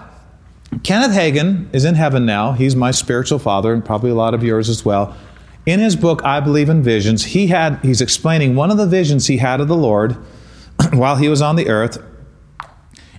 Kenneth 0.84 1.14
Hagin 1.14 1.74
is 1.74 1.86
in 1.86 1.96
heaven 1.96 2.28
now. 2.28 2.52
He's 2.52 2.76
my 2.76 2.92
spiritual 2.92 3.40
father, 3.40 3.74
and 3.74 3.84
probably 3.84 4.12
a 4.12 4.16
lot 4.16 4.36
of 4.36 4.44
yours 4.44 4.70
as 4.70 4.86
well. 4.86 5.18
In 5.66 5.80
his 5.80 5.96
book, 5.96 6.24
I 6.24 6.42
Believe 6.42 6.70
in 6.70 6.84
Visions, 6.84 7.24
he 7.24 7.48
had, 7.48 7.80
he's 7.82 8.02
explaining 8.02 8.54
one 8.54 8.70
of 8.70 8.78
the 8.78 8.86
visions 8.86 9.26
he 9.26 9.38
had 9.38 9.62
of 9.62 9.68
the 9.68 9.76
Lord 9.76 10.12
while 10.94 11.16
he 11.16 11.28
was 11.28 11.42
on 11.42 11.56
the 11.56 11.70
earth. 11.70 11.98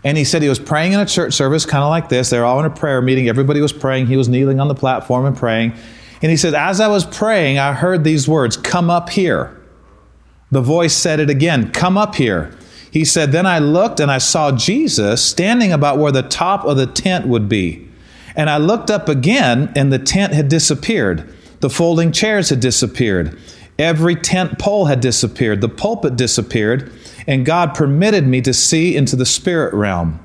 And 0.05 0.19
he 0.19 0.25
said 0.25 0.43
he 0.43 0.49
was 0.51 0.59
praying 0.59 0.93
in 0.93 1.01
a 1.01 1.07
church 1.07 1.33
service, 1.33 1.65
kind 1.65 1.83
of 1.83 1.89
like 1.89 2.11
this. 2.11 2.29
They 2.29 2.39
were 2.39 2.45
all 2.45 2.61
in 2.61 2.67
a 2.67 2.71
prayer 2.71 3.01
meeting. 3.01 3.29
Everybody 3.29 3.63
was 3.63 3.73
praying. 3.73 4.07
He 4.07 4.19
was 4.19 4.29
kneeling 4.29 4.61
on 4.61 4.69
the 4.69 4.75
platform 4.75 5.25
and 5.25 5.35
praying. 5.35 5.73
And 6.21 6.31
he 6.31 6.37
said, 6.37 6.55
As 6.55 6.79
I 6.79 6.89
was 6.89 7.05
praying, 7.05 7.59
I 7.59 7.73
heard 7.73 8.05
these 8.05 8.29
words 8.29 8.57
Come 8.57 8.91
up 8.91 9.09
here. 9.09 9.61
The 10.51 10.61
voice 10.61 10.95
said 10.95 11.21
it 11.21 11.31
again 11.31 11.73
Come 11.73 11.97
up 11.97 12.15
here. 12.17 12.55
He 12.91 13.05
said, 13.05 13.33
Then 13.33 13.47
I 13.47 13.59
looked 13.59 13.99
and 13.99 14.11
I 14.11 14.19
saw 14.19 14.53
Jesus 14.53 15.25
standing 15.25 15.73
about 15.73 15.99
where 15.99 16.13
the 16.13 16.23
top 16.23 16.65
of 16.65 16.77
the 16.77 16.87
tent 16.87 17.27
would 17.27 17.49
be. 17.49 17.89
And 18.37 18.51
I 18.51 18.59
looked 18.59 18.91
up 18.91 19.09
again, 19.09 19.73
and 19.77 19.93
the 19.93 19.99
tent 19.99 20.33
had 20.33 20.49
disappeared. 20.49 21.33
The 21.61 21.71
folding 21.71 22.13
chairs 22.13 22.51
had 22.51 22.61
disappeared. 22.61 23.39
Every 23.79 24.17
tent 24.17 24.59
pole 24.59 24.87
had 24.87 25.01
disappeared. 25.01 25.61
The 25.61 25.69
pulpit 25.69 26.17
disappeared 26.17 26.93
and 27.27 27.47
God 27.47 27.75
permitted 27.75 28.27
me 28.27 28.41
to 28.43 28.53
see 28.53 28.97
into 28.97 29.17
the 29.17 29.27
spirit 29.27 29.75
realm. 29.75 30.21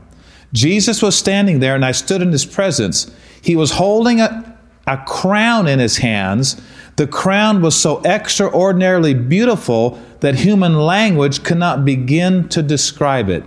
Jesus 0.54 1.02
was 1.02 1.18
standing 1.18 1.60
there, 1.60 1.76
and 1.76 1.86
I 1.86 1.92
stood 1.92 2.22
in 2.22 2.32
his 2.32 2.46
presence. 2.46 3.12
He 3.42 3.56
was 3.56 3.72
holding 3.72 4.20
a, 4.20 4.58
a 4.88 4.98
crown 5.06 5.68
in 5.68 5.80
his 5.80 5.98
hands. 5.98 6.60
The 6.96 7.08
crown 7.08 7.62
was 7.62 7.80
so 7.80 8.02
extraordinarily 8.04 9.14
beautiful 9.14 10.02
that 10.22 10.36
human 10.36 10.76
language 10.76 11.44
cannot 11.44 11.86
begin 11.86 12.50
to 12.50 12.62
describe 12.62 13.30
it. 13.30 13.44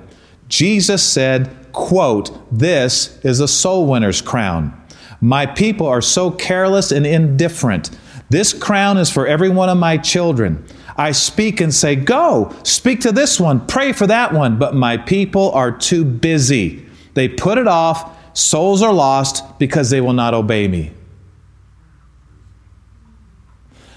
Jesus 0.49 1.03
said, 1.03 1.55
quote, 1.73 2.31
This 2.51 3.19
is 3.25 3.41
a 3.41 3.49
soul 3.49 3.87
winner's 3.87 4.23
crown. 4.23 4.79
My 5.21 5.47
people 5.47 5.87
are 5.87 6.01
so 6.01 6.31
careless 6.31 6.93
and 6.93 7.07
indifferent. 7.07 7.91
This 8.31 8.53
crown 8.53 8.97
is 8.97 9.11
for 9.11 9.27
every 9.27 9.51
one 9.51 9.69
of 9.69 9.79
my 9.79 9.99
children. 9.99 10.65
I 10.97 11.13
speak 11.13 11.61
and 11.61 11.73
say, 11.73 11.97
Go, 11.97 12.55
speak 12.65 13.01
to 13.01 13.13
this 13.13 13.41
one, 13.41 13.67
pray 13.67 13.93
for 13.93 14.07
that 14.07 14.33
one. 14.33 14.59
But 14.59 14.75
my 14.75 14.97
people 14.97 15.51
are 15.53 15.71
too 15.71 16.05
busy. 16.05 16.87
They 17.15 17.29
put 17.29 17.59
it 17.59 17.67
off. 17.67 18.19
Souls 18.35 18.83
are 18.83 18.93
lost 18.93 19.59
because 19.59 19.91
they 19.91 20.01
will 20.01 20.15
not 20.15 20.35
obey 20.35 20.69
me. 20.69 20.93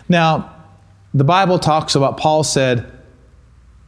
Now, 0.10 0.54
the 1.14 1.24
Bible 1.24 1.60
talks 1.60 1.96
about 1.96 2.18
Paul 2.18 2.44
said, 2.44 2.92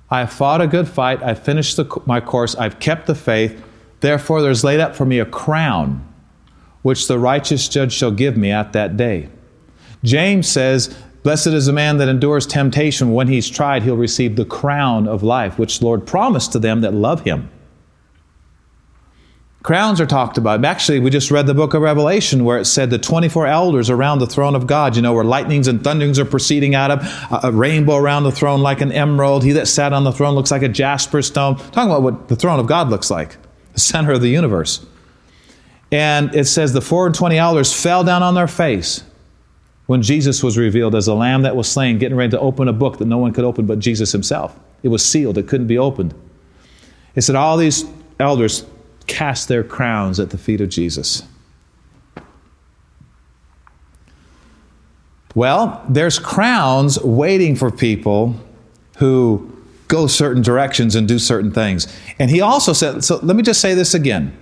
I 0.09 0.19
have 0.19 0.31
fought 0.31 0.61
a 0.61 0.67
good 0.67 0.87
fight. 0.87 1.21
I've 1.21 1.43
finished 1.43 1.75
the, 1.75 2.01
my 2.05 2.21
course. 2.21 2.55
I've 2.55 2.79
kept 2.79 3.07
the 3.07 3.15
faith. 3.15 3.61
Therefore, 3.99 4.41
there's 4.41 4.63
laid 4.63 4.79
up 4.79 4.95
for 4.95 5.05
me 5.05 5.19
a 5.19 5.25
crown, 5.25 6.07
which 6.81 7.07
the 7.07 7.19
righteous 7.19 7.67
judge 7.67 7.91
shall 7.91 8.11
give 8.11 8.37
me 8.37 8.51
at 8.51 8.73
that 8.73 8.95
day. 8.95 9.29
James 10.03 10.47
says, 10.47 10.95
Blessed 11.27 11.47
is 11.47 11.65
the 11.65 11.73
man 11.73 11.97
that 11.97 12.07
endures 12.07 12.47
temptation. 12.47 13.11
When 13.11 13.27
he's 13.27 13.49
tried, 13.49 13.83
he'll 13.83 13.97
receive 13.97 14.37
the 14.37 14.45
crown 14.45 15.09
of 15.09 15.23
life, 15.23 15.59
which 15.59 15.79
the 15.79 15.85
Lord 15.85 16.07
promised 16.07 16.53
to 16.53 16.59
them 16.59 16.79
that 16.79 16.93
love 16.93 17.23
him. 17.23 17.49
Crowns 19.61 19.99
are 19.99 20.05
talked 20.05 20.37
about. 20.37 20.63
Actually, 20.63 21.01
we 21.01 21.09
just 21.09 21.29
read 21.29 21.45
the 21.45 21.53
book 21.53 21.73
of 21.73 21.81
Revelation 21.81 22.45
where 22.45 22.57
it 22.57 22.63
said 22.63 22.91
the 22.91 22.97
24 22.97 23.45
elders 23.45 23.89
around 23.89 24.19
the 24.19 24.25
throne 24.25 24.55
of 24.55 24.67
God, 24.67 24.95
you 24.95 25.01
know, 25.01 25.11
where 25.11 25.25
lightnings 25.25 25.67
and 25.67 25.83
thunderings 25.83 26.17
are 26.17 26.23
proceeding 26.23 26.75
out 26.75 26.91
of, 26.91 27.43
a 27.43 27.51
rainbow 27.51 27.97
around 27.97 28.23
the 28.23 28.31
throne 28.31 28.61
like 28.61 28.79
an 28.79 28.93
emerald. 28.93 29.43
He 29.43 29.51
that 29.51 29.67
sat 29.67 29.91
on 29.91 30.05
the 30.05 30.13
throne 30.13 30.33
looks 30.33 30.51
like 30.51 30.63
a 30.63 30.69
jasper 30.69 31.21
stone. 31.21 31.57
Talking 31.57 31.91
about 31.91 32.03
what 32.03 32.29
the 32.29 32.37
throne 32.37 32.57
of 32.57 32.67
God 32.67 32.89
looks 32.89 33.11
like, 33.11 33.35
the 33.73 33.81
center 33.81 34.13
of 34.13 34.21
the 34.21 34.29
universe. 34.29 34.85
And 35.91 36.33
it 36.33 36.45
says 36.45 36.71
the 36.71 36.79
four 36.79 37.05
and 37.05 37.13
twenty 37.13 37.37
elders 37.37 37.73
fell 37.73 38.05
down 38.05 38.23
on 38.23 38.33
their 38.33 38.47
face 38.47 39.03
when 39.87 40.01
Jesus 40.01 40.43
was 40.43 40.57
revealed 40.57 40.93
as 40.95 41.07
a 41.07 41.13
lamb 41.13 41.41
that 41.41 41.55
was 41.55 41.69
slain, 41.69 41.97
getting 41.97 42.17
ready 42.17 42.31
to 42.31 42.39
open 42.39 42.67
a 42.67 42.73
book 42.73 42.99
that 42.99 43.05
no 43.05 43.17
one 43.17 43.33
could 43.33 43.45
open 43.45 43.65
but 43.65 43.79
Jesus 43.79 44.11
himself. 44.11 44.57
It 44.83 44.89
was 44.89 45.03
sealed, 45.03 45.37
it 45.37 45.47
couldn't 45.47 45.67
be 45.67 45.77
opened. 45.77 46.13
It 47.15 47.21
said 47.21 47.35
all 47.35 47.57
these 47.57 47.85
elders 48.19 48.65
cast 49.07 49.47
their 49.47 49.63
crowns 49.63 50.19
at 50.19 50.29
the 50.29 50.37
feet 50.37 50.61
of 50.61 50.69
Jesus. 50.69 51.23
Well, 55.33 55.83
there's 55.87 56.19
crowns 56.19 56.99
waiting 57.01 57.55
for 57.55 57.71
people 57.71 58.35
who 58.97 59.53
go 59.87 60.07
certain 60.07 60.41
directions 60.41 60.95
and 60.95 61.07
do 61.07 61.19
certain 61.19 61.51
things. 61.51 61.87
And 62.19 62.29
he 62.29 62.41
also 62.41 62.73
said, 62.73 63.03
so 63.03 63.19
let 63.23 63.35
me 63.35 63.43
just 63.43 63.61
say 63.61 63.73
this 63.73 63.93
again. 63.93 64.37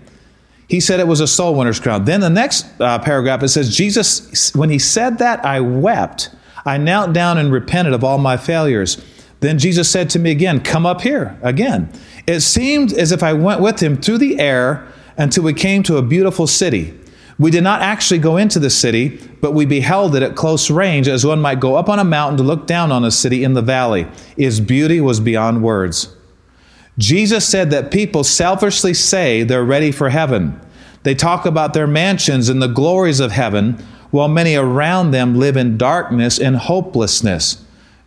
He 0.67 0.79
said 0.79 0.99
it 0.99 1.07
was 1.07 1.19
a 1.19 1.27
soul 1.27 1.55
winner's 1.55 1.79
crown. 1.79 2.05
Then 2.05 2.21
the 2.21 2.29
next 2.29 2.65
uh, 2.81 2.99
paragraph 2.99 3.43
it 3.43 3.49
says, 3.49 3.75
Jesus, 3.75 4.53
when 4.55 4.69
he 4.69 4.79
said 4.79 5.19
that, 5.19 5.45
I 5.45 5.59
wept. 5.59 6.31
I 6.65 6.77
knelt 6.77 7.13
down 7.13 7.37
and 7.37 7.51
repented 7.51 7.93
of 7.93 8.03
all 8.03 8.17
my 8.17 8.37
failures. 8.37 9.03
Then 9.41 9.59
Jesus 9.59 9.89
said 9.89 10.09
to 10.11 10.19
me 10.19 10.31
again, 10.31 10.59
Come 10.61 10.85
up 10.85 11.01
here 11.01 11.37
again. 11.43 11.91
It 12.25 12.39
seemed 12.39 12.93
as 12.93 13.11
if 13.11 13.21
I 13.21 13.33
went 13.33 13.61
with 13.61 13.81
him 13.81 13.97
through 13.97 14.17
the 14.17 14.39
air 14.39 14.87
until 15.17 15.43
we 15.43 15.53
came 15.53 15.83
to 15.83 15.97
a 15.97 16.01
beautiful 16.01 16.47
city. 16.47 16.99
We 17.37 17.51
did 17.51 17.63
not 17.63 17.81
actually 17.81 18.19
go 18.19 18.37
into 18.37 18.59
the 18.59 18.69
city, 18.69 19.19
but 19.41 19.51
we 19.51 19.65
beheld 19.65 20.15
it 20.15 20.23
at 20.23 20.35
close 20.35 20.71
range 20.71 21.07
as 21.07 21.25
one 21.25 21.41
might 21.41 21.59
go 21.59 21.75
up 21.75 21.89
on 21.89 21.99
a 21.99 22.03
mountain 22.03 22.37
to 22.37 22.43
look 22.43 22.65
down 22.65 22.91
on 22.91 23.03
a 23.03 23.11
city 23.11 23.43
in 23.43 23.53
the 23.53 23.61
valley. 23.61 24.07
Its 24.37 24.59
beauty 24.61 25.01
was 25.01 25.19
beyond 25.19 25.61
words. 25.61 26.14
Jesus 26.97 27.47
said 27.47 27.71
that 27.71 27.91
people 27.91 28.23
selfishly 28.23 28.93
say 28.93 29.43
they're 29.43 29.65
ready 29.65 29.91
for 29.91 30.09
heaven. 30.09 30.59
They 31.03 31.15
talk 31.15 31.45
about 31.45 31.73
their 31.73 31.87
mansions 31.87 32.49
and 32.49 32.61
the 32.61 32.67
glories 32.67 33.19
of 33.19 33.31
heaven, 33.31 33.73
while 34.11 34.27
many 34.27 34.55
around 34.55 35.11
them 35.11 35.35
live 35.35 35.57
in 35.57 35.77
darkness 35.77 36.39
and 36.39 36.55
hopelessness. 36.55 37.63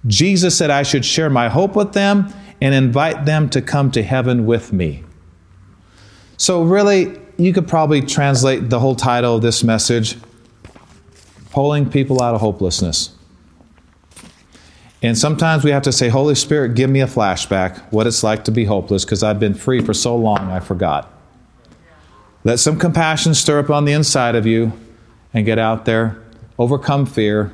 Jesus 0.07 0.57
said 0.57 0.71
I 0.71 0.83
should 0.83 1.05
share 1.05 1.29
my 1.29 1.49
hope 1.49 1.77
with 1.77 1.93
them 1.93 2.33
and 2.61 2.75
invite 2.75 3.25
them 3.25 3.51
to 3.51 3.61
come 3.61 3.91
to 3.93 4.03
heaven 4.03 4.47
with 4.47 4.73
me. 4.73 5.05
So, 6.37 6.63
really, 6.63 7.21
you 7.37 7.53
could 7.53 7.69
probably 7.69 8.01
translate 8.01 8.71
the 8.71 8.81
whole 8.81 8.97
title 8.97 9.37
of 9.37 9.43
this 9.43 9.63
message 9.63 10.17
Pulling 11.51 11.91
People 11.91 12.23
Out 12.23 12.35
of 12.35 12.41
Hopelessness. 12.41 13.18
And 15.03 15.17
sometimes 15.17 15.65
we 15.65 15.71
have 15.71 15.83
to 15.83 15.93
say, 15.93 16.09
Holy 16.09 16.35
Spirit, 16.35 16.75
give 16.75 16.91
me 16.91 17.01
a 17.01 17.07
flashback, 17.07 17.79
what 17.93 18.07
it's 18.07 18.25
like 18.25 18.45
to 18.45 18.51
be 18.51 18.65
hopeless, 18.65 19.05
because 19.05 19.23
I've 19.23 19.39
been 19.39 19.55
free 19.55 19.81
for 19.81 19.95
so 19.95 20.17
long 20.17 20.51
I 20.51 20.59
forgot. 20.61 21.13
Let 22.45 22.59
some 22.59 22.79
compassion 22.79 23.35
stir 23.35 23.61
up 23.61 23.71
on 23.71 23.85
the 23.85 23.93
inside 23.93 24.35
of 24.35 24.47
you 24.47 24.73
and 25.33 25.47
get 25.47 25.59
out 25.59 25.85
there, 25.85 26.21
overcome 26.59 27.07
fear, 27.07 27.53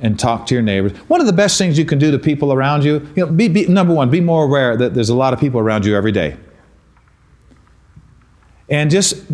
and 0.00 0.18
talk 0.18 0.46
to 0.46 0.54
your 0.54 0.62
neighbors. 0.62 0.92
One 1.08 1.20
of 1.20 1.26
the 1.26 1.32
best 1.32 1.58
things 1.58 1.78
you 1.78 1.84
can 1.84 1.98
do 1.98 2.10
to 2.10 2.18
people 2.18 2.52
around 2.52 2.84
you, 2.84 3.06
you 3.16 3.24
know, 3.24 3.26
be, 3.26 3.48
be, 3.48 3.66
number 3.66 3.94
one, 3.94 4.10
be 4.10 4.20
more 4.20 4.44
aware 4.44 4.76
that 4.76 4.94
there's 4.94 5.08
a 5.08 5.14
lot 5.14 5.32
of 5.32 5.40
people 5.40 5.60
around 5.60 5.84
you 5.84 5.96
every 5.96 6.12
day. 6.12 6.36
And 8.68 8.90
just 8.90 9.24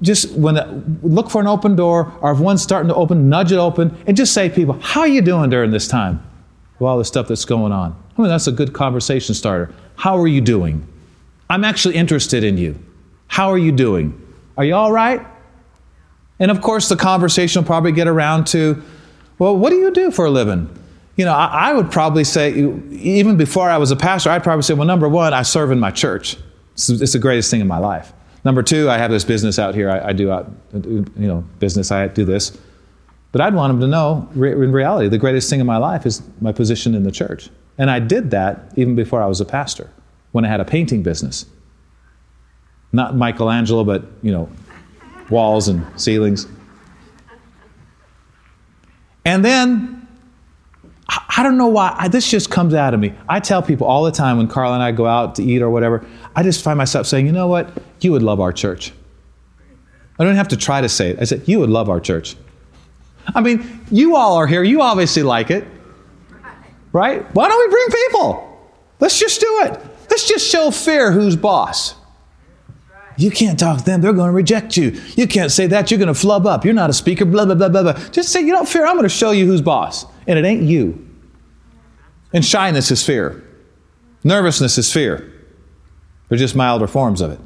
just 0.00 0.32
when 0.34 0.56
uh, 0.56 0.82
look 1.02 1.28
for 1.30 1.40
an 1.40 1.46
open 1.46 1.74
door 1.74 2.12
or 2.20 2.32
if 2.32 2.38
one's 2.38 2.62
starting 2.62 2.88
to 2.88 2.94
open, 2.94 3.28
nudge 3.28 3.50
it 3.50 3.58
open 3.58 3.96
and 4.06 4.16
just 4.16 4.32
say 4.32 4.48
people, 4.48 4.78
how 4.80 5.00
are 5.00 5.08
you 5.08 5.20
doing 5.20 5.50
during 5.50 5.72
this 5.72 5.88
time? 5.88 6.22
All 6.86 6.98
the 6.98 7.04
stuff 7.04 7.28
that's 7.28 7.44
going 7.44 7.72
on. 7.72 8.00
I 8.16 8.22
mean, 8.22 8.30
that's 8.30 8.46
a 8.46 8.52
good 8.52 8.72
conversation 8.72 9.34
starter. 9.34 9.74
How 9.96 10.16
are 10.18 10.28
you 10.28 10.40
doing? 10.40 10.86
I'm 11.50 11.64
actually 11.64 11.96
interested 11.96 12.44
in 12.44 12.58
you. 12.58 12.78
How 13.26 13.48
are 13.50 13.58
you 13.58 13.72
doing? 13.72 14.20
Are 14.56 14.64
you 14.64 14.74
all 14.74 14.92
right? 14.92 15.26
And 16.38 16.50
of 16.50 16.60
course, 16.60 16.88
the 16.88 16.96
conversation 16.96 17.62
will 17.62 17.66
probably 17.66 17.92
get 17.92 18.06
around 18.06 18.46
to, 18.48 18.82
well, 19.38 19.56
what 19.56 19.70
do 19.70 19.76
you 19.76 19.90
do 19.90 20.10
for 20.10 20.26
a 20.26 20.30
living? 20.30 20.68
You 21.16 21.24
know, 21.24 21.34
I, 21.34 21.70
I 21.70 21.72
would 21.72 21.90
probably 21.90 22.22
say, 22.22 22.52
even 22.52 23.36
before 23.36 23.68
I 23.68 23.76
was 23.78 23.90
a 23.90 23.96
pastor, 23.96 24.30
I'd 24.30 24.44
probably 24.44 24.62
say, 24.62 24.74
well, 24.74 24.86
number 24.86 25.08
one, 25.08 25.34
I 25.34 25.42
serve 25.42 25.72
in 25.72 25.80
my 25.80 25.90
church. 25.90 26.36
It's, 26.74 26.88
it's 26.88 27.12
the 27.12 27.18
greatest 27.18 27.50
thing 27.50 27.60
in 27.60 27.66
my 27.66 27.78
life. 27.78 28.12
Number 28.44 28.62
two, 28.62 28.88
I 28.88 28.98
have 28.98 29.10
this 29.10 29.24
business 29.24 29.58
out 29.58 29.74
here. 29.74 29.90
I, 29.90 30.08
I 30.08 30.12
do, 30.12 30.30
out, 30.30 30.48
you 30.72 31.04
know, 31.16 31.44
business. 31.58 31.90
I 31.90 32.06
do 32.06 32.24
this. 32.24 32.56
But 33.30 33.42
I'd 33.42 33.54
want 33.54 33.72
them 33.72 33.80
to 33.80 33.86
know, 33.86 34.28
in 34.34 34.72
reality, 34.72 35.08
the 35.08 35.18
greatest 35.18 35.50
thing 35.50 35.60
in 35.60 35.66
my 35.66 35.76
life 35.76 36.06
is 36.06 36.22
my 36.40 36.52
position 36.52 36.94
in 36.94 37.02
the 37.02 37.12
church. 37.12 37.50
And 37.76 37.90
I 37.90 37.98
did 37.98 38.30
that 38.30 38.72
even 38.76 38.94
before 38.94 39.22
I 39.22 39.26
was 39.26 39.40
a 39.40 39.44
pastor, 39.44 39.90
when 40.32 40.44
I 40.44 40.48
had 40.48 40.60
a 40.60 40.64
painting 40.64 41.02
business. 41.02 41.46
Not 42.92 43.16
Michelangelo, 43.16 43.84
but, 43.84 44.04
you 44.22 44.32
know, 44.32 44.48
walls 45.28 45.68
and 45.68 45.84
ceilings. 46.00 46.46
And 49.26 49.44
then, 49.44 50.08
I 51.08 51.42
don't 51.42 51.58
know 51.58 51.68
why, 51.68 51.94
I, 51.98 52.08
this 52.08 52.30
just 52.30 52.50
comes 52.50 52.72
out 52.72 52.94
of 52.94 53.00
me. 53.00 53.12
I 53.28 53.40
tell 53.40 53.62
people 53.62 53.86
all 53.86 54.04
the 54.04 54.10
time 54.10 54.38
when 54.38 54.48
Carla 54.48 54.74
and 54.74 54.82
I 54.82 54.90
go 54.90 55.06
out 55.06 55.34
to 55.34 55.42
eat 55.42 55.60
or 55.60 55.68
whatever, 55.68 56.04
I 56.34 56.42
just 56.42 56.64
find 56.64 56.78
myself 56.78 57.06
saying, 57.06 57.26
you 57.26 57.32
know 57.32 57.46
what? 57.46 57.70
You 58.00 58.12
would 58.12 58.22
love 58.22 58.40
our 58.40 58.52
church. 58.54 58.92
I 60.18 60.24
don't 60.24 60.34
have 60.36 60.48
to 60.48 60.56
try 60.56 60.80
to 60.80 60.88
say 60.88 61.10
it. 61.10 61.18
I 61.20 61.24
said, 61.24 61.46
you 61.46 61.60
would 61.60 61.70
love 61.70 61.90
our 61.90 62.00
church. 62.00 62.36
I 63.34 63.40
mean, 63.40 63.84
you 63.90 64.16
all 64.16 64.36
are 64.36 64.46
here. 64.46 64.62
You 64.62 64.80
obviously 64.82 65.22
like 65.22 65.50
it. 65.50 65.66
Right? 66.92 67.22
Why 67.34 67.48
don't 67.48 67.58
we 67.58 67.70
bring 67.70 68.02
people? 68.04 68.44
Let's 69.00 69.18
just 69.18 69.40
do 69.40 69.60
it. 69.62 69.80
Let's 70.10 70.26
just 70.26 70.48
show 70.48 70.70
fear 70.70 71.12
who's 71.12 71.36
boss. 71.36 71.94
You 73.16 73.30
can't 73.30 73.58
talk 73.58 73.78
to 73.78 73.84
them. 73.84 74.00
They're 74.00 74.12
going 74.12 74.28
to 74.28 74.34
reject 74.34 74.76
you. 74.76 75.00
You 75.16 75.26
can't 75.26 75.50
say 75.50 75.66
that. 75.66 75.90
You're 75.90 75.98
going 75.98 76.08
to 76.08 76.14
flub 76.14 76.46
up. 76.46 76.64
You're 76.64 76.72
not 76.72 76.88
a 76.88 76.92
speaker, 76.92 77.24
blah, 77.24 77.44
blah, 77.44 77.56
blah, 77.56 77.68
blah, 77.68 77.82
blah. 77.82 77.92
Just 78.10 78.30
say, 78.30 78.40
you 78.40 78.52
don't 78.52 78.68
fear. 78.68 78.86
I'm 78.86 78.94
going 78.94 79.02
to 79.02 79.08
show 79.08 79.32
you 79.32 79.44
who's 79.44 79.60
boss. 79.60 80.06
And 80.26 80.38
it 80.38 80.44
ain't 80.44 80.62
you. 80.62 81.04
And 82.32 82.44
shyness 82.44 82.90
is 82.90 83.04
fear. 83.04 83.44
Nervousness 84.22 84.78
is 84.78 84.92
fear. 84.92 85.32
They're 86.28 86.38
just 86.38 86.54
milder 86.54 86.86
forms 86.86 87.20
of 87.20 87.32
it. 87.32 87.40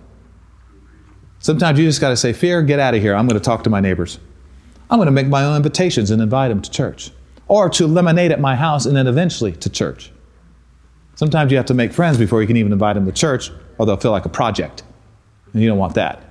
Sometimes 1.39 1.79
you 1.79 1.87
just 1.87 2.01
got 2.01 2.11
to 2.11 2.17
say, 2.17 2.33
Fear, 2.33 2.63
get 2.63 2.79
out 2.79 2.95
of 2.95 3.01
here. 3.01 3.15
I'm 3.15 3.27
going 3.27 3.39
to 3.39 3.45
talk 3.45 3.65
to 3.65 3.71
my 3.71 3.81
neighbors. 3.81 4.19
I'm 4.93 4.99
going 4.99 5.07
to 5.07 5.13
make 5.13 5.29
my 5.29 5.43
own 5.43 5.57
invitations 5.57 6.11
and 6.11 6.21
invite 6.21 6.51
them 6.51 6.61
to 6.61 6.71
church. 6.71 7.13
Or 7.49 7.71
to 7.71 7.87
lemonade 7.87 8.31
at 8.31 8.41
my 8.41 8.57
house 8.57 8.85
and 8.85 8.95
then 8.95 9.07
eventually 9.07 9.53
to 9.53 9.71
church. 9.71 10.13
Sometimes 11.15 11.51
you 11.51 11.57
have 11.57 11.65
to 11.67 11.75
make 11.75 11.95
friends 11.95 12.19
before 12.19 12.43
you 12.43 12.47
can 12.47 12.59
even 12.59 12.75
invite 12.75 12.97
them 12.97 13.07
to 13.07 13.13
church, 13.13 13.51
or 13.79 13.87
they'll 13.87 13.97
feel 13.97 14.11
like 14.11 14.27
a 14.27 14.29
project. 14.29 14.83
And 15.55 15.63
you 15.63 15.69
don't 15.71 15.79
want 15.79 15.95
that. 15.95 16.23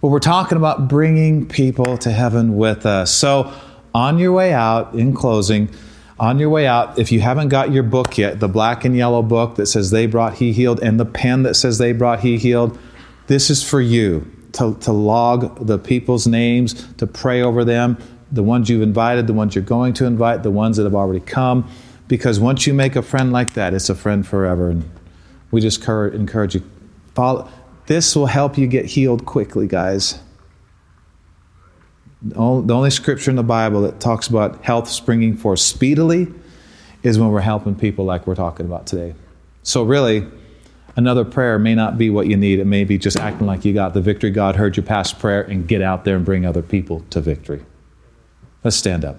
But 0.00 0.08
we're 0.08 0.20
talking 0.20 0.56
about 0.56 0.88
bringing 0.88 1.46
people 1.46 1.98
to 1.98 2.10
heaven 2.10 2.56
with 2.56 2.86
us. 2.86 3.10
So, 3.10 3.52
on 3.94 4.18
your 4.18 4.32
way 4.32 4.54
out, 4.54 4.94
in 4.94 5.12
closing, 5.12 5.68
on 6.18 6.38
your 6.38 6.48
way 6.48 6.66
out, 6.66 6.98
if 6.98 7.12
you 7.12 7.20
haven't 7.20 7.50
got 7.50 7.72
your 7.72 7.82
book 7.82 8.16
yet, 8.16 8.40
the 8.40 8.48
black 8.48 8.86
and 8.86 8.96
yellow 8.96 9.22
book 9.22 9.56
that 9.56 9.66
says 9.66 9.90
they 9.90 10.06
brought, 10.06 10.36
he 10.36 10.54
healed, 10.54 10.82
and 10.82 10.98
the 10.98 11.04
pen 11.04 11.42
that 11.42 11.56
says 11.56 11.76
they 11.76 11.92
brought, 11.92 12.20
he 12.20 12.38
healed, 12.38 12.78
this 13.26 13.50
is 13.50 13.62
for 13.62 13.82
you 13.82 14.33
to, 14.54 14.76
to 14.80 14.92
log 14.92 15.66
the 15.66 15.78
people's 15.78 16.26
names, 16.26 16.92
to 16.94 17.06
pray 17.06 17.42
over 17.42 17.64
them, 17.64 17.98
the 18.32 18.42
ones 18.42 18.68
you've 18.68 18.82
invited, 18.82 19.26
the 19.26 19.32
ones 19.32 19.54
you're 19.54 19.64
going 19.64 19.92
to 19.94 20.04
invite, 20.04 20.42
the 20.42 20.50
ones 20.50 20.76
that 20.76 20.84
have 20.84 20.94
already 20.94 21.20
come. 21.20 21.68
Because 22.08 22.38
once 22.38 22.66
you 22.66 22.74
make 22.74 22.96
a 22.96 23.02
friend 23.02 23.32
like 23.32 23.54
that, 23.54 23.74
it's 23.74 23.88
a 23.88 23.94
friend 23.94 24.26
forever. 24.26 24.70
And 24.70 24.88
we 25.50 25.60
just 25.60 25.86
encourage 25.86 26.54
you. 26.54 26.62
Follow. 27.14 27.48
This 27.86 28.16
will 28.16 28.26
help 28.26 28.56
you 28.56 28.66
get 28.66 28.86
healed 28.86 29.26
quickly, 29.26 29.66
guys. 29.66 30.18
The 32.22 32.36
only 32.38 32.90
scripture 32.90 33.30
in 33.30 33.36
the 33.36 33.42
Bible 33.42 33.82
that 33.82 34.00
talks 34.00 34.26
about 34.26 34.64
health 34.64 34.88
springing 34.88 35.36
forth 35.36 35.60
speedily 35.60 36.28
is 37.02 37.18
when 37.18 37.28
we're 37.28 37.40
helping 37.40 37.74
people 37.74 38.06
like 38.06 38.26
we're 38.26 38.34
talking 38.34 38.64
about 38.64 38.86
today. 38.86 39.14
So, 39.62 39.82
really, 39.82 40.26
Another 40.96 41.24
prayer 41.24 41.58
may 41.58 41.74
not 41.74 41.98
be 41.98 42.08
what 42.08 42.28
you 42.28 42.36
need. 42.36 42.60
It 42.60 42.66
may 42.66 42.84
be 42.84 42.98
just 42.98 43.18
acting 43.18 43.46
like 43.46 43.64
you 43.64 43.72
got 43.72 43.94
the 43.94 44.00
victory. 44.00 44.30
God 44.30 44.56
heard 44.56 44.76
your 44.76 44.86
past 44.86 45.18
prayer 45.18 45.42
and 45.42 45.66
get 45.66 45.82
out 45.82 46.04
there 46.04 46.16
and 46.16 46.24
bring 46.24 46.46
other 46.46 46.62
people 46.62 47.00
to 47.10 47.20
victory. 47.20 47.64
Let's 48.62 48.76
stand 48.76 49.04
up. 49.04 49.18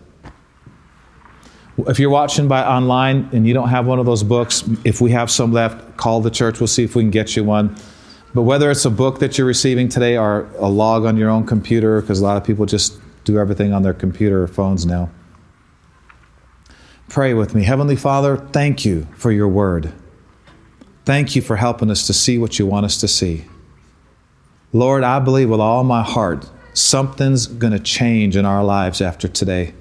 If 1.78 1.99
you're 1.99 2.09
watching 2.09 2.47
by 2.47 2.65
online 2.65 3.30
and 3.34 3.45
you 3.45 3.53
don't 3.53 3.67
have 3.67 3.86
one 3.86 3.99
of 3.99 4.05
those 4.05 4.23
books, 4.23 4.63
if 4.86 5.01
we 5.01 5.11
have 5.11 5.30
some 5.30 5.51
left, 5.51 5.97
call 5.97 6.21
the 6.21 6.30
church. 6.32 6.61
We'll 6.61 6.67
see 6.67 6.86
if 6.86 6.95
we 6.95 7.03
can 7.03 7.11
get 7.11 7.36
you 7.36 7.43
one. 7.43 7.76
But 8.34 8.43
whether 8.43 8.71
it's 8.71 8.86
a 8.86 8.89
book 8.89 9.19
that 9.19 9.38
you're 9.38 9.47
receiving 9.47 9.89
today 9.89 10.17
or 10.17 10.49
a 10.57 10.69
log 10.69 11.05
on 11.05 11.17
your 11.17 11.30
own 11.30 11.45
computer, 11.45 11.99
because 11.99 12.21
a 12.21 12.23
lot 12.23 12.38
of 12.38 12.45
people 12.45 12.65
just 12.65 12.99
do 13.26 13.38
everything 13.38 13.73
on 13.73 13.82
their 13.82 13.93
computer 13.93 14.43
or 14.43 14.47
phones 14.47 14.86
now, 14.86 15.09
pray 17.09 17.34
with 17.34 17.53
me. 17.53 17.63
Heavenly 17.63 17.95
Father, 17.97 18.38
thank 18.38 18.86
you 18.86 19.07
for 19.15 19.32
your 19.32 19.49
word. 19.49 19.91
Thank 21.06 21.36
you 21.36 21.41
for 21.41 21.56
helping 21.56 21.91
us 21.91 22.08
to 22.08 22.14
see 22.14 22.39
what 22.39 22.58
you 22.58 22.66
want 22.66 22.86
us 22.86 22.99
to 22.99 23.08
see. 23.08 23.45
Lord, 24.74 25.03
I 25.03 25.20
believe 25.20 25.49
with 25.49 25.62
all 25.62 25.84
my 25.84 26.01
heart 26.01 26.49
something's 26.74 27.45
going 27.47 27.74
to 27.74 27.80
change 27.80 28.36
in 28.36 28.43
our 28.43 28.64
lives 28.64 29.01
after 29.01 29.28
today. 29.28 29.74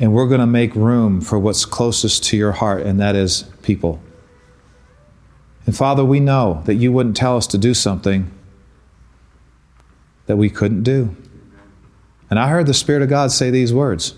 And 0.00 0.12
we're 0.12 0.28
going 0.28 0.40
to 0.40 0.46
make 0.46 0.74
room 0.74 1.20
for 1.20 1.38
what's 1.38 1.64
closest 1.64 2.24
to 2.24 2.36
your 2.36 2.52
heart, 2.52 2.82
and 2.82 3.00
that 3.00 3.16
is 3.16 3.44
people. 3.62 4.00
And 5.64 5.76
Father, 5.76 6.04
we 6.04 6.20
know 6.20 6.62
that 6.66 6.74
you 6.74 6.92
wouldn't 6.92 7.16
tell 7.16 7.36
us 7.36 7.46
to 7.48 7.58
do 7.58 7.72
something 7.72 8.30
that 10.26 10.36
we 10.36 10.50
couldn't 10.50 10.82
do. 10.82 11.16
And 12.30 12.38
I 12.38 12.48
heard 12.48 12.66
the 12.66 12.74
Spirit 12.74 13.02
of 13.02 13.08
God 13.08 13.32
say 13.32 13.50
these 13.50 13.72
words 13.72 14.14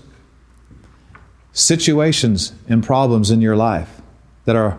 situations 1.53 2.53
and 2.69 2.83
problems 2.83 3.31
in 3.31 3.41
your 3.41 3.57
life 3.57 4.01
that 4.45 4.57
are 4.57 4.79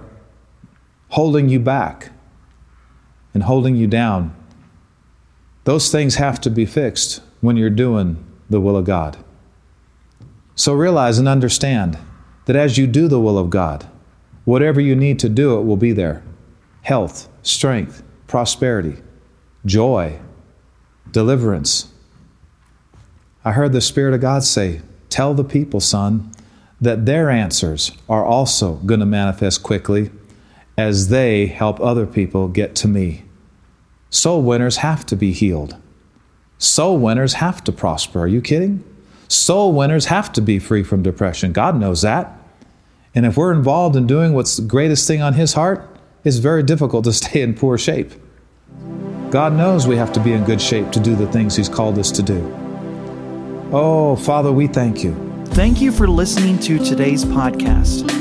holding 1.11 1.49
you 1.49 1.59
back 1.59 2.11
and 3.33 3.43
holding 3.43 3.75
you 3.75 3.87
down. 3.87 4.33
Those 5.65 5.91
things 5.91 6.15
have 6.15 6.41
to 6.41 6.49
be 6.49 6.65
fixed 6.65 7.21
when 7.41 7.57
you're 7.57 7.69
doing 7.69 8.23
the 8.49 8.59
will 8.59 8.77
of 8.77 8.85
God. 8.85 9.17
So 10.55 10.73
realize 10.73 11.17
and 11.17 11.27
understand 11.27 11.97
that 12.45 12.55
as 12.55 12.77
you 12.77 12.87
do 12.87 13.07
the 13.07 13.19
will 13.19 13.37
of 13.37 13.49
God, 13.49 13.87
whatever 14.45 14.81
you 14.81 14.95
need 14.95 15.19
to 15.19 15.29
do, 15.29 15.57
it 15.59 15.63
will 15.63 15.77
be 15.77 15.91
there 15.91 16.23
health, 16.81 17.29
strength, 17.43 18.03
prosperity, 18.27 18.97
joy, 19.65 20.19
deliverance. 21.11 21.91
I 23.43 23.51
heard 23.51 23.73
the 23.73 23.81
Spirit 23.81 24.13
of 24.13 24.21
God 24.21 24.43
say, 24.43 24.81
Tell 25.09 25.33
the 25.33 25.43
people, 25.43 25.79
son, 25.79 26.31
that 26.79 27.05
their 27.05 27.29
answers 27.29 27.91
are 28.07 28.25
also 28.25 28.75
going 28.77 29.01
to 29.01 29.05
manifest 29.05 29.61
quickly 29.61 30.09
as 30.81 31.09
they 31.09 31.45
help 31.45 31.79
other 31.79 32.07
people 32.07 32.47
get 32.47 32.75
to 32.75 32.87
me. 32.87 33.23
Soul 34.09 34.41
winners 34.41 34.77
have 34.77 35.05
to 35.05 35.15
be 35.15 35.31
healed. 35.31 35.75
Soul 36.57 36.97
winners 36.97 37.33
have 37.35 37.63
to 37.65 37.71
prosper. 37.71 38.19
Are 38.19 38.27
you 38.27 38.41
kidding? 38.41 38.83
Soul 39.27 39.73
winners 39.73 40.05
have 40.05 40.33
to 40.33 40.41
be 40.41 40.59
free 40.59 40.83
from 40.83 41.03
depression. 41.03 41.53
God 41.53 41.79
knows 41.79 42.01
that. 42.01 42.35
And 43.13 43.25
if 43.25 43.37
we're 43.37 43.53
involved 43.53 43.95
in 43.95 44.07
doing 44.07 44.33
what's 44.33 44.57
the 44.57 44.63
greatest 44.63 45.07
thing 45.07 45.21
on 45.21 45.33
His 45.33 45.53
heart, 45.53 45.87
it's 46.23 46.37
very 46.37 46.63
difficult 46.63 47.03
to 47.05 47.13
stay 47.21 47.41
in 47.41 47.53
poor 47.53 47.77
shape. 47.77 48.11
God 49.29 49.53
knows 49.53 49.87
we 49.87 49.95
have 49.95 50.11
to 50.13 50.19
be 50.19 50.33
in 50.33 50.43
good 50.43 50.61
shape 50.61 50.91
to 50.91 50.99
do 50.99 51.15
the 51.15 51.31
things 51.31 51.55
He's 51.55 51.69
called 51.69 51.97
us 51.97 52.11
to 52.11 52.23
do. 52.23 52.41
Oh, 53.71 54.17
Father, 54.17 54.51
we 54.51 54.67
thank 54.67 55.03
you. 55.03 55.13
Thank 55.47 55.79
you 55.79 55.91
for 55.91 56.07
listening 56.07 56.59
to 56.59 56.79
today's 56.79 57.23
podcast. 57.23 58.20